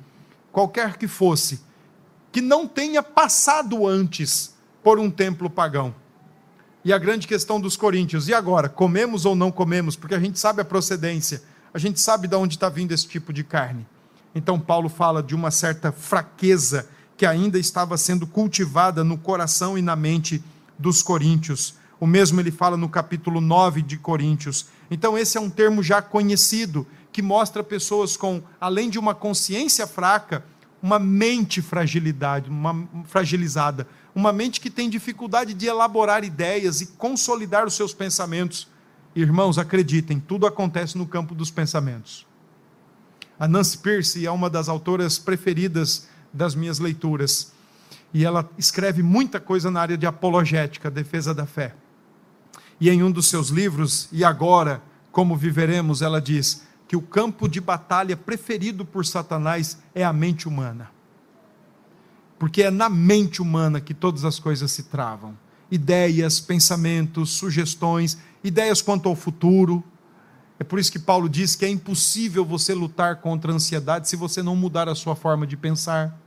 qualquer 0.53 0.95
que 0.95 1.05
fosse, 1.05 1.59
que 2.31 2.39
não 2.39 2.65
tenha 2.65 3.03
passado 3.03 3.85
antes 3.85 4.55
por 4.81 4.99
um 4.99 5.11
templo 5.11 5.49
pagão. 5.49 5.93
E 6.85 6.93
a 6.93 6.97
grande 6.97 7.27
questão 7.27 7.59
dos 7.59 7.75
coríntios, 7.75 8.29
e 8.29 8.33
agora, 8.33 8.69
comemos 8.69 9.25
ou 9.25 9.35
não 9.35 9.51
comemos? 9.51 9.97
Porque 9.97 10.15
a 10.15 10.19
gente 10.19 10.39
sabe 10.39 10.61
a 10.61 10.65
procedência, 10.65 11.43
a 11.73 11.77
gente 11.77 11.99
sabe 11.99 12.25
de 12.29 12.35
onde 12.37 12.55
está 12.55 12.69
vindo 12.69 12.93
esse 12.93 13.05
tipo 13.05 13.33
de 13.33 13.43
carne. 13.43 13.85
Então, 14.33 14.57
Paulo 14.57 14.87
fala 14.87 15.21
de 15.21 15.35
uma 15.35 15.51
certa 15.51 15.91
fraqueza 15.91 16.87
que 17.17 17.25
ainda 17.25 17.57
estava 17.57 17.97
sendo 17.97 18.27
cultivada 18.27 19.03
no 19.03 19.17
coração 19.17 19.75
e 19.75 19.81
na 19.81 19.95
mente 19.95 20.41
dos 20.77 21.01
coríntios. 21.01 21.73
O 21.99 22.05
mesmo 22.05 22.39
ele 22.39 22.51
fala 22.51 22.77
no 22.77 22.87
capítulo 22.87 23.41
9 23.41 23.81
de 23.81 23.97
Coríntios. 23.97 24.67
Então, 24.89 25.17
esse 25.17 25.35
é 25.35 25.41
um 25.41 25.49
termo 25.49 25.81
já 25.81 25.99
conhecido, 25.99 26.85
que 27.11 27.23
mostra 27.23 27.63
pessoas 27.63 28.15
com, 28.15 28.43
além 28.61 28.91
de 28.91 28.99
uma 28.99 29.15
consciência 29.15 29.87
fraca, 29.87 30.45
uma 30.81 30.99
mente 30.99 31.59
fragilidade, 31.59 32.51
uma 32.51 32.87
fragilizada, 33.05 33.87
uma 34.13 34.31
mente 34.31 34.61
que 34.61 34.69
tem 34.69 34.87
dificuldade 34.87 35.55
de 35.55 35.65
elaborar 35.65 36.23
ideias 36.23 36.81
e 36.81 36.85
consolidar 36.85 37.65
os 37.65 37.73
seus 37.73 37.95
pensamentos. 37.95 38.67
Irmãos, 39.15 39.57
acreditem, 39.57 40.19
tudo 40.19 40.45
acontece 40.45 40.95
no 40.95 41.07
campo 41.07 41.33
dos 41.33 41.49
pensamentos. 41.49 42.27
A 43.39 43.47
Nancy 43.47 43.79
Pierce 43.79 44.23
é 44.23 44.31
uma 44.31 44.51
das 44.51 44.69
autoras 44.69 45.17
preferidas 45.17 46.07
das 46.37 46.55
minhas 46.55 46.79
leituras. 46.79 47.51
E 48.13 48.23
ela 48.23 48.49
escreve 48.57 49.03
muita 49.03 49.39
coisa 49.39 49.69
na 49.69 49.81
área 49.81 49.97
de 49.97 50.05
apologética, 50.05 50.89
defesa 50.89 51.33
da 51.33 51.45
fé. 51.45 51.75
E 52.79 52.89
em 52.89 53.03
um 53.03 53.11
dos 53.11 53.27
seus 53.27 53.49
livros, 53.49 54.07
E 54.11 54.23
Agora, 54.23 54.81
Como 55.11 55.35
Viveremos, 55.35 56.01
ela 56.01 56.21
diz 56.21 56.65
que 56.87 56.95
o 56.95 57.01
campo 57.01 57.49
de 57.49 57.59
batalha 57.59 58.15
preferido 58.15 58.85
por 58.85 59.05
Satanás 59.05 59.79
é 59.93 60.05
a 60.05 60.13
mente 60.13 60.47
humana. 60.47 60.89
Porque 62.39 62.63
é 62.63 62.71
na 62.71 62.87
mente 62.87 63.41
humana 63.41 63.81
que 63.81 63.93
todas 63.93 64.23
as 64.23 64.39
coisas 64.39 64.71
se 64.71 64.83
travam. 64.83 65.37
Ideias, 65.69 66.39
pensamentos, 66.39 67.31
sugestões, 67.31 68.17
ideias 68.43 68.81
quanto 68.81 69.09
ao 69.09 69.15
futuro. 69.15 69.83
É 70.59 70.63
por 70.63 70.79
isso 70.79 70.91
que 70.91 70.99
Paulo 70.99 71.27
diz 71.27 71.55
que 71.55 71.65
é 71.65 71.69
impossível 71.69 72.45
você 72.45 72.73
lutar 72.73 73.17
contra 73.17 73.51
a 73.51 73.55
ansiedade 73.55 74.07
se 74.07 74.15
você 74.15 74.41
não 74.41 74.55
mudar 74.55 74.87
a 74.87 74.95
sua 74.95 75.15
forma 75.15 75.45
de 75.45 75.57
pensar. 75.57 76.17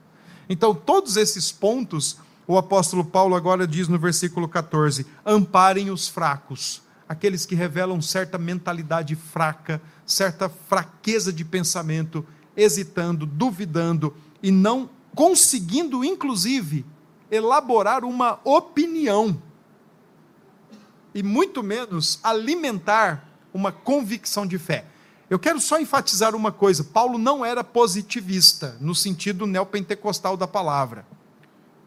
Então, 0.52 0.74
todos 0.74 1.16
esses 1.16 1.52
pontos, 1.52 2.18
o 2.44 2.58
apóstolo 2.58 3.04
Paulo 3.04 3.36
agora 3.36 3.68
diz 3.68 3.86
no 3.86 4.00
versículo 4.00 4.48
14: 4.48 5.06
amparem 5.24 5.90
os 5.90 6.08
fracos, 6.08 6.82
aqueles 7.08 7.46
que 7.46 7.54
revelam 7.54 8.02
certa 8.02 8.36
mentalidade 8.36 9.14
fraca, 9.14 9.80
certa 10.04 10.48
fraqueza 10.48 11.32
de 11.32 11.44
pensamento, 11.44 12.26
hesitando, 12.56 13.26
duvidando 13.26 14.12
e 14.42 14.50
não 14.50 14.90
conseguindo, 15.14 16.04
inclusive, 16.04 16.84
elaborar 17.30 18.04
uma 18.04 18.40
opinião 18.42 19.40
e 21.14 21.22
muito 21.22 21.62
menos 21.62 22.18
alimentar 22.24 23.24
uma 23.54 23.70
convicção 23.70 24.44
de 24.44 24.58
fé. 24.58 24.84
Eu 25.30 25.38
quero 25.38 25.60
só 25.60 25.78
enfatizar 25.78 26.34
uma 26.34 26.50
coisa: 26.50 26.82
Paulo 26.82 27.16
não 27.16 27.44
era 27.44 27.62
positivista, 27.62 28.76
no 28.80 28.96
sentido 28.96 29.46
neopentecostal 29.46 30.36
da 30.36 30.48
palavra. 30.48 31.06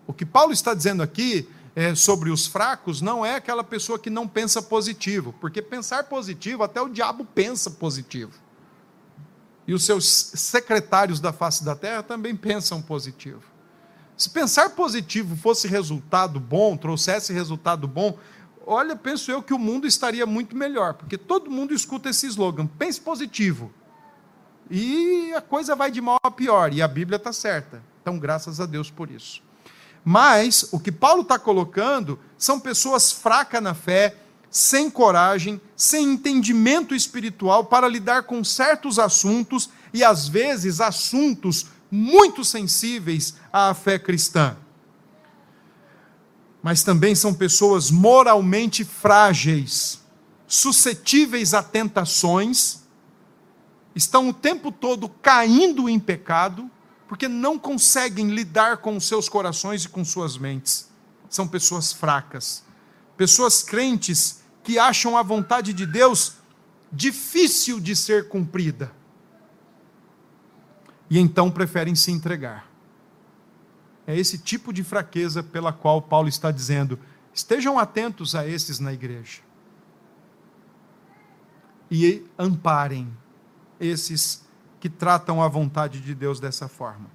O 0.07 0.13
que 0.13 0.25
Paulo 0.25 0.53
está 0.53 0.73
dizendo 0.73 1.03
aqui 1.03 1.47
é, 1.75 1.93
sobre 1.93 2.29
os 2.29 2.47
fracos 2.47 3.01
não 3.01 3.25
é 3.25 3.35
aquela 3.35 3.63
pessoa 3.63 3.99
que 3.99 4.09
não 4.09 4.27
pensa 4.27 4.61
positivo, 4.61 5.35
porque 5.41 5.61
pensar 5.61 6.05
positivo, 6.05 6.63
até 6.63 6.81
o 6.81 6.87
diabo 6.87 7.25
pensa 7.25 7.69
positivo. 7.69 8.31
E 9.67 9.73
os 9.73 9.83
seus 9.85 10.05
secretários 10.05 11.19
da 11.19 11.33
face 11.33 11.63
da 11.63 11.75
terra 11.75 12.03
também 12.03 12.35
pensam 12.35 12.81
positivo. 12.81 13.41
Se 14.15 14.29
pensar 14.29 14.69
positivo 14.71 15.35
fosse 15.35 15.67
resultado 15.67 16.39
bom, 16.39 16.77
trouxesse 16.77 17.33
resultado 17.33 17.87
bom, 17.87 18.17
olha, 18.65 18.95
penso 18.95 19.31
eu 19.31 19.41
que 19.41 19.53
o 19.53 19.59
mundo 19.59 19.87
estaria 19.87 20.25
muito 20.25 20.55
melhor, 20.55 20.93
porque 20.93 21.17
todo 21.17 21.51
mundo 21.51 21.73
escuta 21.73 22.09
esse 22.09 22.27
slogan: 22.27 22.67
pense 22.67 22.99
positivo. 22.99 23.71
E 24.69 25.33
a 25.33 25.41
coisa 25.41 25.75
vai 25.75 25.91
de 25.91 26.01
mal 26.01 26.19
a 26.23 26.31
pior, 26.31 26.73
e 26.73 26.81
a 26.81 26.87
Bíblia 26.87 27.17
está 27.17 27.33
certa. 27.33 27.83
Então, 28.01 28.17
graças 28.17 28.59
a 28.59 28.65
Deus 28.65 28.89
por 28.89 29.09
isso. 29.11 29.41
Mas 30.03 30.67
o 30.71 30.79
que 30.79 30.91
Paulo 30.91 31.21
está 31.21 31.39
colocando 31.39 32.19
são 32.37 32.59
pessoas 32.59 33.11
fracas 33.11 33.61
na 33.63 33.73
fé, 33.73 34.17
sem 34.49 34.89
coragem, 34.89 35.59
sem 35.75 36.13
entendimento 36.13 36.93
espiritual 36.93 37.65
para 37.65 37.87
lidar 37.87 38.23
com 38.23 38.43
certos 38.43 38.99
assuntos 38.99 39.69
e 39.93 40.03
às 40.03 40.27
vezes 40.27 40.81
assuntos 40.81 41.67
muito 41.89 42.43
sensíveis 42.43 43.35
à 43.51 43.73
fé 43.73 43.97
cristã. 43.97 44.57
Mas 46.63 46.81
também 46.81 47.13
são 47.13 47.33
pessoas 47.33 47.91
moralmente 47.91 48.85
frágeis, 48.85 50.01
suscetíveis 50.47 51.53
a 51.53 51.61
tentações, 51.61 52.83
estão 53.93 54.29
o 54.29 54.33
tempo 54.33 54.71
todo 54.71 55.09
caindo 55.09 55.89
em 55.89 55.99
pecado 55.99 56.71
porque 57.07 57.27
não 57.27 57.59
conseguem 57.59 58.29
lidar 58.29 58.77
com 58.77 58.97
os 58.97 59.07
seus 59.07 59.29
corações 59.29 59.83
e 59.83 59.89
com 59.89 60.03
suas 60.03 60.35
mentes. 60.35 60.89
São 61.29 61.47
pessoas 61.47 61.93
fracas, 61.93 62.63
pessoas 63.15 63.61
crentes 63.61 64.41
que 64.63 64.79
acham 64.79 65.15
a 65.15 65.21
vontade 65.21 65.73
de 65.73 65.85
Deus 65.85 66.37
difícil 66.91 67.79
de 67.79 67.95
ser 67.95 68.29
cumprida. 68.29 68.91
E 71.09 71.19
então 71.19 71.51
preferem 71.51 71.93
se 71.93 72.09
entregar. 72.09 72.72
É 74.05 74.17
esse 74.17 74.37
tipo 74.37 74.73
de 74.73 74.83
fraqueza 74.83 75.41
pela 75.41 75.71
qual 75.71 76.01
Paulo 76.01 76.27
está 76.27 76.51
dizendo: 76.51 76.99
estejam 77.33 77.79
atentos 77.79 78.35
a 78.35 78.47
esses 78.47 78.79
na 78.79 78.93
igreja. 78.93 79.41
E 81.89 82.25
amparem 82.37 83.11
esses 83.79 84.43
que 84.79 84.89
tratam 84.89 85.41
a 85.41 85.47
vontade 85.47 86.01
de 86.01 86.13
Deus 86.13 86.39
dessa 86.39 86.67
forma. 86.67 87.09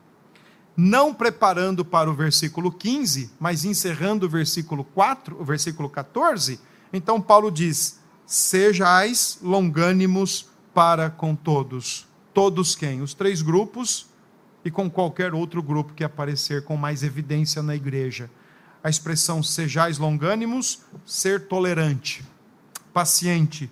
Não 0.77 1.13
preparando 1.13 1.85
para 1.85 2.09
o 2.09 2.15
versículo 2.15 2.71
15, 2.71 3.33
mas 3.39 3.65
encerrando 3.65 4.27
o 4.27 4.29
versículo 4.29 4.85
4, 4.85 5.41
o 5.41 5.45
versículo 5.45 5.91
14, 5.91 6.61
então 6.93 7.21
Paulo 7.21 7.51
diz: 7.51 8.01
"Sejais 8.25 9.39
longânimos 9.43 10.49
para 10.73 11.11
com 11.11 11.35
todos". 11.35 12.07
Todos 12.33 12.77
quem? 12.77 13.03
Os 13.03 13.13
três 13.13 13.43
grupos 13.43 14.07
e 14.65 14.71
com 14.71 14.91
qualquer 14.91 15.35
outro 15.35 15.63
grupo 15.63 15.95
que 15.95 16.05
aparecer 16.05 16.65
com 16.65 16.77
mais 16.77 17.03
evidência 17.03 17.63
na 17.63 17.75
igreja. 17.75 18.31
A 18.83 18.91
expressão 18.91 19.43
sejais 19.43 19.99
longânimos, 19.99 20.83
ser 21.05 21.49
tolerante, 21.49 22.25
paciente, 22.93 23.71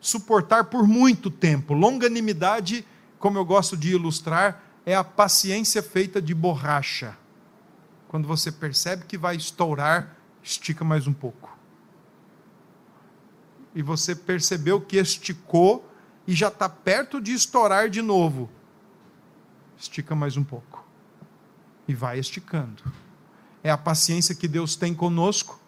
suportar 0.00 0.64
por 0.64 0.86
muito 0.86 1.30
tempo. 1.30 1.74
Longanimidade 1.74 2.84
como 3.18 3.38
eu 3.38 3.44
gosto 3.44 3.76
de 3.76 3.90
ilustrar, 3.90 4.62
é 4.86 4.94
a 4.94 5.04
paciência 5.04 5.82
feita 5.82 6.22
de 6.22 6.34
borracha. 6.34 7.16
Quando 8.06 8.26
você 8.26 8.50
percebe 8.50 9.04
que 9.04 9.18
vai 9.18 9.36
estourar, 9.36 10.16
estica 10.42 10.84
mais 10.84 11.06
um 11.06 11.12
pouco. 11.12 11.56
E 13.74 13.82
você 13.82 14.14
percebeu 14.14 14.80
que 14.80 14.96
esticou 14.96 15.86
e 16.26 16.34
já 16.34 16.48
está 16.48 16.68
perto 16.68 17.20
de 17.20 17.32
estourar 17.32 17.90
de 17.90 18.00
novo. 18.00 18.48
Estica 19.78 20.14
mais 20.14 20.36
um 20.36 20.42
pouco. 20.42 20.84
E 21.86 21.94
vai 21.94 22.18
esticando. 22.18 22.82
É 23.62 23.70
a 23.70 23.78
paciência 23.78 24.34
que 24.34 24.48
Deus 24.48 24.76
tem 24.76 24.94
conosco, 24.94 25.60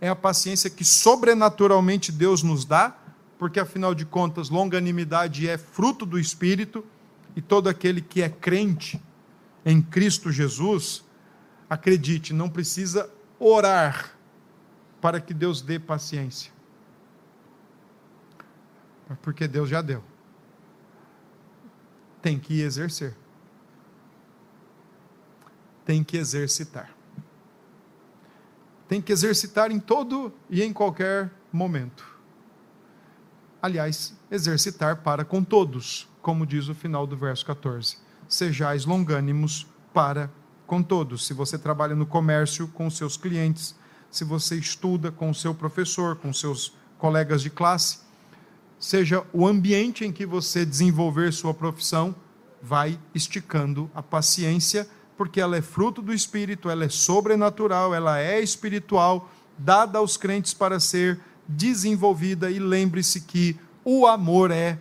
é 0.00 0.08
a 0.08 0.16
paciência 0.16 0.70
que 0.70 0.84
sobrenaturalmente 0.84 2.10
Deus 2.10 2.42
nos 2.42 2.64
dá, 2.64 2.96
porque 3.38 3.60
afinal 3.60 3.94
de 3.94 4.04
contas, 4.04 4.48
longanimidade 4.48 5.48
é 5.48 5.58
fruto 5.58 6.04
do 6.06 6.18
Espírito 6.18 6.84
e 7.36 7.42
todo 7.42 7.68
aquele 7.68 8.00
que 8.00 8.22
é 8.22 8.28
crente 8.28 9.00
em 9.64 9.82
Cristo 9.82 10.32
Jesus, 10.32 11.04
acredite, 11.68 12.32
não 12.32 12.48
precisa 12.48 13.10
orar 13.38 14.16
para 15.00 15.20
que 15.20 15.34
Deus 15.34 15.60
dê 15.60 15.78
paciência. 15.78 16.50
Porque 19.22 19.46
Deus 19.46 19.68
já 19.68 19.82
deu. 19.82 20.02
Tem 22.20 22.38
que 22.38 22.60
exercer. 22.60 23.14
Tem 25.88 26.04
que 26.04 26.18
exercitar. 26.18 26.94
Tem 28.86 29.00
que 29.00 29.10
exercitar 29.10 29.72
em 29.72 29.80
todo 29.80 30.30
e 30.50 30.62
em 30.62 30.70
qualquer 30.70 31.32
momento. 31.50 32.06
Aliás, 33.62 34.14
exercitar 34.30 34.98
para 35.02 35.24
com 35.24 35.42
todos 35.42 36.06
como 36.28 36.44
diz 36.44 36.68
o 36.68 36.74
final 36.74 37.06
do 37.06 37.16
verso 37.16 37.42
14. 37.46 37.96
Sejais 38.28 38.84
longânimos 38.84 39.66
para 39.94 40.30
com 40.66 40.82
todos. 40.82 41.26
Se 41.26 41.32
você 41.32 41.56
trabalha 41.56 41.94
no 41.94 42.04
comércio 42.04 42.68
com 42.68 42.90
seus 42.90 43.16
clientes, 43.16 43.74
se 44.10 44.24
você 44.24 44.56
estuda 44.56 45.10
com 45.10 45.30
o 45.30 45.34
seu 45.34 45.54
professor, 45.54 46.16
com 46.16 46.30
seus 46.30 46.74
colegas 46.98 47.40
de 47.40 47.48
classe, 47.48 48.00
seja 48.78 49.24
o 49.32 49.46
ambiente 49.46 50.04
em 50.04 50.12
que 50.12 50.26
você 50.26 50.66
desenvolver 50.66 51.32
sua 51.32 51.54
profissão, 51.54 52.14
vai 52.60 53.00
esticando 53.14 53.90
a 53.94 54.02
paciência, 54.02 54.86
porque 55.18 55.40
ela 55.40 55.56
é 55.56 55.62
fruto 55.62 56.00
do 56.00 56.14
espírito, 56.14 56.70
ela 56.70 56.84
é 56.84 56.88
sobrenatural, 56.88 57.92
ela 57.92 58.20
é 58.20 58.40
espiritual, 58.40 59.28
dada 59.58 59.98
aos 59.98 60.16
crentes 60.16 60.54
para 60.54 60.78
ser 60.78 61.20
desenvolvida 61.46 62.48
e 62.50 62.60
lembre-se 62.60 63.22
que 63.22 63.58
o 63.84 64.06
amor 64.06 64.52
é 64.52 64.78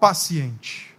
paciente. 0.00 0.96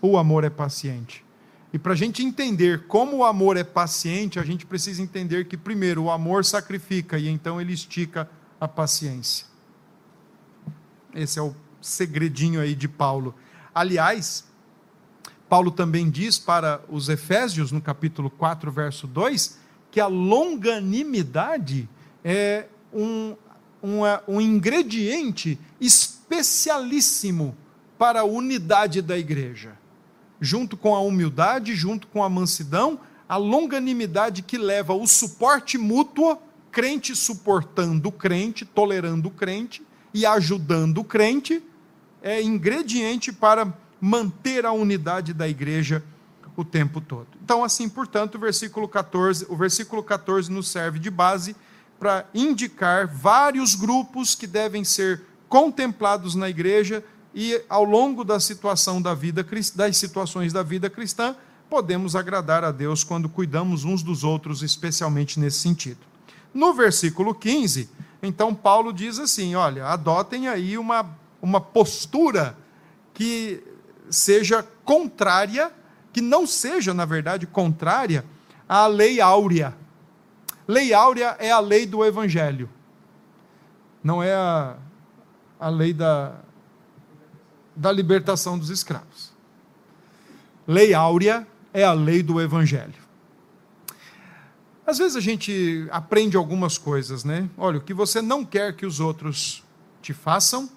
O 0.00 0.16
amor 0.16 0.44
é 0.44 0.50
paciente. 0.50 1.24
E 1.72 1.78
para 1.78 1.92
a 1.92 1.96
gente 1.96 2.22
entender 2.22 2.86
como 2.86 3.16
o 3.16 3.24
amor 3.24 3.56
é 3.56 3.64
paciente, 3.64 4.38
a 4.38 4.44
gente 4.44 4.64
precisa 4.64 5.02
entender 5.02 5.48
que, 5.48 5.56
primeiro, 5.56 6.04
o 6.04 6.10
amor 6.10 6.44
sacrifica 6.44 7.18
e 7.18 7.26
então 7.26 7.60
ele 7.60 7.72
estica 7.72 8.30
a 8.60 8.68
paciência. 8.68 9.46
Esse 11.12 11.40
é 11.40 11.42
o 11.42 11.52
segredinho 11.80 12.60
aí 12.60 12.76
de 12.76 12.86
Paulo. 12.86 13.34
Aliás, 13.74 14.44
Paulo 15.48 15.70
também 15.70 16.10
diz 16.10 16.38
para 16.38 16.80
os 16.88 17.08
Efésios, 17.08 17.70
no 17.70 17.80
capítulo 17.80 18.30
4, 18.30 18.72
verso 18.72 19.06
2, 19.06 19.58
que 19.90 20.00
a 20.00 20.06
longanimidade 20.06 21.88
é 22.24 22.66
um, 22.92 23.36
um, 23.82 24.00
um 24.26 24.40
ingrediente 24.40 25.58
especialíssimo 25.80 27.56
para 27.98 28.20
a 28.20 28.24
unidade 28.24 29.02
da 29.02 29.16
igreja. 29.16 29.72
Junto 30.40 30.76
com 30.76 30.94
a 30.94 31.00
humildade, 31.00 31.74
junto 31.74 32.06
com 32.08 32.22
a 32.22 32.28
mansidão, 32.28 32.98
a 33.28 33.36
longanimidade 33.36 34.42
que 34.42 34.58
leva 34.58 34.94
o 34.94 35.06
suporte 35.06 35.78
mútuo, 35.78 36.38
crente 36.72 37.14
suportando 37.14 38.08
o 38.08 38.12
crente, 38.12 38.64
tolerando 38.64 39.28
o 39.28 39.30
crente 39.30 39.82
e 40.12 40.26
ajudando 40.26 40.98
o 40.98 41.04
crente, 41.04 41.62
é 42.22 42.42
ingrediente 42.42 43.32
para 43.32 43.72
manter 44.04 44.66
a 44.66 44.72
unidade 44.72 45.32
da 45.32 45.48
igreja 45.48 46.04
o 46.54 46.62
tempo 46.62 47.00
todo. 47.00 47.26
Então, 47.42 47.64
assim, 47.64 47.88
portanto, 47.88 48.34
o 48.34 48.38
versículo 48.38 48.86
14, 48.86 49.46
o 49.48 49.56
versículo 49.56 50.02
14 50.02 50.52
nos 50.52 50.68
serve 50.68 50.98
de 50.98 51.10
base 51.10 51.56
para 51.98 52.26
indicar 52.34 53.06
vários 53.06 53.74
grupos 53.74 54.34
que 54.34 54.46
devem 54.46 54.84
ser 54.84 55.22
contemplados 55.48 56.34
na 56.34 56.50
igreja 56.50 57.02
e 57.34 57.58
ao 57.66 57.82
longo 57.82 58.24
da 58.24 58.38
situação 58.38 59.00
da 59.00 59.14
vida 59.14 59.42
das 59.74 59.96
situações 59.96 60.52
da 60.52 60.62
vida 60.62 60.90
cristã, 60.90 61.34
podemos 61.70 62.14
agradar 62.14 62.62
a 62.62 62.70
Deus 62.70 63.02
quando 63.04 63.26
cuidamos 63.26 63.84
uns 63.84 64.02
dos 64.02 64.22
outros, 64.22 64.62
especialmente 64.62 65.40
nesse 65.40 65.60
sentido. 65.60 66.00
No 66.52 66.74
versículo 66.74 67.34
15, 67.34 67.88
então 68.22 68.54
Paulo 68.54 68.92
diz 68.92 69.18
assim: 69.18 69.54
olha, 69.54 69.86
adotem 69.86 70.46
aí 70.46 70.76
uma, 70.76 71.06
uma 71.40 71.58
postura 71.58 72.54
que 73.14 73.62
seja 74.10 74.62
contrária, 74.84 75.72
que 76.12 76.20
não 76.20 76.46
seja, 76.46 76.94
na 76.94 77.04
verdade, 77.04 77.46
contrária 77.46 78.24
à 78.68 78.86
lei 78.86 79.20
áurea. 79.20 79.76
Lei 80.66 80.94
áurea 80.94 81.36
é 81.38 81.50
a 81.50 81.60
lei 81.60 81.86
do 81.86 82.04
evangelho. 82.04 82.70
Não 84.02 84.22
é 84.22 84.34
a 84.34 84.76
a 85.64 85.68
lei 85.70 85.94
da, 85.94 86.40
da 87.74 87.90
libertação 87.90 88.58
dos 88.58 88.68
escravos. 88.68 89.32
Lei 90.66 90.92
áurea 90.92 91.46
é 91.72 91.84
a 91.84 91.92
lei 91.92 92.22
do 92.22 92.38
evangelho. 92.38 93.02
Às 94.86 94.98
vezes 94.98 95.16
a 95.16 95.20
gente 95.20 95.88
aprende 95.90 96.36
algumas 96.36 96.76
coisas, 96.76 97.24
né? 97.24 97.48
Olha, 97.56 97.78
o 97.78 97.80
que 97.80 97.94
você 97.94 98.20
não 98.20 98.44
quer 98.44 98.76
que 98.76 98.84
os 98.84 99.00
outros 99.00 99.64
te 100.02 100.12
façam, 100.12 100.68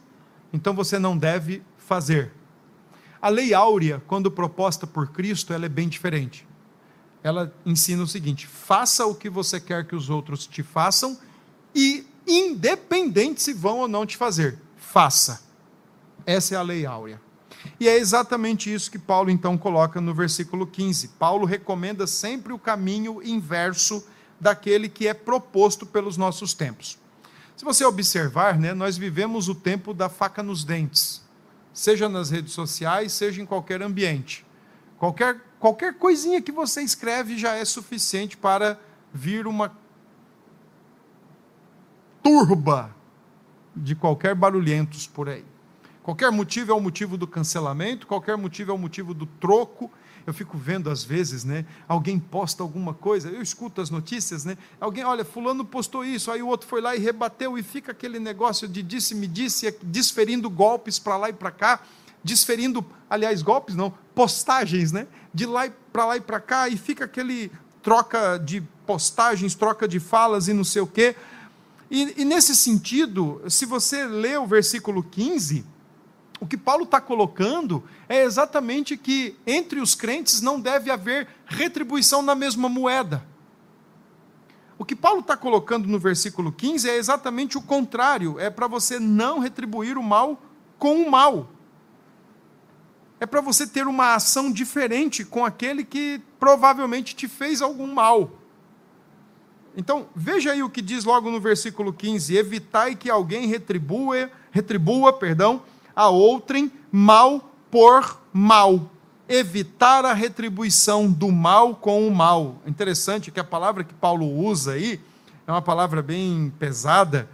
então 0.53 0.73
você 0.73 0.97
não 0.97 1.17
deve 1.17 1.61
fazer. 1.77 2.31
A 3.27 3.29
lei 3.29 3.53
áurea, 3.53 4.01
quando 4.07 4.31
proposta 4.31 4.87
por 4.87 5.11
Cristo, 5.11 5.51
ela 5.51 5.65
é 5.65 5.69
bem 5.69 5.89
diferente. 5.89 6.47
ela 7.21 7.53
ensina 7.65 8.01
o 8.01 8.07
seguinte: 8.07 8.47
faça 8.47 9.05
o 9.05 9.13
que 9.13 9.29
você 9.29 9.59
quer 9.59 9.85
que 9.85 9.93
os 9.93 10.09
outros 10.09 10.47
te 10.47 10.63
façam 10.63 11.19
e, 11.75 12.07
independente 12.25 13.41
se 13.41 13.53
vão 13.53 13.79
ou 13.79 13.87
não 13.89 14.05
te 14.05 14.15
fazer, 14.15 14.57
faça. 14.77 15.41
Essa 16.25 16.55
é 16.55 16.57
a 16.57 16.61
lei 16.61 16.85
áurea. 16.85 17.19
E 17.77 17.89
é 17.89 17.97
exatamente 17.97 18.73
isso 18.73 18.89
que 18.89 18.97
Paulo 18.97 19.29
então 19.29 19.57
coloca 19.57 19.99
no 19.99 20.13
versículo 20.13 20.65
15. 20.65 21.09
Paulo 21.19 21.45
recomenda 21.45 22.07
sempre 22.07 22.53
o 22.53 22.57
caminho 22.57 23.21
inverso 23.21 24.07
daquele 24.39 24.87
que 24.87 25.05
é 25.05 25.13
proposto 25.13 25.85
pelos 25.85 26.15
nossos 26.15 26.53
tempos. 26.53 26.97
Se 27.57 27.65
você 27.65 27.83
observar, 27.83 28.57
né, 28.57 28.73
nós 28.73 28.97
vivemos 28.97 29.49
o 29.49 29.55
tempo 29.55 29.93
da 29.93 30.07
faca 30.07 30.41
nos 30.41 30.63
dentes, 30.63 31.26
seja 31.77 32.09
nas 32.09 32.31
redes 32.31 32.53
sociais, 32.53 33.11
seja 33.11 33.39
em 33.39 33.45
qualquer 33.45 33.83
ambiente. 33.83 34.43
Qualquer, 34.97 35.39
qualquer 35.59 35.93
coisinha 35.93 36.41
que 36.41 36.51
você 36.51 36.81
escreve 36.81 37.37
já 37.37 37.53
é 37.53 37.63
suficiente 37.63 38.35
para 38.35 38.79
vir 39.13 39.45
uma 39.45 39.71
turba 42.23 42.95
de 43.75 43.93
qualquer 43.93 44.33
barulhentos 44.33 45.05
por 45.05 45.29
aí. 45.29 45.45
Qualquer 46.01 46.31
motivo 46.31 46.71
é 46.71 46.75
o 46.75 46.81
motivo 46.81 47.15
do 47.15 47.27
cancelamento, 47.27 48.07
qualquer 48.07 48.37
motivo 48.37 48.71
é 48.71 48.73
o 48.73 48.77
motivo 48.77 49.13
do 49.13 49.27
troco. 49.27 49.91
Eu 50.27 50.33
fico 50.33 50.57
vendo 50.57 50.89
às 50.89 51.05
vezes, 51.05 51.45
né? 51.45 51.65
Alguém 51.87 52.19
posta 52.19 52.61
alguma 52.61 52.93
coisa, 52.93 53.29
eu 53.29 53.41
escuto 53.41 53.79
as 53.79 53.89
notícias, 53.89 54.43
né? 54.43 54.57
Alguém, 54.77 55.05
olha, 55.05 55.23
fulano 55.23 55.63
postou 55.63 56.03
isso, 56.03 56.29
aí 56.29 56.43
o 56.43 56.47
outro 56.47 56.67
foi 56.67 56.81
lá 56.81 56.93
e 56.93 56.99
rebateu 56.99 57.57
e 57.57 57.63
fica 57.63 57.93
aquele 57.93 58.19
negócio 58.19 58.67
de 58.67 58.83
disse-me 58.83 59.25
disse, 59.25 59.73
desferindo 59.81 60.49
golpes 60.49 60.99
para 60.99 61.15
lá 61.15 61.29
e 61.29 61.33
para 61.33 61.49
cá, 61.49 61.79
desferindo, 62.21 62.85
aliás, 63.09 63.41
golpes 63.41 63.73
não, 63.73 63.93
postagens, 64.13 64.91
né? 64.91 65.07
De 65.33 65.45
lá 65.45 65.69
para 65.93 66.05
lá 66.05 66.17
e 66.17 66.21
para 66.21 66.41
cá 66.41 66.67
e 66.67 66.75
fica 66.75 67.05
aquele 67.05 67.49
troca 67.81 68.37
de 68.37 68.59
postagens, 68.85 69.55
troca 69.55 69.87
de 69.87 69.97
falas 69.97 70.49
e 70.49 70.53
não 70.53 70.65
sei 70.65 70.81
o 70.81 70.87
quê. 70.87 71.15
E, 71.89 72.21
e 72.21 72.25
nesse 72.25 72.53
sentido, 72.53 73.41
se 73.47 73.65
você 73.65 74.05
lê 74.05 74.35
o 74.35 74.45
versículo 74.45 75.01
15, 75.01 75.65
o 76.39 76.45
que 76.45 76.57
Paulo 76.57 76.83
está 76.83 77.01
colocando 77.01 77.83
é 78.07 78.23
exatamente 78.23 78.95
que 78.95 79.35
entre 79.45 79.79
os 79.79 79.95
crentes 79.95 80.41
não 80.41 80.59
deve 80.59 80.91
haver 80.91 81.27
retribuição 81.45 82.21
na 82.21 82.35
mesma 82.35 82.69
moeda. 82.69 83.23
O 84.77 84.85
que 84.85 84.95
Paulo 84.95 85.21
está 85.21 85.35
colocando 85.35 85.87
no 85.87 85.97
versículo 85.97 86.51
15 86.51 86.89
é 86.89 86.97
exatamente 86.97 87.57
o 87.57 87.61
contrário: 87.61 88.39
é 88.39 88.49
para 88.49 88.67
você 88.67 88.99
não 88.99 89.39
retribuir 89.39 89.97
o 89.97 90.03
mal 90.03 90.41
com 90.77 91.01
o 91.01 91.09
mal. 91.09 91.49
É 93.19 93.25
para 93.25 93.41
você 93.41 93.65
ter 93.65 93.87
uma 93.87 94.13
ação 94.13 94.51
diferente 94.51 95.25
com 95.25 95.43
aquele 95.43 95.83
que 95.83 96.21
provavelmente 96.39 97.15
te 97.15 97.27
fez 97.27 97.63
algum 97.63 97.91
mal. 97.91 98.31
Então, 99.75 100.07
veja 100.15 100.51
aí 100.51 100.61
o 100.61 100.69
que 100.69 100.81
diz 100.81 101.03
logo 101.03 101.31
no 101.31 101.39
versículo 101.39 101.91
15: 101.91 102.35
evitai 102.35 102.95
que 102.95 103.09
alguém 103.09 103.47
retribua, 103.47 104.29
retribua, 104.51 105.11
perdão, 105.13 105.63
a 105.97 106.09
outrem 106.09 106.71
mal 106.91 107.51
por 107.71 108.21
mal. 108.31 108.91
Evitar 109.27 110.05
a 110.05 110.13
retribuição 110.13 111.11
do 111.11 111.31
mal 111.31 111.73
com 111.73 112.07
o 112.07 112.15
mal. 112.15 112.61
Interessante 112.67 113.31
que 113.31 113.39
a 113.39 113.43
palavra 113.43 113.83
que 113.83 113.95
Paulo 113.95 114.31
usa 114.31 114.73
aí 114.73 115.01
é 115.47 115.51
uma 115.51 115.61
palavra 115.61 116.03
bem 116.03 116.53
pesada, 116.59 117.27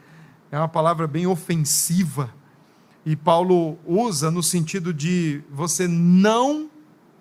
é 0.49 0.57
uma 0.57 0.69
palavra 0.69 1.07
bem 1.07 1.27
ofensiva. 1.27 2.33
E 3.05 3.17
Paulo 3.17 3.77
usa 3.85 4.31
no 4.31 4.41
sentido 4.41 4.93
de 4.93 5.41
você 5.51 5.85
não 5.85 6.69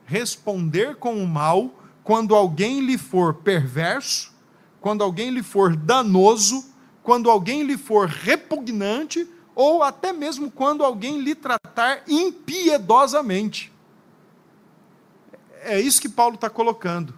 responder 0.07 0.95
com 0.95 1.23
o 1.23 1.27
mal 1.27 1.75
quando 2.05 2.37
alguém 2.37 2.81
lhe 2.81 2.97
for 2.97 3.35
perverso, 3.35 4.33
quando 4.81 5.03
alguém 5.03 5.31
lhe 5.31 5.43
for 5.43 5.75
danoso, 5.75 6.65
quando 7.03 7.29
alguém 7.29 7.65
lhe 7.65 7.77
for 7.77 8.07
repugnante 8.07 9.29
ou 9.55 9.83
até 9.83 10.13
mesmo 10.13 10.51
quando 10.51 10.85
alguém 10.85 11.21
lhe 11.21 11.35
tratar 11.35 12.03
impiedosamente. 12.09 13.73
É 15.63 15.81
isso 15.81 16.01
que 16.01 16.09
Paulo 16.09 16.35
está 16.35 16.51
colocando. 16.51 17.15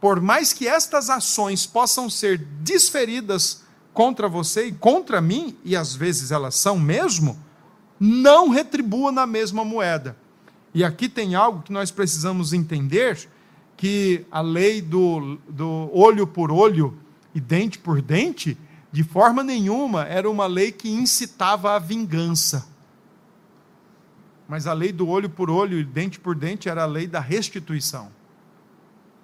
Por 0.00 0.20
mais 0.20 0.52
que 0.52 0.66
estas 0.66 1.08
ações 1.08 1.64
possam 1.64 2.10
ser 2.10 2.38
desferidas 2.38 3.62
contra 3.92 4.28
você 4.28 4.66
e 4.66 4.72
contra 4.72 5.20
mim, 5.20 5.56
e 5.64 5.76
às 5.76 5.94
vezes 5.94 6.30
elas 6.30 6.54
são 6.54 6.78
mesmo, 6.78 7.38
não 8.00 8.48
retribua 8.48 9.12
na 9.12 9.26
mesma 9.26 9.64
moeda. 9.64 10.16
E 10.74 10.82
aqui 10.82 11.08
tem 11.08 11.34
algo 11.34 11.62
que 11.62 11.72
nós 11.72 11.90
precisamos 11.90 12.52
entender: 12.52 13.28
que 13.76 14.26
a 14.30 14.40
lei 14.40 14.80
do, 14.80 15.38
do 15.48 15.90
olho 15.92 16.26
por 16.26 16.50
olho 16.50 16.98
e 17.34 17.40
dente 17.40 17.78
por 17.78 18.00
dente 18.02 18.58
de 18.92 19.02
forma 19.02 19.42
nenhuma 19.42 20.04
era 20.04 20.30
uma 20.30 20.46
lei 20.46 20.70
que 20.70 20.90
incitava 20.90 21.74
a 21.74 21.78
vingança. 21.78 22.68
Mas 24.46 24.66
a 24.66 24.74
lei 24.74 24.92
do 24.92 25.08
olho 25.08 25.30
por 25.30 25.48
olho 25.48 25.78
e 25.78 25.84
dente 25.84 26.20
por 26.20 26.34
dente 26.34 26.68
era 26.68 26.82
a 26.82 26.86
lei 26.86 27.06
da 27.06 27.18
restituição. 27.18 28.12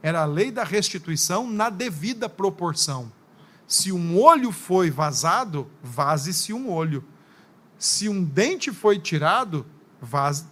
Era 0.02 0.22
a 0.22 0.24
lei 0.24 0.50
da 0.50 0.64
restituição 0.64 1.46
na 1.46 1.68
devida 1.68 2.30
proporção. 2.30 3.12
Se 3.66 3.92
um 3.92 4.18
olho 4.18 4.50
foi 4.50 4.90
vazado, 4.90 5.68
vaze-se 5.82 6.54
um 6.54 6.70
olho. 6.70 7.04
Se 7.78 8.08
um 8.08 8.24
dente 8.24 8.72
foi 8.72 8.98
tirado, 8.98 9.66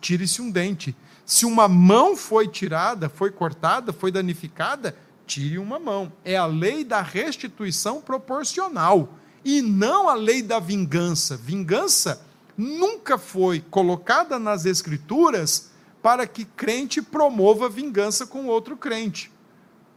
tire-se 0.02 0.42
um 0.42 0.50
dente. 0.50 0.94
Se 1.24 1.46
uma 1.46 1.66
mão 1.66 2.14
foi 2.14 2.46
tirada, 2.46 3.08
foi 3.08 3.30
cortada, 3.30 3.94
foi 3.94 4.12
danificada, 4.12 4.94
tire 5.26 5.58
uma 5.58 5.78
mão. 5.78 6.12
É 6.24 6.36
a 6.36 6.46
lei 6.46 6.84
da 6.84 7.02
restituição 7.02 8.00
proporcional 8.00 9.14
e 9.44 9.60
não 9.60 10.08
a 10.08 10.14
lei 10.14 10.42
da 10.42 10.58
vingança. 10.58 11.36
Vingança 11.36 12.24
nunca 12.56 13.18
foi 13.18 13.60
colocada 13.60 14.38
nas 14.38 14.64
Escrituras 14.64 15.70
para 16.02 16.26
que 16.26 16.44
crente 16.44 17.02
promova 17.02 17.68
vingança 17.68 18.26
com 18.26 18.46
outro 18.46 18.76
crente. 18.76 19.30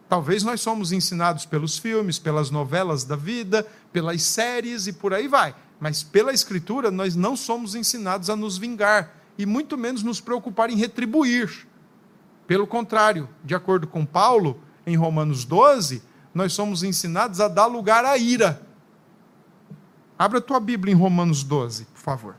Talvez 0.09 0.43
nós 0.43 0.59
somos 0.59 0.91
ensinados 0.91 1.45
pelos 1.45 1.77
filmes, 1.77 2.17
pelas 2.17 2.49
novelas 2.49 3.03
da 3.03 3.15
vida, 3.15 3.65
pelas 3.93 4.23
séries 4.23 4.87
e 4.87 4.93
por 4.93 5.13
aí 5.13 5.27
vai. 5.27 5.55
Mas 5.79 6.01
pela 6.01 6.33
Escritura 6.33 6.89
nós 6.89 7.15
não 7.15 7.37
somos 7.37 7.75
ensinados 7.75 8.29
a 8.29 8.35
nos 8.35 8.57
vingar 8.57 9.15
e 9.37 9.45
muito 9.45 9.77
menos 9.77 10.01
nos 10.01 10.19
preocupar 10.19 10.69
em 10.71 10.75
retribuir. 10.75 11.67
Pelo 12.47 12.65
contrário, 12.65 13.29
de 13.43 13.53
acordo 13.53 13.85
com 13.85 14.03
Paulo, 14.03 14.59
em 14.85 14.95
Romanos 14.95 15.45
12, 15.45 16.01
nós 16.33 16.53
somos 16.53 16.83
ensinados 16.83 17.39
a 17.39 17.47
dar 17.47 17.65
lugar 17.65 18.05
à 18.05 18.17
ira. 18.17 18.61
Abra 20.17 20.39
a 20.39 20.41
tua 20.41 20.59
Bíblia 20.59 20.93
em 20.93 20.97
Romanos 20.97 21.43
12, 21.43 21.85
por 21.85 22.01
favor. 22.01 22.35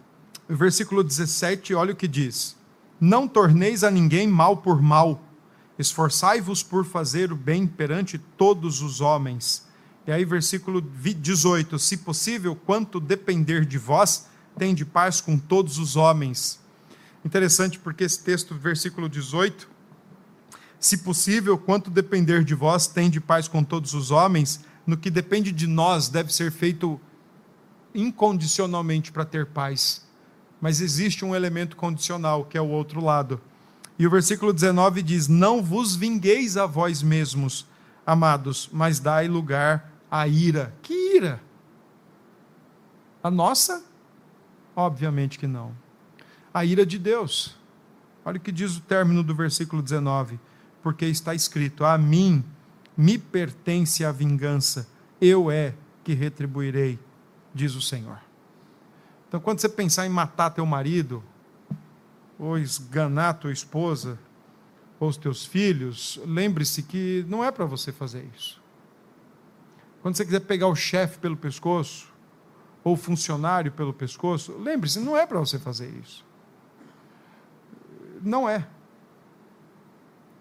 Versículo 0.48 1.02
17, 1.02 1.74
olha 1.74 1.92
o 1.92 1.96
que 1.96 2.08
diz: 2.08 2.56
Não 3.00 3.26
torneis 3.26 3.84
a 3.84 3.90
ninguém 3.90 4.26
mal 4.26 4.58
por 4.58 4.82
mal, 4.82 5.22
esforçai-vos 5.78 6.62
por 6.62 6.84
fazer 6.84 7.32
o 7.32 7.36
bem 7.36 7.66
perante 7.66 8.18
todos 8.18 8.82
os 8.82 9.00
homens. 9.00 9.66
E 10.06 10.12
aí, 10.12 10.24
versículo 10.24 10.80
18: 10.82 11.78
Se 11.78 11.98
possível, 11.98 12.56
quanto 12.56 12.98
depender 12.98 13.64
de 13.64 13.78
vós, 13.78 14.26
tende 14.58 14.84
paz 14.84 15.20
com 15.20 15.38
todos 15.38 15.78
os 15.78 15.96
homens. 15.96 16.60
Interessante 17.24 17.78
porque 17.78 18.04
esse 18.04 18.18
texto, 18.20 18.54
versículo 18.54 19.08
18, 19.08 19.69
se 20.80 20.96
possível, 20.96 21.58
quanto 21.58 21.90
depender 21.90 22.42
de 22.42 22.54
vós, 22.54 22.86
tende 22.86 23.20
paz 23.20 23.46
com 23.46 23.62
todos 23.62 23.92
os 23.92 24.10
homens. 24.10 24.64
No 24.86 24.96
que 24.96 25.10
depende 25.10 25.52
de 25.52 25.66
nós, 25.66 26.08
deve 26.08 26.32
ser 26.32 26.50
feito 26.50 26.98
incondicionalmente 27.94 29.12
para 29.12 29.26
ter 29.26 29.44
paz. 29.44 30.08
Mas 30.58 30.80
existe 30.80 31.22
um 31.22 31.36
elemento 31.36 31.76
condicional, 31.76 32.46
que 32.46 32.56
é 32.56 32.60
o 32.62 32.68
outro 32.68 33.04
lado. 33.04 33.38
E 33.98 34.06
o 34.06 34.10
versículo 34.10 34.54
19 34.54 35.02
diz: 35.02 35.28
Não 35.28 35.62
vos 35.62 35.94
vingueis 35.94 36.56
a 36.56 36.64
vós 36.64 37.02
mesmos, 37.02 37.66
amados, 38.06 38.70
mas 38.72 38.98
dai 38.98 39.28
lugar 39.28 39.92
à 40.10 40.26
ira. 40.26 40.74
Que 40.80 41.16
ira? 41.16 41.42
A 43.22 43.30
nossa? 43.30 43.84
Obviamente 44.74 45.38
que 45.38 45.46
não. 45.46 45.76
A 46.54 46.64
ira 46.64 46.86
de 46.86 46.98
Deus. 46.98 47.54
Olha 48.24 48.38
o 48.38 48.40
que 48.40 48.50
diz 48.50 48.78
o 48.78 48.80
término 48.80 49.22
do 49.22 49.34
versículo 49.34 49.82
19 49.82 50.40
porque 50.82 51.06
está 51.06 51.34
escrito: 51.34 51.84
A 51.84 51.96
mim 51.96 52.44
me 52.96 53.18
pertence 53.18 54.04
a 54.04 54.12
vingança, 54.12 54.88
eu 55.20 55.50
é 55.50 55.74
que 56.02 56.12
retribuirei, 56.14 56.98
diz 57.54 57.74
o 57.74 57.82
Senhor. 57.82 58.18
Então, 59.28 59.40
quando 59.40 59.60
você 59.60 59.68
pensar 59.68 60.06
em 60.06 60.10
matar 60.10 60.50
teu 60.50 60.66
marido, 60.66 61.22
ou 62.38 62.58
esganar 62.58 63.34
tua 63.34 63.52
esposa, 63.52 64.18
ou 64.98 65.08
os 65.08 65.16
teus 65.16 65.46
filhos, 65.46 66.20
lembre-se 66.26 66.82
que 66.82 67.24
não 67.28 67.44
é 67.44 67.50
para 67.50 67.64
você 67.64 67.92
fazer 67.92 68.28
isso. 68.36 68.60
Quando 70.02 70.16
você 70.16 70.24
quiser 70.24 70.40
pegar 70.40 70.66
o 70.66 70.74
chefe 70.74 71.18
pelo 71.18 71.36
pescoço, 71.36 72.10
ou 72.82 72.94
o 72.94 72.96
funcionário 72.96 73.70
pelo 73.70 73.92
pescoço, 73.92 74.56
lembre-se, 74.58 74.98
não 75.00 75.16
é 75.16 75.26
para 75.26 75.38
você 75.38 75.58
fazer 75.58 75.90
isso. 76.02 76.24
Não 78.22 78.48
é. 78.48 78.66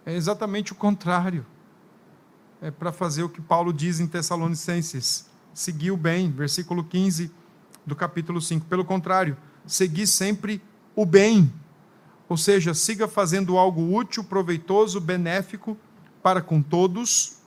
É 0.05 0.13
exatamente 0.13 0.71
o 0.71 0.75
contrário. 0.75 1.45
é, 2.61 2.69
para 2.69 2.91
fazer 2.91 3.23
o 3.23 3.29
que 3.29 3.41
Paulo 3.41 3.71
diz 3.71 3.99
em 3.99 4.07
Tessalonicenses: 4.07 5.25
seguir 5.53 5.91
o 5.91 5.97
bem, 5.97 6.31
versículo 6.31 6.83
15 6.83 7.31
do 7.85 7.95
capítulo 7.95 8.41
5. 8.41 8.65
Pelo 8.65 8.85
contrário, 8.85 9.37
seguir 9.65 10.07
sempre 10.07 10.61
o 10.95 11.05
bem. 11.05 11.51
Ou 12.27 12.37
seja, 12.37 12.73
siga 12.73 13.07
fazendo 13.07 13.57
algo 13.57 13.95
útil, 13.95 14.23
proveitoso, 14.23 14.99
benéfico 14.99 15.77
para 16.21 16.41
com 16.41 16.61
todos, 16.61 17.37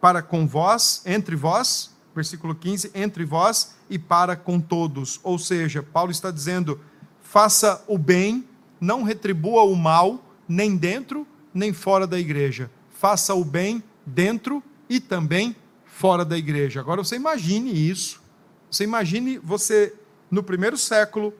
para 0.00 0.22
com 0.22 0.46
vós, 0.46 1.02
entre 1.04 1.34
vós, 1.34 1.96
versículo 2.14 2.54
15, 2.54 2.90
entre 2.94 3.24
vós 3.24 3.74
e 3.88 3.98
para 3.98 4.36
com 4.36 4.60
todos. 4.60 5.18
Ou 5.22 5.38
seja, 5.38 5.82
Paulo 5.82 6.10
está 6.10 6.30
dizendo: 6.30 6.80
faça 7.22 7.82
o 7.88 7.98
bem, 7.98 8.46
não 8.80 9.02
retribua 9.02 9.62
o 9.62 9.74
mal, 9.74 10.22
nem 10.46 10.76
dentro, 10.76 11.26
nem 11.52 11.72
fora 11.72 12.06
da 12.06 12.18
igreja. 12.18 12.70
Faça 12.90 13.34
o 13.34 13.44
bem 13.44 13.82
dentro 14.04 14.62
e 14.88 15.00
também 15.00 15.54
fora 15.84 16.24
da 16.24 16.36
igreja. 16.36 16.80
Agora 16.80 17.02
você 17.04 17.16
imagine 17.16 17.72
isso. 17.72 18.22
Você 18.70 18.84
imagine 18.84 19.38
você 19.38 19.94
no 20.30 20.42
primeiro 20.42 20.76
século, 20.76 21.34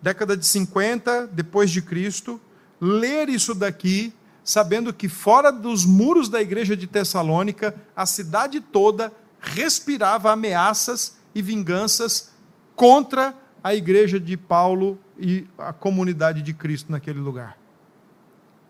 década 0.00 0.36
de 0.36 0.46
50 0.46 1.26
depois 1.28 1.70
de 1.70 1.82
Cristo, 1.82 2.40
ler 2.80 3.28
isso 3.28 3.54
daqui, 3.54 4.12
sabendo 4.44 4.92
que 4.92 5.08
fora 5.08 5.50
dos 5.50 5.84
muros 5.84 6.28
da 6.28 6.40
igreja 6.40 6.76
de 6.76 6.86
Tessalônica, 6.86 7.74
a 7.96 8.06
cidade 8.06 8.60
toda 8.60 9.12
respirava 9.40 10.30
ameaças 10.30 11.16
e 11.34 11.42
vinganças 11.42 12.32
contra 12.76 13.34
a 13.62 13.74
igreja 13.74 14.20
de 14.20 14.36
Paulo 14.36 14.98
e 15.18 15.46
a 15.58 15.72
comunidade 15.72 16.42
de 16.42 16.54
Cristo 16.54 16.92
naquele 16.92 17.18
lugar. 17.18 17.57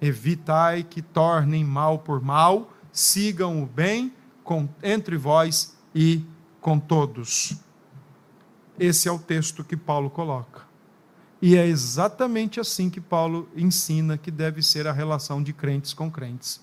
Evitai 0.01 0.83
que 0.83 1.03
tornem 1.03 1.65
mal 1.65 1.99
por 1.99 2.21
mal, 2.21 2.73
sigam 2.93 3.63
o 3.63 3.67
bem 3.67 4.13
com, 4.45 4.69
entre 4.83 5.17
vós 5.17 5.77
e 5.95 6.25
com 6.61 6.79
todos. 6.79 7.57
Esse 8.79 9.09
é 9.09 9.13
o 9.13 9.19
texto 9.19 9.65
que 9.65 9.77
Paulo 9.77 10.09
coloca. 10.09 10.63
E 11.41 11.57
é 11.57 11.67
exatamente 11.67 12.59
assim 12.59 12.91
que 12.91 13.01
Paulo 13.01 13.49
ensina 13.57 14.19
que 14.19 14.31
deve 14.31 14.63
ser 14.63 14.87
a 14.87 14.93
relação 14.93 15.43
de 15.43 15.53
crentes 15.53 15.93
com 15.93 16.11
crentes. 16.11 16.61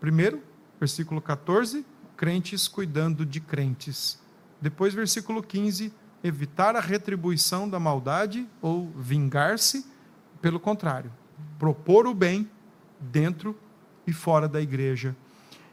Primeiro, 0.00 0.42
versículo 0.78 1.20
14, 1.20 1.84
crentes 2.16 2.68
cuidando 2.68 3.24
de 3.24 3.40
crentes. 3.40 4.20
Depois, 4.60 4.92
versículo 4.92 5.42
15, 5.42 5.92
evitar 6.22 6.76
a 6.76 6.80
retribuição 6.80 7.68
da 7.68 7.78
maldade 7.78 8.46
ou 8.60 8.90
vingar-se, 8.96 9.86
pelo 10.40 10.60
contrário, 10.60 11.12
propor 11.58 12.06
o 12.06 12.14
bem 12.14 12.50
dentro 13.04 13.58
e 14.06 14.12
fora 14.12 14.48
da 14.48 14.60
igreja. 14.60 15.14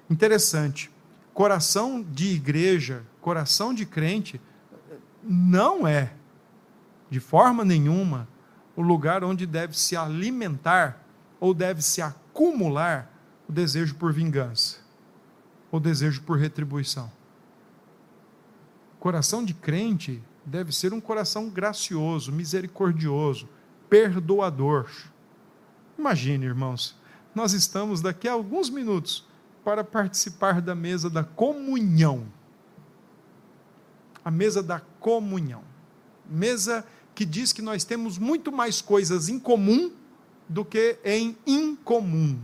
Interessante, 0.10 0.92
coração 1.34 2.02
de 2.02 2.36
igreja, 2.36 3.04
coração 3.20 3.74
de 3.74 3.86
crente, 3.86 4.40
não 5.24 5.88
é, 5.88 6.14
de 7.10 7.20
forma 7.20 7.64
nenhuma, 7.64 8.28
o 8.76 8.82
lugar 8.82 9.24
onde 9.24 9.46
deve 9.46 9.78
se 9.78 9.96
alimentar 9.96 11.06
ou 11.40 11.54
deve 11.54 11.82
se 11.82 12.02
acumular 12.02 13.12
o 13.48 13.52
desejo 13.52 13.96
por 13.96 14.14
vingança, 14.14 14.78
o 15.72 15.80
desejo 15.80 16.22
por 16.22 16.38
retribuição. 16.38 17.12
Coração 19.00 19.44
de 19.44 19.54
crente 19.54 20.22
deve 20.46 20.72
ser 20.72 20.94
um 20.94 21.02
coração 21.02 21.50
gracioso, 21.50 22.32
misericordioso, 22.32 23.48
perdoador. 23.90 24.90
Imagine, 25.98 26.46
irmãos, 26.46 26.96
nós 27.34 27.54
estamos 27.54 28.02
daqui 28.02 28.28
a 28.28 28.34
alguns 28.34 28.70
minutos 28.70 29.26
para 29.64 29.84
participar 29.84 30.62
da 30.62 30.76
mesa 30.76 31.10
da 31.10 31.24
comunhão. 31.24 32.26
A 34.24 34.30
mesa 34.30 34.62
da 34.62 34.80
comunhão. 34.80 35.64
Mesa 36.30 36.86
que 37.14 37.26
diz 37.26 37.54
que 37.54 37.62
nós 37.62 37.84
temos 37.84 38.18
muito 38.18 38.52
mais 38.52 38.82
coisas 38.82 39.30
em 39.30 39.40
comum 39.40 39.92
do 40.48 40.66
que 40.66 41.00
em 41.04 41.38
incomum. 41.46 42.40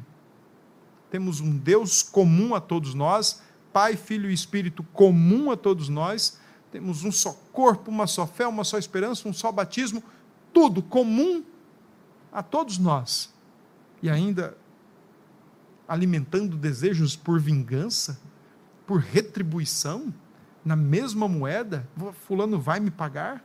Temos 1.09 1.39
um 1.39 1.57
Deus 1.57 2.03
comum 2.03 2.53
a 2.53 2.61
todos 2.61 2.93
nós, 2.93 3.41
Pai, 3.71 3.95
Filho 3.95 4.29
e 4.29 4.33
Espírito 4.33 4.83
comum 4.93 5.51
a 5.51 5.57
todos 5.57 5.89
nós, 5.89 6.39
temos 6.71 7.03
um 7.03 7.11
só 7.11 7.33
corpo, 7.51 7.89
uma 7.89 8.07
só 8.07 8.27
fé, 8.27 8.45
uma 8.47 8.63
só 8.63 8.77
esperança, 8.77 9.27
um 9.27 9.33
só 9.33 9.51
batismo, 9.51 10.03
tudo 10.53 10.81
comum 10.81 11.43
a 12.31 12.43
todos 12.43 12.77
nós. 12.77 13.33
E 14.01 14.09
ainda 14.09 14.57
alimentando 15.87 16.57
desejos 16.57 17.15
por 17.15 17.39
vingança, 17.39 18.19
por 18.85 18.99
retribuição, 18.99 20.13
na 20.63 20.75
mesma 20.75 21.27
moeda, 21.27 21.87
fulano 22.27 22.59
vai 22.59 22.79
me 22.79 22.91
pagar? 22.91 23.43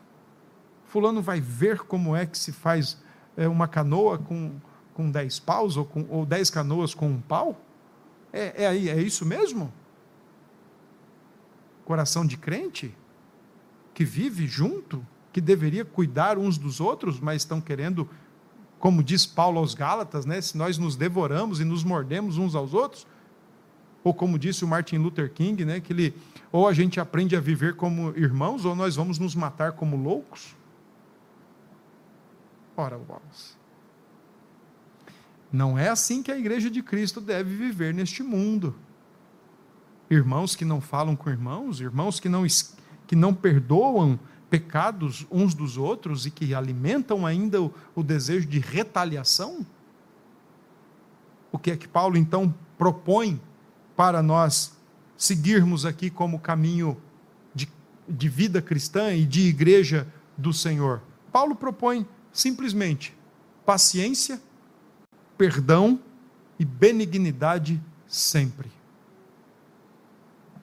Fulano 0.86 1.22
vai 1.22 1.40
ver 1.40 1.78
como 1.80 2.16
é 2.16 2.26
que 2.26 2.36
se 2.36 2.52
faz 2.52 3.00
é, 3.36 3.46
uma 3.46 3.68
canoa 3.68 4.18
com, 4.18 4.52
com 4.92 5.10
dez 5.10 5.38
paus, 5.38 5.76
ou, 5.76 5.84
com, 5.84 6.04
ou 6.08 6.26
dez 6.26 6.50
canoas 6.50 6.94
com 6.94 7.08
um 7.08 7.20
pau? 7.20 7.60
É, 8.32 8.64
é, 8.64 8.88
é 8.88 9.00
isso 9.00 9.24
mesmo? 9.24 9.72
Coração 11.84 12.26
de 12.26 12.36
crente? 12.36 12.94
Que 13.94 14.04
vive 14.04 14.46
junto? 14.46 15.06
Que 15.32 15.40
deveria 15.40 15.84
cuidar 15.84 16.38
uns 16.38 16.58
dos 16.58 16.80
outros, 16.80 17.20
mas 17.20 17.42
estão 17.42 17.60
querendo 17.60 18.08
como 18.82 19.00
diz 19.00 19.24
Paulo 19.24 19.60
aos 19.60 19.74
Gálatas, 19.74 20.26
né, 20.26 20.40
se 20.40 20.58
nós 20.58 20.76
nos 20.76 20.96
devoramos 20.96 21.60
e 21.60 21.64
nos 21.64 21.84
mordemos 21.84 22.36
uns 22.36 22.56
aos 22.56 22.74
outros, 22.74 23.06
ou 24.02 24.12
como 24.12 24.36
disse 24.36 24.64
o 24.64 24.68
Martin 24.68 24.96
Luther 24.96 25.32
King, 25.32 25.64
né, 25.64 25.78
que 25.78 25.92
ele, 25.92 26.12
ou 26.50 26.66
a 26.66 26.72
gente 26.72 26.98
aprende 26.98 27.36
a 27.36 27.40
viver 27.40 27.76
como 27.76 28.08
irmãos, 28.16 28.64
ou 28.64 28.74
nós 28.74 28.96
vamos 28.96 29.20
nos 29.20 29.36
matar 29.36 29.70
como 29.70 29.96
loucos. 29.96 30.56
Ora, 32.76 32.98
bolas. 32.98 33.56
Não 35.52 35.78
é 35.78 35.88
assim 35.88 36.20
que 36.20 36.32
a 36.32 36.36
igreja 36.36 36.68
de 36.68 36.82
Cristo 36.82 37.20
deve 37.20 37.54
viver 37.54 37.94
neste 37.94 38.20
mundo. 38.20 38.74
Irmãos 40.10 40.56
que 40.56 40.64
não 40.64 40.80
falam 40.80 41.14
com 41.14 41.30
irmãos, 41.30 41.80
irmãos 41.80 42.18
que 42.18 42.28
não, 42.28 42.44
que 43.06 43.14
não 43.14 43.32
perdoam 43.32 44.18
pecados 44.52 45.26
uns 45.30 45.54
dos 45.54 45.78
outros 45.78 46.26
e 46.26 46.30
que 46.30 46.54
alimentam 46.54 47.24
ainda 47.24 47.62
o, 47.62 47.72
o 47.94 48.02
desejo 48.02 48.46
de 48.46 48.58
retaliação? 48.58 49.64
O 51.50 51.58
que 51.58 51.70
é 51.70 51.76
que 51.76 51.88
Paulo 51.88 52.18
então 52.18 52.54
propõe 52.76 53.40
para 53.96 54.22
nós 54.22 54.76
seguirmos 55.16 55.86
aqui 55.86 56.10
como 56.10 56.38
caminho 56.38 57.00
de, 57.54 57.66
de 58.06 58.28
vida 58.28 58.60
cristã 58.60 59.14
e 59.14 59.24
de 59.24 59.48
igreja 59.48 60.06
do 60.36 60.52
Senhor? 60.52 61.00
Paulo 61.32 61.56
propõe 61.56 62.06
simplesmente 62.30 63.16
paciência, 63.64 64.38
perdão 65.38 65.98
e 66.58 66.64
benignidade 66.66 67.82
sempre. 68.06 68.70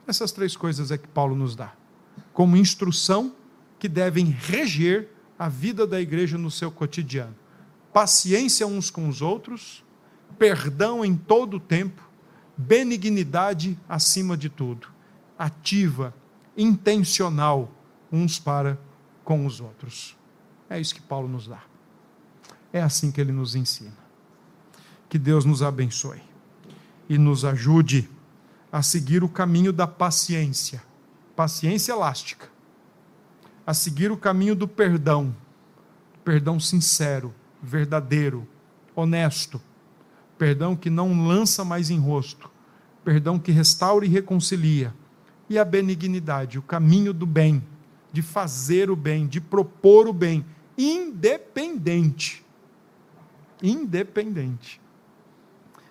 Essas 0.06 0.32
três 0.32 0.56
coisas 0.56 0.92
é 0.92 0.98
que 1.00 1.08
Paulo 1.08 1.36
nos 1.36 1.56
dá, 1.56 1.74
como 2.32 2.56
instrução 2.56 3.34
que 3.80 3.88
devem 3.88 4.26
reger 4.26 5.08
a 5.40 5.48
vida 5.48 5.88
da 5.88 6.00
igreja 6.02 6.38
no 6.38 6.52
seu 6.52 6.70
cotidiano. 6.70 7.34
Paciência 7.94 8.68
uns 8.68 8.92
com 8.92 9.08
os 9.08 9.22
outros, 9.22 9.84
perdão 10.38 11.04
em 11.04 11.16
todo 11.16 11.56
o 11.56 11.60
tempo, 11.60 12.08
benignidade 12.58 13.80
acima 13.88 14.36
de 14.36 14.50
tudo, 14.50 14.90
ativa, 15.38 16.14
intencional 16.58 17.72
uns 18.12 18.38
para 18.38 18.78
com 19.24 19.46
os 19.46 19.62
outros. 19.62 20.18
É 20.70 20.80
isso 20.80 20.94
que 20.94 21.02
Paulo 21.02 21.30
nos 21.30 21.48
dá. 21.48 21.64
É 22.74 22.82
assim 22.82 23.12
que 23.12 23.22
ele 23.22 23.32
nos 23.32 23.56
ensina. 23.56 23.98
Que 25.08 25.18
Deus 25.18 25.46
nos 25.46 25.64
abençoe 25.64 26.22
e 27.08 27.18
nos 27.18 27.46
ajude 27.46 28.10
a 28.72 28.84
seguir 28.84 29.24
o 29.24 29.30
caminho 29.30 29.74
da 29.74 29.88
paciência, 29.88 30.84
paciência 31.36 31.94
elástica 31.94 32.59
a 33.70 33.74
seguir 33.76 34.12
o 34.12 34.18
caminho 34.18 34.56
do 34.56 34.68
perdão, 34.68 35.36
perdão 36.26 36.60
sincero, 36.60 37.32
verdadeiro, 37.62 38.48
honesto, 38.96 39.62
perdão 40.40 40.76
que 40.76 40.90
não 40.90 41.28
lança 41.28 41.64
mais 41.64 41.92
em 41.92 42.00
rosto, 42.00 42.50
perdão 43.06 43.38
que 43.38 43.52
restaura 43.52 44.08
e 44.08 44.10
reconcilia, 44.10 44.92
e 45.48 45.60
a 45.60 45.64
benignidade, 45.64 46.58
o 46.58 46.64
caminho 46.64 47.14
do 47.14 47.28
bem, 47.28 47.64
de 48.12 48.24
fazer 48.24 48.90
o 48.90 48.96
bem, 48.96 49.28
de 49.28 49.40
propor 49.40 50.08
o 50.08 50.14
bem, 50.14 50.44
independente. 50.76 52.44
Independente. 53.62 54.82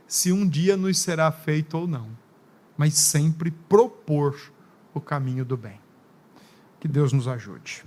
Se 0.05 0.33
um 0.33 0.49
dia 0.49 0.77
nos 0.77 0.99
será 0.99 1.31
feito 1.31 1.79
ou 1.79 1.87
não, 1.87 2.09
mas 2.77 2.95
sempre 2.95 3.53
propor 3.53 4.37
o 4.93 5.01
caminho 5.01 5.45
do 5.45 5.57
bem. 5.57 5.78
Que 6.81 6.89
Deus 6.89 7.13
nos 7.13 7.27
ajude. 7.27 7.83